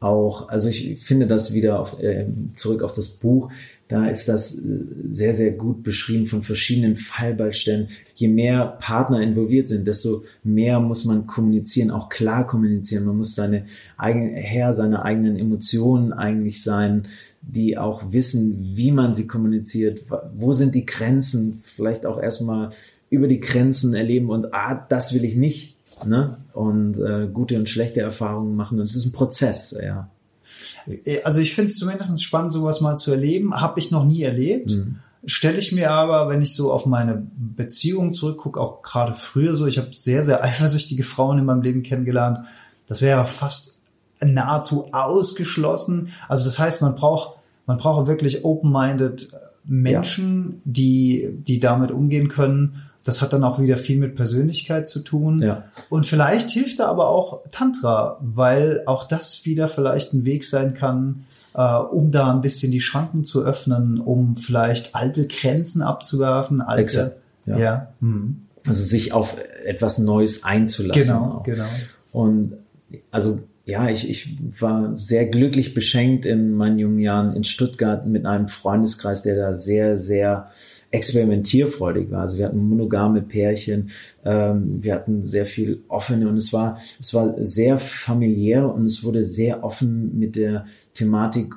auch, 0.00 0.48
also 0.48 0.68
ich 0.68 1.00
finde 1.00 1.26
das 1.26 1.52
wieder 1.52 1.80
auf, 1.80 2.00
äh, 2.02 2.26
zurück 2.54 2.82
auf 2.82 2.92
das 2.92 3.09
Buch, 3.09 3.50
da 3.89 4.07
ist 4.07 4.28
das 4.28 4.59
äh, 4.59 4.84
sehr, 5.11 5.34
sehr 5.34 5.53
gut 5.53 5.82
beschrieben 5.82 6.26
von 6.26 6.43
verschiedenen 6.43 6.97
Fallbeiständen. 6.97 7.89
Je 8.14 8.28
mehr 8.28 8.76
Partner 8.80 9.20
involviert 9.22 9.68
sind, 9.68 9.86
desto 9.89 10.24
mehr 10.45 10.78
muss 10.78 11.05
man 11.07 11.26
kommunizieren, 11.26 11.91
auch 11.91 12.11
klar 12.11 12.47
kommunizieren. 12.47 13.07
Man 13.07 13.16
muss 13.16 13.34
seine 13.34 13.64
eigene, 13.97 14.32
Herr 14.32 14.74
seiner 14.74 15.05
eigenen 15.05 15.36
Emotionen 15.36 16.12
eigentlich 16.12 16.62
sein, 16.62 17.09
die 17.41 17.78
auch 17.78 18.12
wissen, 18.12 18.72
wie 18.74 18.93
man 18.93 19.14
sie 19.14 19.26
kommuniziert, 19.26 20.05
wo 20.36 20.53
sind 20.53 20.74
die 20.74 20.84
Grenzen, 20.84 21.62
vielleicht 21.62 22.05
auch 22.05 22.20
erstmal 22.20 22.70
über 23.11 23.26
die 23.26 23.41
Grenzen 23.41 23.95
erleben 23.95 24.28
und 24.28 24.53
ah, 24.53 24.86
das 24.89 25.14
will 25.14 25.24
ich 25.24 25.36
nicht. 25.36 25.76
Ne? 26.05 26.36
Und 26.53 26.99
äh, 26.99 27.26
gute 27.32 27.57
und 27.57 27.68
schlechte 27.68 28.01
Erfahrungen 28.01 28.55
machen. 28.55 28.78
Und 28.78 28.84
es 28.84 28.95
ist 28.95 29.07
ein 29.07 29.12
Prozess, 29.12 29.76
ja. 29.82 30.11
Also 31.24 31.40
ich 31.40 31.54
finde 31.54 31.70
es 31.70 31.78
zumindest 31.78 32.22
spannend, 32.22 32.52
sowas 32.52 32.80
mal 32.80 32.96
zu 32.96 33.10
erleben. 33.10 33.60
Habe 33.60 33.78
ich 33.80 33.90
noch 33.90 34.04
nie 34.04 34.22
erlebt. 34.22 34.70
Mhm. 34.70 34.96
Stelle 35.24 35.58
ich 35.58 35.72
mir 35.72 35.90
aber, 35.90 36.28
wenn 36.28 36.42
ich 36.42 36.54
so 36.54 36.72
auf 36.72 36.86
meine 36.86 37.26
Beziehung 37.36 38.12
zurückgucke, 38.12 38.60
auch 38.60 38.82
gerade 38.82 39.12
früher 39.12 39.56
so, 39.56 39.66
ich 39.66 39.78
habe 39.78 39.88
sehr, 39.92 40.22
sehr 40.22 40.42
eifersüchtige 40.44 41.02
Frauen 41.02 41.38
in 41.38 41.44
meinem 41.44 41.62
Leben 41.62 41.82
kennengelernt. 41.82 42.46
Das 42.86 43.02
wäre 43.02 43.26
fast 43.26 43.78
nahezu 44.20 44.92
ausgeschlossen. 44.92 46.08
Also 46.28 46.44
das 46.44 46.58
heißt, 46.58 46.82
man 46.82 46.94
braucht, 46.94 47.38
man 47.66 47.78
braucht 47.78 48.06
wirklich 48.06 48.44
open-minded 48.44 49.30
Menschen, 49.64 50.54
ja. 50.54 50.60
die, 50.64 51.28
die 51.32 51.60
damit 51.60 51.90
umgehen 51.90 52.28
können 52.28 52.88
das 53.09 53.22
hat 53.22 53.32
dann 53.32 53.42
auch 53.42 53.59
wieder 53.59 53.78
viel 53.78 53.98
mit 53.98 54.14
Persönlichkeit 54.14 54.86
zu 54.86 55.00
tun. 55.00 55.40
Ja. 55.42 55.64
Und 55.88 56.04
vielleicht 56.04 56.50
hilft 56.50 56.78
da 56.78 56.88
aber 56.88 57.09
auch 57.09 57.40
Tantra, 57.50 58.18
weil 58.20 58.82
auch 58.86 59.04
das 59.04 59.46
wieder 59.46 59.68
vielleicht 59.68 60.12
ein 60.12 60.26
Weg 60.26 60.44
sein 60.44 60.74
kann, 60.74 61.24
äh, 61.54 61.62
um 61.62 62.11
da 62.11 62.30
ein 62.30 62.42
bisschen 62.42 62.70
die 62.70 62.80
Schranken 62.80 63.24
zu 63.24 63.42
öffnen, 63.42 63.98
um 63.98 64.36
vielleicht 64.36 64.94
alte 64.94 65.26
Grenzen 65.26 65.80
abzuwerfen. 65.80 66.61
Alte, 66.61 66.82
Exakt. 66.82 67.16
Ja. 67.46 67.59
ja. 67.59 67.88
Hm. 68.00 68.42
Also 68.66 68.82
sich 68.84 69.14
auf 69.14 69.36
etwas 69.64 69.98
Neues 69.98 70.44
einzulassen. 70.44 71.02
Genau, 71.02 71.38
auch. 71.38 71.42
genau. 71.44 71.64
Und 72.12 72.52
also 73.11 73.40
ja, 73.64 73.88
ich, 73.88 74.09
ich 74.09 74.36
war 74.61 74.98
sehr 74.98 75.26
glücklich 75.26 75.74
beschenkt 75.74 76.26
in 76.26 76.52
meinen 76.52 76.78
jungen 76.78 77.00
Jahren 77.00 77.34
in 77.36 77.44
Stuttgart 77.44 78.06
mit 78.06 78.26
einem 78.26 78.48
Freundeskreis, 78.48 79.22
der 79.22 79.36
da 79.36 79.54
sehr, 79.54 79.96
sehr 79.98 80.50
experimentierfreudig 80.91 82.11
war. 82.11 82.22
Also 82.22 82.39
wir 82.39 82.47
hatten 82.47 82.68
monogame 82.68 83.20
Pärchen, 83.20 83.91
ähm, 84.24 84.82
wir 84.82 84.95
hatten 84.95 85.22
sehr 85.22 85.47
viel 85.47 85.82
offene 85.89 86.28
und 86.28 86.36
es 86.36 86.53
war, 86.53 86.78
es 86.99 87.12
war 87.12 87.34
sehr 87.45 87.78
familiär 87.78 88.72
und 88.72 88.86
es 88.86 89.05
wurde 89.05 89.24
sehr 89.24 89.64
offen 89.64 90.18
mit 90.18 90.36
der 90.36 90.66
Thematik 90.95 91.55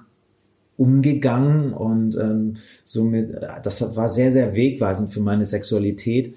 umgegangen 0.76 1.74
und 1.74 2.16
ähm, 2.16 2.56
somit, 2.84 3.32
das 3.64 3.96
war 3.96 4.10
sehr, 4.10 4.32
sehr 4.32 4.54
wegweisend 4.54 5.14
für 5.14 5.22
meine 5.22 5.46
Sexualität, 5.46 6.36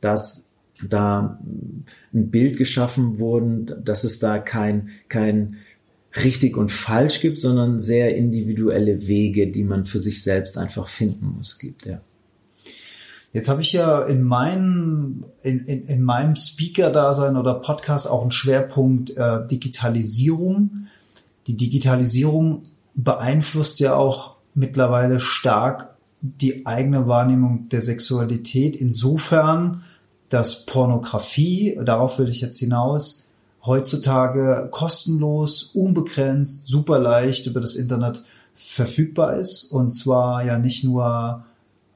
dass 0.00 0.54
da 0.86 1.38
ein 2.12 2.30
Bild 2.30 2.58
geschaffen 2.58 3.18
wurden, 3.18 3.72
dass 3.84 4.04
es 4.04 4.18
da 4.18 4.38
kein, 4.38 4.90
kein 5.08 5.56
richtig 6.22 6.56
und 6.56 6.70
falsch 6.72 7.20
gibt, 7.20 7.38
sondern 7.38 7.80
sehr 7.80 8.16
individuelle 8.16 9.06
Wege, 9.06 9.46
die 9.46 9.64
man 9.64 9.84
für 9.84 10.00
sich 10.00 10.22
selbst 10.22 10.58
einfach 10.58 10.88
finden 10.88 11.34
muss, 11.36 11.58
gibt, 11.58 11.86
ja. 11.86 12.00
Jetzt 13.34 13.48
habe 13.48 13.62
ich 13.62 13.72
ja 13.72 14.00
in 14.02 14.22
meinem, 14.22 15.24
in, 15.42 15.66
in, 15.66 15.86
in 15.86 16.02
meinem 16.02 16.36
Speaker-Dasein 16.36 17.36
oder 17.36 17.54
Podcast 17.54 18.08
auch 18.08 18.22
einen 18.22 18.30
Schwerpunkt 18.30 19.10
äh, 19.10 19.44
Digitalisierung. 19.44 20.86
Die 21.48 21.56
Digitalisierung 21.56 22.62
beeinflusst 22.94 23.80
ja 23.80 23.96
auch 23.96 24.36
mittlerweile 24.54 25.18
stark 25.18 25.96
die 26.22 26.64
eigene 26.64 27.08
Wahrnehmung 27.08 27.68
der 27.70 27.80
Sexualität. 27.80 28.76
Insofern, 28.76 29.82
dass 30.28 30.64
Pornografie, 30.64 31.76
darauf 31.84 32.20
will 32.20 32.28
ich 32.28 32.40
jetzt 32.40 32.60
hinaus, 32.60 33.26
heutzutage 33.66 34.68
kostenlos, 34.70 35.64
unbegrenzt, 35.74 36.68
super 36.68 37.00
leicht 37.00 37.46
über 37.46 37.60
das 37.60 37.74
Internet 37.74 38.22
verfügbar 38.54 39.40
ist. 39.40 39.72
Und 39.72 39.92
zwar 39.92 40.44
ja 40.44 40.56
nicht 40.56 40.84
nur 40.84 41.44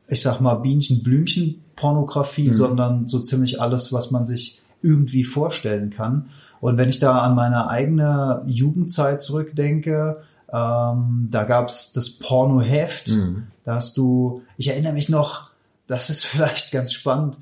ich 0.09 0.23
sag 0.23 0.41
mal, 0.41 0.57
Bienchen, 0.57 1.03
Blümchen 1.03 1.63
Pornografie, 1.77 2.51
mhm. 2.51 2.55
sondern 2.55 3.07
so 3.07 3.21
ziemlich 3.21 3.61
alles, 3.61 3.93
was 3.93 4.11
man 4.11 4.27
sich 4.27 4.61
irgendwie 4.83 5.25
vorstellen 5.25 5.91
kann. 5.91 6.31
Und 6.61 6.77
wenn 6.77 6.89
ich 6.89 6.99
da 6.99 7.21
an 7.21 7.35
meine 7.35 7.69
eigene 7.69 8.43
Jugendzeit 8.47 9.23
zurückdenke, 9.23 10.23
ähm, 10.53 11.29
da 11.31 11.45
gab's 11.45 11.93
das 11.93 12.11
Pornoheft. 12.11 13.11
Mhm. 13.11 13.49
Da 13.65 13.77
hast 13.77 13.97
du, 13.97 14.43
ich 14.57 14.69
erinnere 14.69 14.93
mich 14.93 15.09
noch, 15.09 15.51
das 15.87 16.11
ist 16.11 16.25
vielleicht 16.27 16.73
ganz 16.73 16.93
spannend, 16.93 17.39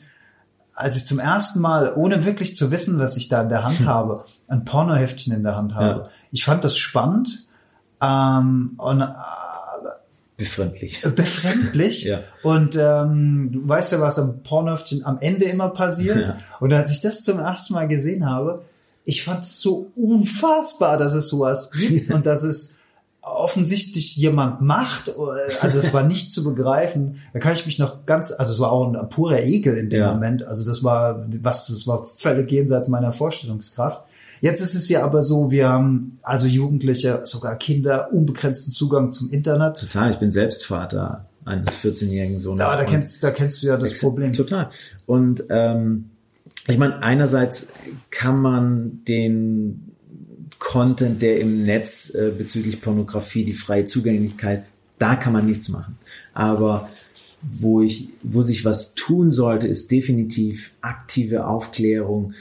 als 0.75 0.97
ich 0.97 1.07
zum 1.07 1.19
ersten 1.19 1.61
Mal, 1.61 1.95
ohne 1.97 2.27
wirklich 2.27 2.55
zu 2.55 2.71
wissen, 2.71 2.99
was 2.99 3.17
ich 3.17 3.29
da 3.29 3.41
in 3.41 3.49
der 3.49 3.64
Hand 3.64 3.79
hm. 3.79 3.87
habe, 3.87 4.25
ein 4.47 4.67
Pornoheftchen 4.67 5.33
in 5.33 5.43
der 5.43 5.57
Hand 5.57 5.75
habe. 5.75 6.01
Ja. 6.01 6.09
Ich 6.33 6.45
fand 6.45 6.64
das 6.64 6.77
spannend. 6.77 7.47
Ähm, 8.03 8.75
und 8.77 9.03
Befremdlich. 10.37 11.05
Äh, 11.05 11.11
befremdlich. 11.11 12.05
ja. 12.05 12.20
Und 12.43 12.76
ähm, 12.76 13.51
du 13.53 13.68
weißt 13.68 13.93
ja, 13.93 14.01
was 14.01 14.18
am 14.18 14.43
Pornhöftchen 14.43 15.05
am 15.05 15.18
Ende 15.20 15.47
immer 15.47 15.70
passiert. 15.70 16.28
Ja. 16.28 16.39
Und 16.61 16.72
als 16.72 16.91
ich 16.91 17.01
das 17.01 17.22
zum 17.22 17.39
ersten 17.39 17.74
Mal 17.74 17.89
gesehen 17.89 18.28
habe, 18.28 18.64
ich 19.05 19.24
fand 19.24 19.45
es 19.45 19.61
so 19.61 19.93
unfassbar, 19.97 20.99
dass 20.99 21.14
es 21.14 21.28
sowas 21.28 21.70
gibt 21.70 22.11
und 22.11 22.26
dass 22.26 22.43
es 22.43 22.76
offensichtlich 23.22 24.16
jemand 24.16 24.61
macht. 24.61 25.12
Also 25.61 25.78
es 25.78 25.93
war 25.93 26.05
nicht 26.05 26.30
zu 26.30 26.45
begreifen. 26.45 27.20
Da 27.32 27.41
kann 27.41 27.55
ich 27.55 27.66
mich 27.66 27.78
noch 27.78 28.07
ganz, 28.07 28.30
also 28.30 28.53
es 28.53 28.61
war 28.61 28.70
auch 28.70 28.87
ein 28.87 29.09
purer 29.09 29.43
Ekel 29.43 29.76
in 29.76 29.91
dem 29.91 30.01
ja. 30.01 30.12
Moment. 30.12 30.45
Also 30.45 30.64
das 30.64 30.84
war 30.84 31.26
was, 31.43 31.66
das 31.66 31.87
war 31.87 32.05
völlig 32.05 32.51
jenseits 32.53 32.89
meiner 32.89 33.12
Vorstellungskraft. 33.12 34.05
Jetzt 34.41 34.61
ist 34.61 34.74
es 34.74 34.89
ja 34.89 35.05
aber 35.05 35.22
so, 35.22 35.51
wir 35.51 35.68
haben 35.68 36.18
also 36.22 36.47
Jugendliche, 36.47 37.20
sogar 37.24 37.57
Kinder, 37.57 38.12
unbegrenzten 38.12 38.72
Zugang 38.72 39.12
zum 39.12 39.30
Internet. 39.30 39.78
Total, 39.78 40.11
ich 40.11 40.18
bin 40.18 40.30
selbst 40.30 40.64
Vater 40.66 41.26
eines 41.45 41.68
14-jährigen 41.82 42.39
Sohnes. 42.39 42.61
Ja, 42.61 42.76
da 42.76 42.84
kennst, 42.84 43.22
da 43.22 43.30
kennst 43.30 43.62
du 43.62 43.68
ja 43.68 43.76
das 43.76 43.99
Problem. 43.99 44.32
Total. 44.32 44.70
Und 45.07 45.45
ähm, 45.49 46.11
ich 46.66 46.78
meine, 46.78 47.03
einerseits 47.03 47.68
kann 48.11 48.41
man 48.41 49.05
den 49.07 49.93
Content, 50.59 51.22
der 51.22 51.41
im 51.41 51.64
Netz 51.64 52.11
äh, 52.11 52.32
bezüglich 52.37 52.80
Pornografie, 52.80 53.45
die 53.45 53.55
freie 53.55 53.84
Zugänglichkeit, 53.84 54.64
da 54.99 55.14
kann 55.14 55.32
man 55.32 55.47
nichts 55.47 55.68
machen. 55.68 55.99
Aber 56.34 56.89
wo 57.43 57.82
ich, 57.82 58.09
wo 58.22 58.43
sich 58.43 58.64
was 58.64 58.95
tun 58.95 59.30
sollte, 59.30 59.68
ist 59.68 59.91
definitiv 59.91 60.72
aktive 60.80 61.47
Aufklärung 61.47 62.32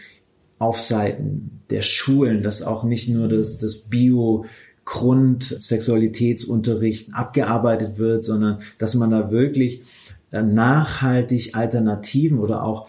auf 0.59 0.79
Seiten 0.79 1.61
der 1.69 1.81
Schulen, 1.81 2.43
dass 2.43 2.63
auch 2.63 2.83
nicht 2.83 3.09
nur 3.09 3.27
das, 3.27 3.57
das 3.57 3.77
Bio 3.77 4.45
Grundsexualitätsunterricht 4.85 7.13
abgearbeitet 7.13 7.97
wird, 7.97 8.23
sondern 8.23 8.59
dass 8.77 8.95
man 8.95 9.09
da 9.09 9.31
wirklich 9.31 9.81
äh, 10.31 10.43
nachhaltig 10.43 11.55
Alternativen 11.55 12.39
oder 12.39 12.63
auch 12.63 12.87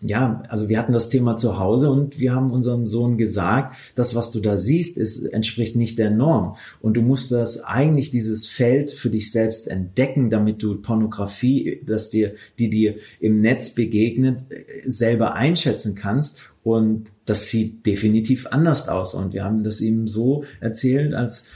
ja, 0.00 0.42
also 0.48 0.68
wir 0.68 0.78
hatten 0.78 0.92
das 0.92 1.08
Thema 1.08 1.36
zu 1.36 1.58
Hause 1.58 1.90
und 1.90 2.18
wir 2.18 2.34
haben 2.34 2.50
unserem 2.50 2.86
Sohn 2.86 3.16
gesagt, 3.16 3.76
das, 3.94 4.14
was 4.14 4.30
du 4.30 4.40
da 4.40 4.56
siehst, 4.56 4.98
ist, 4.98 5.24
entspricht 5.24 5.76
nicht 5.76 5.98
der 5.98 6.10
Norm. 6.10 6.56
Und 6.80 6.96
du 6.96 7.02
musst 7.02 7.32
das 7.32 7.62
eigentlich 7.62 8.10
dieses 8.10 8.46
Feld 8.46 8.90
für 8.90 9.10
dich 9.10 9.30
selbst 9.30 9.68
entdecken, 9.68 10.30
damit 10.30 10.62
du 10.62 10.80
Pornografie, 10.80 11.80
dass 11.86 12.10
dir, 12.10 12.34
die 12.58 12.70
dir 12.70 12.96
im 13.20 13.40
Netz 13.40 13.70
begegnet, 13.70 14.40
selber 14.84 15.34
einschätzen 15.34 15.94
kannst. 15.94 16.53
Und 16.64 17.10
das 17.26 17.48
sieht 17.48 17.86
definitiv 17.86 18.48
anders 18.48 18.88
aus. 18.88 19.14
Und 19.14 19.32
wir 19.32 19.44
haben 19.44 19.62
das 19.62 19.80
ihm 19.80 20.08
so 20.08 20.44
erzählt, 20.60 21.14
als 21.14 21.46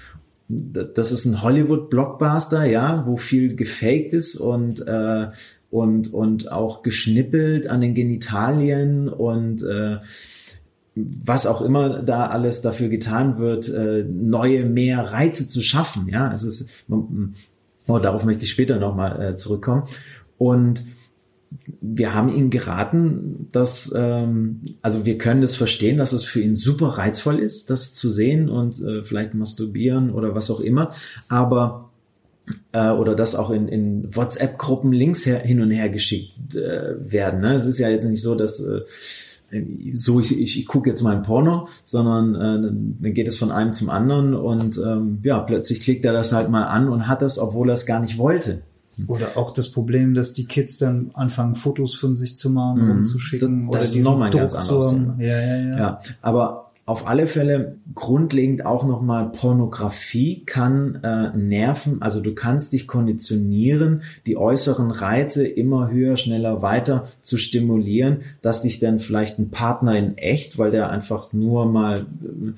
das 0.48 1.12
ist 1.12 1.26
ein 1.26 1.42
Hollywood-Blockbuster, 1.42 2.64
ja, 2.64 3.04
wo 3.06 3.16
viel 3.16 3.54
gefaked 3.56 4.14
ist 4.14 4.36
und 4.36 4.86
äh, 4.86 5.28
und, 5.70 6.12
und 6.12 6.50
auch 6.50 6.82
geschnippelt 6.82 7.66
an 7.66 7.80
den 7.80 7.94
Genitalien 7.94 9.08
und 9.08 9.62
äh, 9.62 9.98
was 10.94 11.46
auch 11.46 11.60
immer 11.62 12.02
da 12.02 12.26
alles 12.26 12.60
dafür 12.60 12.88
getan 12.88 13.38
wird, 13.38 13.68
äh, 13.68 14.04
neue, 14.04 14.64
mehr 14.64 15.00
Reize 15.00 15.46
zu 15.46 15.62
schaffen. 15.62 16.08
Ja, 16.08 16.32
es 16.32 16.42
ist, 16.42 16.68
oh, 16.88 17.98
darauf 17.98 18.24
möchte 18.24 18.44
ich 18.44 18.50
später 18.50 18.78
nochmal 18.78 19.22
äh, 19.22 19.36
zurückkommen. 19.36 19.84
Und 20.38 20.84
wir 21.80 22.14
haben 22.14 22.34
ihn 22.34 22.50
geraten, 22.50 23.48
dass, 23.52 23.92
ähm, 23.96 24.60
also 24.82 25.06
wir 25.06 25.18
können 25.18 25.40
das 25.40 25.56
verstehen, 25.56 25.98
dass 25.98 26.12
es 26.12 26.24
für 26.24 26.40
ihn 26.40 26.54
super 26.54 26.88
reizvoll 26.88 27.38
ist, 27.38 27.70
das 27.70 27.92
zu 27.92 28.10
sehen 28.10 28.48
und 28.48 28.80
äh, 28.82 29.02
vielleicht 29.02 29.34
masturbieren 29.34 30.10
oder 30.10 30.34
was 30.34 30.50
auch 30.50 30.60
immer, 30.60 30.90
aber 31.28 31.90
äh, 32.72 32.90
oder 32.90 33.14
das 33.14 33.34
auch 33.34 33.50
in, 33.50 33.68
in 33.68 34.14
WhatsApp-Gruppen 34.14 34.92
Links 34.92 35.24
her, 35.26 35.38
hin 35.40 35.60
und 35.60 35.70
her 35.70 35.88
geschickt 35.88 36.54
äh, 36.54 36.94
werden. 36.98 37.40
Ne? 37.40 37.54
Es 37.54 37.66
ist 37.66 37.78
ja 37.78 37.88
jetzt 37.88 38.04
nicht 38.04 38.22
so, 38.22 38.34
dass 38.34 38.60
äh, 38.60 38.82
so 39.94 40.20
ich, 40.20 40.38
ich, 40.38 40.58
ich 40.58 40.66
gucke 40.66 40.90
jetzt 40.90 41.02
mal 41.02 41.16
ein 41.16 41.22
Porno, 41.22 41.68
sondern 41.84 42.34
äh, 42.34 42.70
dann 43.00 43.14
geht 43.14 43.28
es 43.28 43.38
von 43.38 43.50
einem 43.50 43.72
zum 43.72 43.88
anderen 43.88 44.34
und 44.34 44.76
ähm, 44.78 45.20
ja, 45.22 45.38
plötzlich 45.40 45.80
klickt 45.80 46.04
er 46.04 46.12
das 46.12 46.32
halt 46.32 46.50
mal 46.50 46.64
an 46.64 46.88
und 46.88 47.08
hat 47.08 47.22
das, 47.22 47.38
obwohl 47.38 47.70
er 47.70 47.74
es 47.74 47.86
gar 47.86 48.00
nicht 48.00 48.18
wollte. 48.18 48.62
Oder 49.06 49.36
auch 49.36 49.52
das 49.52 49.70
Problem, 49.70 50.14
dass 50.14 50.32
die 50.32 50.46
Kids 50.46 50.78
dann 50.78 51.10
anfangen, 51.14 51.54
Fotos 51.54 51.94
von 51.94 52.16
sich 52.16 52.36
zu 52.36 52.50
machen, 52.50 52.84
mhm. 52.84 52.90
umzuschicken. 52.90 53.70
Das, 53.70 53.88
das 53.88 53.96
ist 53.96 54.04
nochmal 54.04 54.30
ein 54.30 54.36
ganz 54.36 54.54
anderes 54.54 54.88
Thema. 54.88 55.16
Ja, 55.18 55.40
ja, 55.40 55.56
ja. 55.56 55.78
ja, 55.78 56.00
aber 56.20 56.68
auf 56.88 57.06
alle 57.06 57.26
Fälle 57.26 57.76
grundlegend 57.94 58.64
auch 58.64 58.86
nochmal 58.86 59.30
Pornografie 59.30 60.42
kann 60.46 60.98
äh, 61.04 61.36
nerven, 61.36 62.00
also 62.00 62.22
du 62.22 62.34
kannst 62.34 62.72
dich 62.72 62.86
konditionieren, 62.86 64.04
die 64.26 64.38
äußeren 64.38 64.90
Reize 64.90 65.46
immer 65.46 65.90
höher, 65.90 66.16
schneller 66.16 66.62
weiter 66.62 67.06
zu 67.20 67.36
stimulieren, 67.36 68.20
dass 68.40 68.62
dich 68.62 68.80
dann 68.80 69.00
vielleicht 69.00 69.38
ein 69.38 69.50
Partner 69.50 69.98
in 69.98 70.16
echt, 70.16 70.56
weil 70.56 70.70
der 70.70 70.88
einfach 70.88 71.34
nur 71.34 71.66
mal 71.66 71.98
äh, 71.98 72.52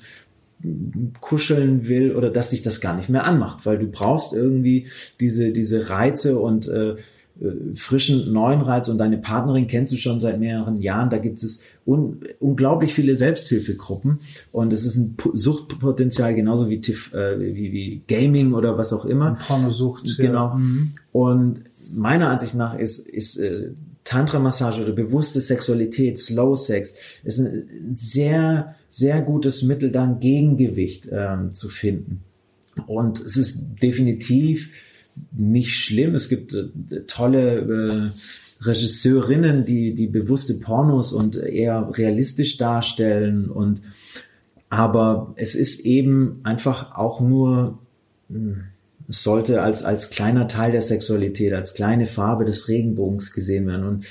kuscheln 1.19 1.87
will 1.87 2.15
oder 2.15 2.29
dass 2.29 2.49
dich 2.49 2.61
das 2.61 2.81
gar 2.81 2.95
nicht 2.95 3.09
mehr 3.09 3.25
anmacht, 3.25 3.65
weil 3.65 3.77
du 3.77 3.87
brauchst 3.87 4.33
irgendwie 4.33 4.87
diese, 5.19 5.51
diese 5.51 5.89
Reize 5.89 6.39
und 6.39 6.67
äh, 6.67 6.95
äh, 7.41 7.75
frischen 7.75 8.31
neuen 8.33 8.61
Reiz 8.61 8.87
und 8.89 8.97
deine 8.97 9.17
Partnerin 9.17 9.65
kennst 9.65 9.91
du 9.91 9.97
schon 9.97 10.19
seit 10.19 10.39
mehreren 10.39 10.81
Jahren. 10.81 11.09
Da 11.09 11.17
gibt 11.17 11.41
es 11.41 11.63
un 11.85 12.19
unglaublich 12.39 12.93
viele 12.93 13.15
Selbsthilfegruppen 13.15 14.19
und 14.51 14.71
es 14.73 14.85
ist 14.85 14.97
ein 14.97 15.15
P 15.15 15.29
Suchtpotenzial 15.33 16.35
genauso 16.35 16.69
wie, 16.69 16.81
Tif, 16.81 17.13
äh, 17.13 17.39
wie, 17.39 17.71
wie 17.71 18.01
Gaming 18.07 18.53
oder 18.53 18.77
was 18.77 18.93
auch 18.93 19.05
immer. 19.05 19.37
Pornosucht. 19.47 20.17
Genau. 20.17 20.49
Ja. 20.49 20.55
Mhm. 20.55 20.91
Und 21.11 21.63
meiner 21.93 22.29
Ansicht 22.29 22.53
nach 22.53 22.77
ist, 22.77 23.09
ist 23.09 23.37
äh, 23.37 23.71
Tantra-Massage 24.03 24.81
oder 24.81 24.93
bewusste 24.93 25.39
Sexualität, 25.39 26.17
Slow 26.17 26.55
Sex, 26.55 26.95
ist 27.23 27.39
ein 27.39 27.89
sehr, 27.91 28.75
sehr 28.89 29.21
gutes 29.21 29.61
Mittel, 29.61 29.91
da 29.91 30.03
ein 30.03 30.19
Gegengewicht 30.19 31.07
ähm, 31.11 31.53
zu 31.53 31.69
finden. 31.69 32.23
Und 32.87 33.19
es 33.19 33.37
ist 33.37 33.75
definitiv 33.81 34.71
nicht 35.31 35.77
schlimm. 35.77 36.15
Es 36.15 36.29
gibt 36.29 36.53
äh, 36.53 37.01
tolle 37.07 38.11
äh, 38.11 38.65
Regisseurinnen, 38.65 39.65
die, 39.65 39.93
die 39.93 40.07
bewusste 40.07 40.55
Pornos 40.55 41.13
und 41.13 41.35
eher 41.35 41.91
realistisch 41.97 42.57
darstellen 42.57 43.49
und 43.49 43.81
aber 44.71 45.33
es 45.35 45.53
ist 45.53 45.81
eben 45.81 46.39
einfach 46.43 46.95
auch 46.95 47.19
nur, 47.19 47.79
hm, 48.29 48.63
es 49.11 49.23
sollte 49.23 49.61
als, 49.61 49.83
als 49.83 50.09
kleiner 50.09 50.47
Teil 50.47 50.71
der 50.71 50.81
Sexualität, 50.81 51.53
als 51.53 51.73
kleine 51.73 52.07
Farbe 52.07 52.45
des 52.45 52.69
Regenbogens 52.69 53.33
gesehen 53.33 53.67
werden. 53.67 53.85
Und 53.85 54.05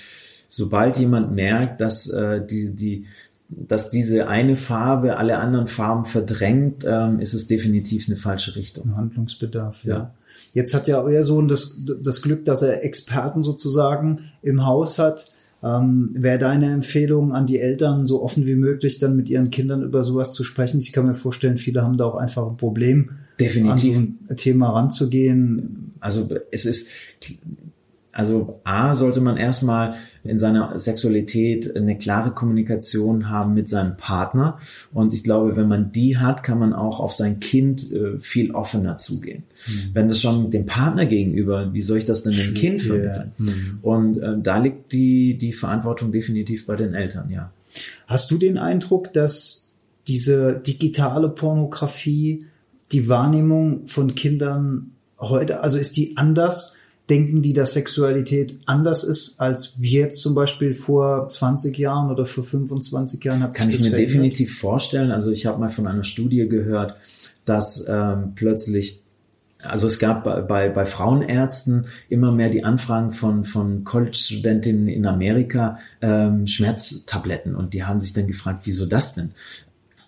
sobald 0.49 0.99
jemand 0.99 1.33
merkt, 1.35 1.81
dass 1.81 2.07
äh, 2.09 2.45
die, 2.47 2.77
die, 2.77 3.07
dass 3.49 3.91
diese 3.91 4.29
eine 4.29 4.57
Farbe 4.57 5.17
alle 5.17 5.39
anderen 5.39 5.69
Farben 5.69 6.05
verdrängt, 6.05 6.85
ähm, 6.87 7.19
ist 7.19 7.33
es 7.33 7.47
definitiv 7.47 8.09
eine 8.09 8.19
falsche 8.19 8.57
Richtung. 8.57 8.97
Handlungsbedarf, 8.97 9.85
ja. 9.85 9.95
ja. 9.95 10.15
Jetzt 10.53 10.75
hat 10.75 10.87
ja 10.87 11.01
euer 11.01 11.25
Sohn 11.25 11.49
das, 11.49 11.81
das 12.03 12.21
Glück, 12.21 12.45
dass 12.45 12.61
er 12.61 12.85
Experten 12.85 13.43
sozusagen 13.43 14.31
im 14.43 14.67
Haus 14.67 14.99
hat. 14.99 15.33
Ähm, 15.63 16.11
Wäre 16.13 16.39
deine 16.39 16.73
Empfehlung 16.73 17.33
an 17.33 17.47
die 17.47 17.59
Eltern, 17.59 18.05
so 18.05 18.23
offen 18.23 18.47
wie 18.47 18.55
möglich 18.55 18.99
dann 18.99 19.17
mit 19.17 19.29
ihren 19.29 19.51
Kindern 19.51 19.83
über 19.83 20.05
sowas 20.05 20.33
zu 20.33 20.45
sprechen? 20.45 20.79
Ich 20.79 20.93
kann 20.93 21.07
mir 21.07 21.15
vorstellen, 21.15 21.57
viele 21.57 21.83
haben 21.83 21.97
da 21.97 22.05
auch 22.05 22.17
einfach 22.17 22.47
ein 22.47 22.57
Problem, 22.57 23.11
Definitiv. 23.41 23.71
an 23.71 23.79
so 23.79 24.33
ein 24.33 24.37
Thema 24.37 24.71
ranzugehen. 24.71 25.95
Also 26.01 26.29
es 26.51 26.67
ist 26.67 26.89
also 28.13 28.61
A 28.65 28.95
sollte 28.95 29.21
man 29.21 29.37
erstmal 29.37 29.95
in 30.25 30.39
seiner 30.39 30.79
Sexualität 30.79 31.77
eine 31.77 31.97
klare 31.97 32.33
Kommunikation 32.33 33.31
haben 33.31 33.55
mit 33.55 33.69
seinem 33.69 33.97
Partner. 33.97 34.59
Und 34.93 35.15
ich 35.15 35.23
glaube, 35.23 35.57
wenn 35.57 35.69
man 35.69 35.93
die 35.93 36.19
hat, 36.19 36.43
kann 36.43 36.59
man 36.59 36.73
auch 36.73 36.99
auf 37.01 37.13
sein 37.13 37.41
Kind 37.41 37.91
äh, 37.93 38.19
viel 38.19 38.51
offener 38.51 38.97
zugehen. 38.97 39.45
Mhm. 39.67 39.91
Wenn 39.95 40.09
das 40.09 40.21
schon 40.21 40.51
dem 40.51 40.67
Partner 40.67 41.07
gegenüber, 41.07 41.73
wie 41.73 41.83
soll 41.83 41.99
ich 41.99 42.05
das 42.05 42.25
denn 42.25 42.33
dem 42.33 42.55
Kind 42.55 42.83
vermitteln? 42.83 43.33
Ja. 43.39 43.45
Mhm. 43.45 43.79
Und 43.83 44.19
äh, 44.19 44.39
da 44.39 44.59
liegt 44.59 44.93
die, 44.93 45.39
die 45.39 45.53
Verantwortung 45.53 46.11
definitiv 46.11 46.67
bei 46.67 46.77
den 46.77 46.95
Eltern, 46.95 47.31
ja. 47.31 47.53
Hast 48.09 48.31
du 48.33 48.37
den 48.37 48.59
Eindruck, 48.59 49.13
dass 49.13 49.71
diese 50.09 50.55
digitale 50.55 51.29
Pornografie 51.29 52.47
die 52.93 53.09
Wahrnehmung 53.09 53.87
von 53.87 54.15
Kindern 54.15 54.93
heute, 55.19 55.61
also 55.61 55.79
ist 55.79 55.97
die 55.97 56.17
anders? 56.17 56.77
denken 57.11 57.43
die, 57.43 57.53
dass 57.53 57.73
Sexualität 57.73 58.61
anders 58.67 59.05
ist, 59.05 59.41
als 59.41 59.75
wir 59.79 60.03
jetzt 60.03 60.21
zum 60.21 60.35
Beispiel 60.35 60.75
vor 60.75 61.29
20 61.29 61.77
Jahren 61.77 62.11
oder 62.11 62.25
vor 62.25 62.45
25 62.45 63.23
Jahren? 63.23 63.43
Hat 63.43 63.55
Kann 63.55 63.69
ich 63.69 63.81
mir 63.81 63.91
verändert? 63.91 64.01
definitiv 64.01 64.59
vorstellen. 64.59 65.11
Also 65.11 65.33
ich 65.33 65.45
habe 65.45 65.59
mal 65.59 65.71
von 65.71 65.89
einer 65.89 66.05
Studie 66.05 66.49
gehört, 66.49 66.97
dass 67.45 67.85
ähm, 67.89 68.33
plötzlich 68.37 69.03
also 69.63 69.89
es 69.89 69.99
gab 69.99 70.25
bei, 70.25 70.41
bei, 70.41 70.71
bei 70.71 70.87
Frauenärzten 70.87 71.85
immer 72.09 72.33
mehr 72.33 72.49
die 72.49 72.65
Anfragen 72.65 73.13
von, 73.13 73.45
von 73.45 73.85
College-Studentinnen 73.85 74.89
in 74.89 75.05
Amerika 75.05 75.77
ähm, 76.01 76.47
Schmerztabletten 76.47 77.55
und 77.55 77.75
die 77.75 77.85
haben 77.85 78.01
sich 78.01 78.15
dann 78.15 78.27
gefragt, 78.27 78.61
wieso 78.65 78.87
das 78.87 79.15
denn? 79.15 79.33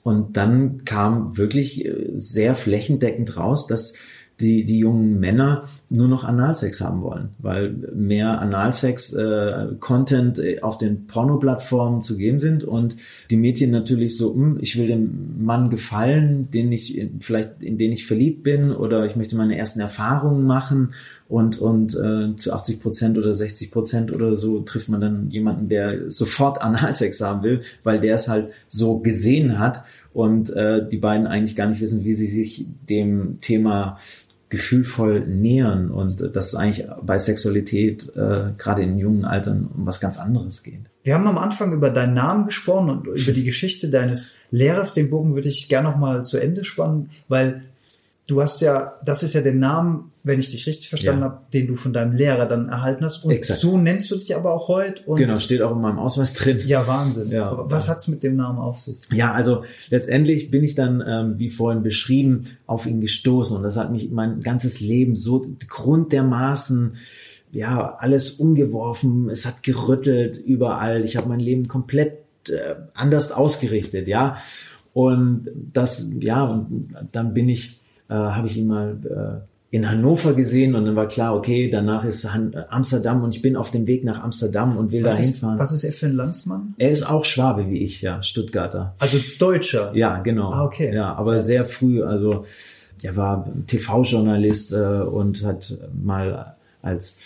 Und 0.03 0.37
dann 0.37 0.85
kam 0.85 1.37
wirklich 1.37 1.85
äh, 1.85 2.13
sehr 2.15 2.55
flächendeckend 2.55 3.37
raus, 3.37 3.67
dass 3.67 3.95
die, 4.43 4.65
die 4.65 4.79
jungen 4.79 5.21
Männer 5.21 5.65
nur 5.89 6.09
noch 6.09 6.25
Analsex 6.25 6.81
haben 6.81 7.03
wollen, 7.03 7.31
weil 7.39 7.71
mehr 7.95 8.41
Analsex-Content 8.41 10.39
äh, 10.39 10.61
auf 10.61 10.79
den 10.79 11.07
Porno-Plattformen 11.07 12.03
zu 12.03 12.17
geben 12.17 12.41
sind 12.41 12.65
und 12.65 12.97
die 13.31 13.37
Mädchen 13.37 13.71
natürlich 13.71 14.17
so, 14.17 14.35
hm, 14.35 14.59
ich 14.61 14.77
will 14.79 14.89
dem 14.89 15.45
Mann 15.45 15.71
gefallen, 15.71 16.51
den 16.51 16.73
ich 16.73 17.01
vielleicht 17.21 17.63
in 17.63 17.79
den 17.79 17.93
ich 17.93 18.07
verliebt 18.07 18.43
bin 18.43 18.73
oder 18.73 19.07
ich 19.07 19.17
möchte 19.17 19.37
meine 19.37 19.57
ersten 19.57 19.81
Erfahrungen 19.81 20.45
machen 20.45 20.95
und 21.29 21.59
und 21.59 21.95
äh, 21.95 22.37
zu 22.37 22.53
80 22.53 22.81
Prozent 22.81 23.19
oder 23.19 23.35
60 23.35 23.71
Prozent 23.71 24.13
oder 24.13 24.37
so 24.37 24.61
trifft 24.61 24.89
man 24.89 25.01
dann 25.01 25.31
jemanden, 25.31 25.69
der 25.69 26.11
sofort 26.11 26.61
Analsex 26.63 27.21
haben 27.21 27.43
will, 27.43 27.63
weil 27.85 28.01
der 28.01 28.15
es 28.15 28.29
halt 28.29 28.49
so 28.69 28.99
gesehen 28.99 29.59
hat 29.59 29.85
und 30.13 30.51
äh, 30.51 30.87
die 30.87 30.99
beiden 30.99 31.27
eigentlich 31.27 31.57
gar 31.57 31.69
nicht 31.69 31.81
wissen, 31.81 32.05
wie 32.05 32.15
sie 32.15 32.29
sich 32.29 32.67
dem 32.89 33.39
Thema 33.41 33.99
gefühlvoll 34.53 35.27
nähern 35.27 35.91
und 35.91 36.37
das 36.37 36.55
eigentlich 36.55 36.87
bei 37.03 37.17
Sexualität 37.17 38.15
äh, 38.15 38.53
gerade 38.59 38.83
in 38.83 38.99
jungen 38.99 39.25
Altern 39.25 39.71
um 39.75 39.87
was 39.87 39.99
ganz 39.99 40.19
anderes 40.19 40.63
geht. 40.63 40.83
Wir 41.03 41.15
haben 41.15 41.27
am 41.27 41.39
Anfang 41.39 41.73
über 41.73 41.89
deinen 41.89 42.13
Namen 42.13 42.45
gesprochen 42.45 42.91
und 42.91 43.07
über 43.07 43.33
die 43.33 43.45
Geschichte 43.53 43.89
deines 43.89 44.35
Lehrers. 44.51 44.93
Den 44.93 45.09
Bogen 45.09 45.35
würde 45.35 45.49
ich 45.49 45.71
gerne 45.71 45.89
noch 45.89 45.97
mal 45.97 46.23
zu 46.23 46.37
Ende 46.37 46.65
spannen, 46.65 47.09
weil 47.29 47.63
du 48.27 48.41
hast 48.41 48.61
ja, 48.61 48.95
das 49.05 49.23
ist 49.23 49.35
ja 49.35 49.41
der 49.41 49.55
Name, 49.55 50.05
wenn 50.23 50.39
ich 50.39 50.51
dich 50.51 50.67
richtig 50.67 50.89
verstanden 50.89 51.23
ja. 51.23 51.31
habe, 51.31 51.41
den 51.53 51.67
du 51.67 51.75
von 51.75 51.93
deinem 51.93 52.13
Lehrer 52.13 52.47
dann 52.47 52.69
erhalten 52.69 53.05
hast. 53.05 53.25
Und 53.25 53.33
Exakt. 53.33 53.59
so 53.59 53.77
nennst 53.77 54.11
du 54.11 54.17
dich 54.17 54.37
aber 54.37 54.53
auch 54.53 54.69
heute. 54.69 55.03
Und 55.05 55.17
genau, 55.17 55.39
steht 55.41 55.63
auch 55.63 55.73
in 55.73 55.81
meinem 55.81 55.99
Ausweis 55.99 56.35
drin. 56.35 56.61
Ja, 56.65 56.87
Wahnsinn. 56.87 57.31
Ja, 57.31 57.51
aber 57.51 57.71
was 57.71 57.89
hat's 57.89 58.07
mit 58.09 58.23
dem 58.23 58.37
Namen 58.37 58.59
auf 58.59 58.81
sich? 58.81 58.97
Ja, 59.11 59.33
also 59.33 59.65
letztendlich 59.91 60.51
bin 60.51 60.63
ich 60.63 60.75
dann, 60.75 61.03
ähm, 61.07 61.39
wie 61.39 61.51
vorhin 61.51 61.83
beschrieben, 61.83 62.45
auf 62.67 62.87
ihn 62.87 63.01
gestoßen. 63.01 63.57
Und 63.57 63.65
das 63.65 63.77
hat 63.77 63.91
mich 63.91 64.11
mein 64.11 64.43
ganzes 64.43 64.81
Leben 64.81 65.17
so 65.17 65.45
Grund 65.69 66.13
dermaßen 66.13 66.95
ja, 67.53 67.97
alles 67.99 68.31
umgeworfen, 68.31 69.29
es 69.29 69.45
hat 69.45 69.63
gerüttelt 69.63 70.39
überall. 70.39 71.05
Ich 71.05 71.19
habe 71.19 71.29
mein 71.29 71.41
Leben 71.41 71.69
komplett 71.69 72.25
äh, 72.49 72.77
anders 72.95 73.31
ausgerichtet, 73.31 74.09
ja. 74.09 74.39
Und 74.95 75.51
das, 75.73 76.11
ja, 76.19 76.45
und 76.45 76.95
dann 77.13 77.35
bin 77.35 77.51
ich 77.51 77.82
äh, 78.13 78.15
habe 78.15 78.47
ich 78.47 78.57
ihn 78.57 78.67
mal 78.67 78.97
äh, 79.05 79.77
in 79.77 79.91
Hannover 79.91 80.35
gesehen 80.35 80.75
und 80.75 80.85
dann 80.85 80.97
war 80.97 81.09
klar, 81.09 81.35
okay, 81.35 81.71
danach 81.71 82.05
ist 82.05 82.31
Han 82.31 82.55
Amsterdam 82.69 83.23
und 83.23 83.35
ich 83.35 83.41
bin 83.41 83.57
auf 83.57 83.71
dem 83.71 83.87
Weg 83.87 84.05
nach 84.05 84.23
Amsterdam 84.23 84.77
und 84.77 84.93
will 84.93 85.03
was 85.03 85.17
dahin 85.17 85.31
ist, 85.31 85.39
fahren. 85.39 85.59
Was 85.59 85.73
ist 85.73 85.83
er 85.83 85.93
für 85.93 86.07
ein 86.07 86.13
Landsmann? 86.13 86.75
Er 86.77 86.91
ist 86.91 87.09
auch 87.09 87.25
Schwabe 87.25 87.71
wie 87.71 87.79
ich, 87.79 88.03
ja, 88.03 88.23
Stuttgarter. 88.23 88.95
Also 88.99 89.17
Deutscher? 89.39 89.93
Ja, 89.95 90.19
genau. 90.19 90.51
Ah, 90.51 90.65
okay. 90.65 90.95
Ja, 90.95 91.15
aber 91.15 91.41
sehr 91.41 91.65
früh, 91.65 92.03
also 92.03 92.45
er 93.03 93.17
war 93.17 93.51
TV-Journalist 93.67 94.73
äh, 94.73 94.77
und 94.77 95.43
hat 95.43 95.75
mal 95.95 96.55
als 96.83 97.17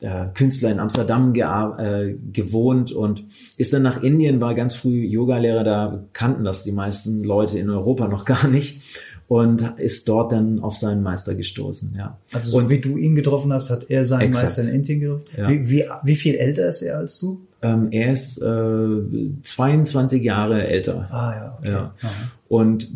äh, 0.00 0.26
Künstler 0.34 0.70
in 0.70 0.78
Amsterdam 0.78 1.34
äh, 1.34 2.14
gewohnt 2.32 2.92
und 2.92 3.24
ist 3.56 3.72
dann 3.72 3.82
nach 3.82 4.02
Indien, 4.02 4.40
war 4.40 4.54
ganz 4.54 4.74
früh 4.74 5.04
Yogalehrer, 5.04 5.64
da 5.64 6.04
kannten 6.12 6.44
das 6.44 6.62
die 6.62 6.70
meisten 6.70 7.24
Leute 7.24 7.58
in 7.58 7.68
Europa 7.68 8.06
noch 8.06 8.24
gar 8.24 8.46
nicht 8.46 8.80
und 9.28 9.78
ist 9.78 10.08
dort 10.08 10.32
dann 10.32 10.60
auf 10.60 10.76
seinen 10.76 11.02
Meister 11.02 11.34
gestoßen, 11.34 11.94
ja. 11.96 12.18
Also 12.32 12.50
so 12.50 12.58
und, 12.58 12.68
wie 12.70 12.80
du 12.80 12.96
ihn 12.96 13.14
getroffen 13.14 13.52
hast, 13.52 13.70
hat 13.70 13.90
er 13.90 14.04
seinen 14.04 14.28
Exakt. 14.28 14.46
Meister 14.46 14.62
in 14.62 14.68
Indien 14.68 15.00
getroffen? 15.00 15.24
Ja. 15.36 15.48
Wie, 15.48 15.70
wie, 15.70 15.84
wie 16.02 16.16
viel 16.16 16.34
älter 16.34 16.68
ist 16.68 16.82
er 16.82 16.98
als 16.98 17.18
du? 17.18 17.40
ähm, 17.62 17.88
er 17.90 18.12
ist 18.12 18.38
äh, 18.38 19.32
22 19.42 20.22
Jahre 20.22 20.66
älter. 20.66 21.08
Ah 21.10 21.32
ja, 21.34 21.56
okay. 21.58 21.70
Ja. 21.70 21.94
Aha. 22.00 22.10
Und 22.48 22.88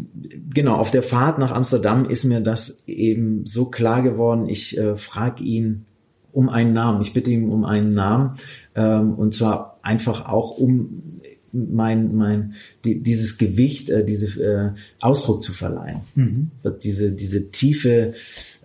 genau, 0.54 0.76
auf 0.76 0.90
der 0.90 1.02
Fahrt 1.02 1.38
nach 1.38 1.52
Amsterdam 1.52 2.08
ist 2.08 2.24
mir 2.24 2.40
das 2.40 2.84
eben 2.86 3.44
so 3.44 3.66
klar 3.66 4.02
geworden. 4.02 4.48
Ich 4.48 4.78
äh, 4.78 4.96
frage 4.96 5.42
ihn 5.42 5.84
um 6.32 6.48
einen 6.48 6.72
Namen. 6.72 7.02
Ich 7.02 7.12
bitte 7.12 7.30
ihn 7.30 7.50
um 7.50 7.64
einen 7.64 7.92
Namen. 7.92 8.36
Ähm, 8.74 9.14
und 9.14 9.34
zwar 9.34 9.78
einfach 9.82 10.28
auch 10.28 10.56
um 10.56 11.20
mein, 11.52 12.14
mein, 12.14 12.54
die, 12.84 13.00
dieses 13.02 13.38
Gewicht, 13.38 13.90
äh, 13.90 14.04
diese 14.04 14.42
äh, 14.42 14.70
Ausdruck 15.00 15.42
zu 15.42 15.52
verleihen. 15.52 16.00
Mhm. 16.14 16.50
Diese, 16.82 17.12
diese 17.12 17.50
tiefe 17.50 18.14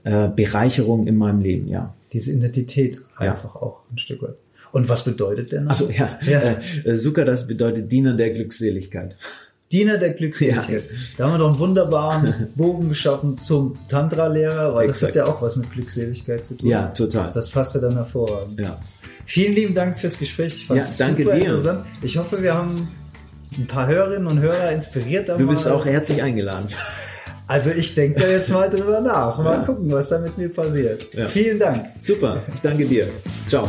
äh, 0.04 0.30
Bereicherung 0.30 1.08
in 1.08 1.18
meinem 1.18 1.42
Leben, 1.42 1.68
ja. 1.68 1.94
Diese 2.14 2.32
Identität 2.32 3.02
Ja. 3.20 3.34
einfach 3.34 3.56
auch 3.56 3.82
ein 3.92 3.98
Stück 3.98 4.22
weit. 4.22 4.36
Und 4.72 4.90
was 4.90 5.04
bedeutet 5.04 5.52
der 5.52 5.62
Name? 5.62 5.72
Also 5.72 5.90
ja, 5.90 6.20
Ja. 6.26 6.60
Äh, 6.86 6.96
Sukha, 6.96 7.24
das 7.26 7.48
bedeutet 7.48 7.92
Diener 7.92 8.14
der 8.16 8.30
Glückseligkeit. 8.32 9.18
Diener 9.72 9.98
der 9.98 10.12
Glückseligkeit. 10.12 10.84
Da 11.18 11.26
haben 11.26 11.34
wir 11.34 11.38
doch 11.40 11.50
einen 11.50 11.60
wunderbaren 11.60 12.48
Bogen 12.56 12.88
geschaffen 12.90 13.38
zum 13.38 13.74
Tantra-Lehrer, 13.90 14.74
weil 14.74 14.88
das 14.88 14.98
Exakt. 14.98 15.16
hat 15.18 15.28
ja 15.28 15.34
auch 15.34 15.42
was 15.42 15.56
mit 15.58 15.72
Glückseligkeit 15.72 16.46
zu 16.46 16.56
tun. 16.58 16.70
Ja, 16.70 16.84
total. 16.88 17.32
Das 17.34 17.50
passt 17.50 17.76
ja 17.76 17.82
dann 17.82 17.94
hervorragend. 17.96 18.60
ja. 18.60 18.80
Vielen 19.26 19.56
lieben 19.56 19.74
Dank 19.74 20.00
fürs 20.00 20.18
Gespräch. 20.18 20.54
Ich 20.64 20.70
Ja, 20.70 20.86
danke 20.98 21.24
super 21.24 21.36
dir. 21.36 21.42
interessant. 21.42 21.86
Ich 22.02 22.18
hoffe, 22.18 22.42
wir 22.42 22.54
haben 22.54 22.88
ein 23.58 23.68
paar 23.68 23.86
Hörerinnen 23.88 24.26
und 24.26 24.40
Hörer 24.40 24.72
inspiriert. 24.72 25.28
Du 25.28 25.46
bist 25.48 25.66
mal. 25.66 25.74
auch 25.74 25.86
herzlich 25.86 26.24
eingeladen. 26.24 26.68
Also 27.46 27.72
ich 27.72 27.94
denke 27.94 28.22
da 28.22 28.28
jetzt 28.30 28.50
mal 28.50 28.70
drüber 28.70 29.02
nach. 29.02 29.38
Mal 29.38 29.54
Ja. 29.60 29.60
gucken, 29.66 29.92
was 29.92 30.08
da 30.10 30.20
mit 30.20 30.38
mir 30.38 30.48
passiert. 30.50 31.14
Ja. 31.14 31.26
Vielen 31.26 31.60
Dank. 31.60 31.88
Super, 31.98 32.42
ich 32.54 32.62
danke 32.62 32.86
dir. 32.86 33.08
Ciao. 33.48 33.68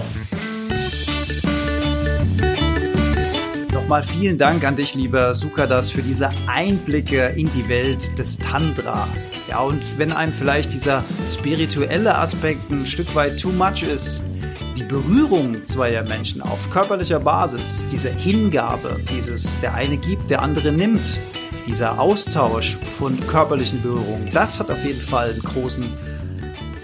Nochmal 3.89 4.03
vielen 4.03 4.36
Dank 4.36 4.64
an 4.64 4.76
dich, 4.76 4.95
lieber 4.95 5.34
Sukadas, 5.34 5.89
für 5.91 6.03
diese 6.03 6.28
Einblicke 6.47 7.32
in 7.36 7.51
die 7.55 7.70
Welt 7.70 8.18
des 8.18 8.36
Tantra. 8.36 9.09
Ja, 9.49 9.61
und 9.61 9.82
wenn 9.97 10.12
einem 10.12 10.34
vielleicht 10.34 10.74
dieser 10.74 11.03
spirituelle 11.26 12.18
Aspekt 12.18 12.70
ein 12.70 12.86
Stück 12.86 13.14
weit 13.14 13.41
too 13.41 13.49
much 13.49 13.82
ist, 13.82 14.24
die 14.76 14.82
Berührung 14.82 15.64
zweier 15.64 16.03
Menschen 16.03 16.43
auf 16.43 16.68
körperlicher 16.70 17.20
Basis, 17.20 17.86
diese 17.91 18.11
Hingabe, 18.11 19.01
dieses 19.11 19.59
der 19.61 19.72
eine 19.72 19.97
gibt, 19.97 20.28
der 20.28 20.43
andere 20.43 20.70
nimmt, 20.70 21.18
dieser 21.66 21.99
Austausch 21.99 22.76
von 22.99 23.18
körperlichen 23.26 23.80
Berührungen, 23.80 24.28
das 24.34 24.61
hat 24.61 24.70
auf 24.70 24.84
jeden 24.84 25.01
Fall 25.01 25.30
einen 25.30 25.41
großen 25.41 25.86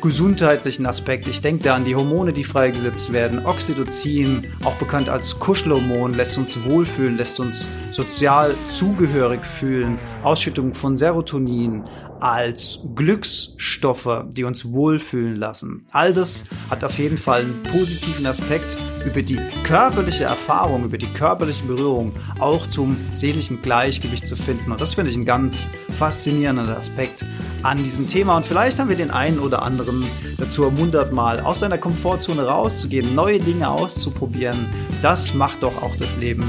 gesundheitlichen 0.05 0.85
Aspekt. 0.85 1.29
Ich 1.29 1.41
denke 1.41 1.65
da 1.65 1.75
an 1.75 1.87
die 1.87 1.97
Hormone, 1.97 2.35
die 2.35 2.45
freigesetzt 2.45 3.15
werden. 3.15 3.47
Oxytocin, 3.47 4.53
auch 4.63 4.75
bekannt 4.75 5.09
als 5.09 5.39
Kuschelhormon, 5.39 6.15
lässt 6.15 6.37
uns 6.37 6.63
wohlfühlen, 6.63 7.17
lässt 7.17 7.41
uns 7.41 7.67
sozial 7.91 8.55
zugehörig 8.69 9.47
fühlen. 9.47 9.99
Ausschüttung 10.23 10.75
von 10.75 10.99
Serotonin 10.99 11.85
als 12.21 12.81
Glücksstoffe, 12.95 14.25
die 14.31 14.45
uns 14.45 14.73
wohlfühlen 14.73 15.37
lassen. 15.37 15.87
All 15.91 16.13
das 16.13 16.45
hat 16.71 16.85
auf 16.85 16.99
jeden 16.99 17.19
Fall 17.19 17.43
einen 17.43 17.63
positiven 17.65 18.27
Aspekt 18.27 18.77
über 19.05 19.23
die 19.23 19.39
körperliche 19.63 20.25
Erfahrung, 20.25 20.85
über 20.85 20.99
die 20.99 21.13
körperliche 21.13 21.65
Berührung 21.65 22.13
auch 22.41 22.67
zum 22.69 22.97
seelischen 23.11 23.61
Gleichgewicht 23.63 24.27
zu 24.27 24.37
finden. 24.37 24.73
Und 24.73 24.81
das 24.81 24.95
finde 24.95 25.11
ich 25.11 25.17
ein 25.17 25.25
ganz 25.25 25.71
faszinierender 25.99 26.77
Aspekt 26.77 27.25
an 27.63 27.83
diesem 27.83 28.09
Thema. 28.09 28.37
Und 28.37 28.47
vielleicht 28.47 28.79
haben 28.79 28.89
wir 28.89 28.97
den 28.97 29.11
einen 29.11 29.39
oder 29.39 29.63
anderen 29.63 30.05
dazu 30.39 30.65
ermuntert, 30.65 31.13
mal 31.13 31.41
aus 31.41 31.61
seiner 31.61 31.79
Komfortzone 31.79 32.47
rauszugehen, 32.47 33.15
neue 33.15 33.39
Dinge 33.39 33.69
auszuprobieren. 33.69 34.67
Das 35.03 35.35
macht 35.35 35.63
doch 35.63 35.83
auch 35.83 35.97
das 35.97 36.17
Leben 36.17 36.45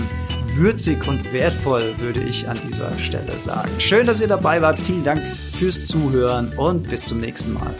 würzig 0.55 1.07
und 1.07 1.31
wertvoll, 1.33 1.93
würde 1.99 2.21
ich 2.21 2.47
an 2.47 2.57
dieser 2.67 2.91
Stelle 2.97 3.37
sagen. 3.37 3.69
Schön, 3.79 4.07
dass 4.07 4.21
ihr 4.21 4.27
dabei 4.27 4.61
wart. 4.61 4.79
Vielen 4.79 5.03
Dank 5.03 5.21
fürs 5.53 5.85
Zuhören 5.85 6.51
und 6.57 6.89
bis 6.89 7.03
zum 7.03 7.19
nächsten 7.19 7.53
Mal. 7.53 7.73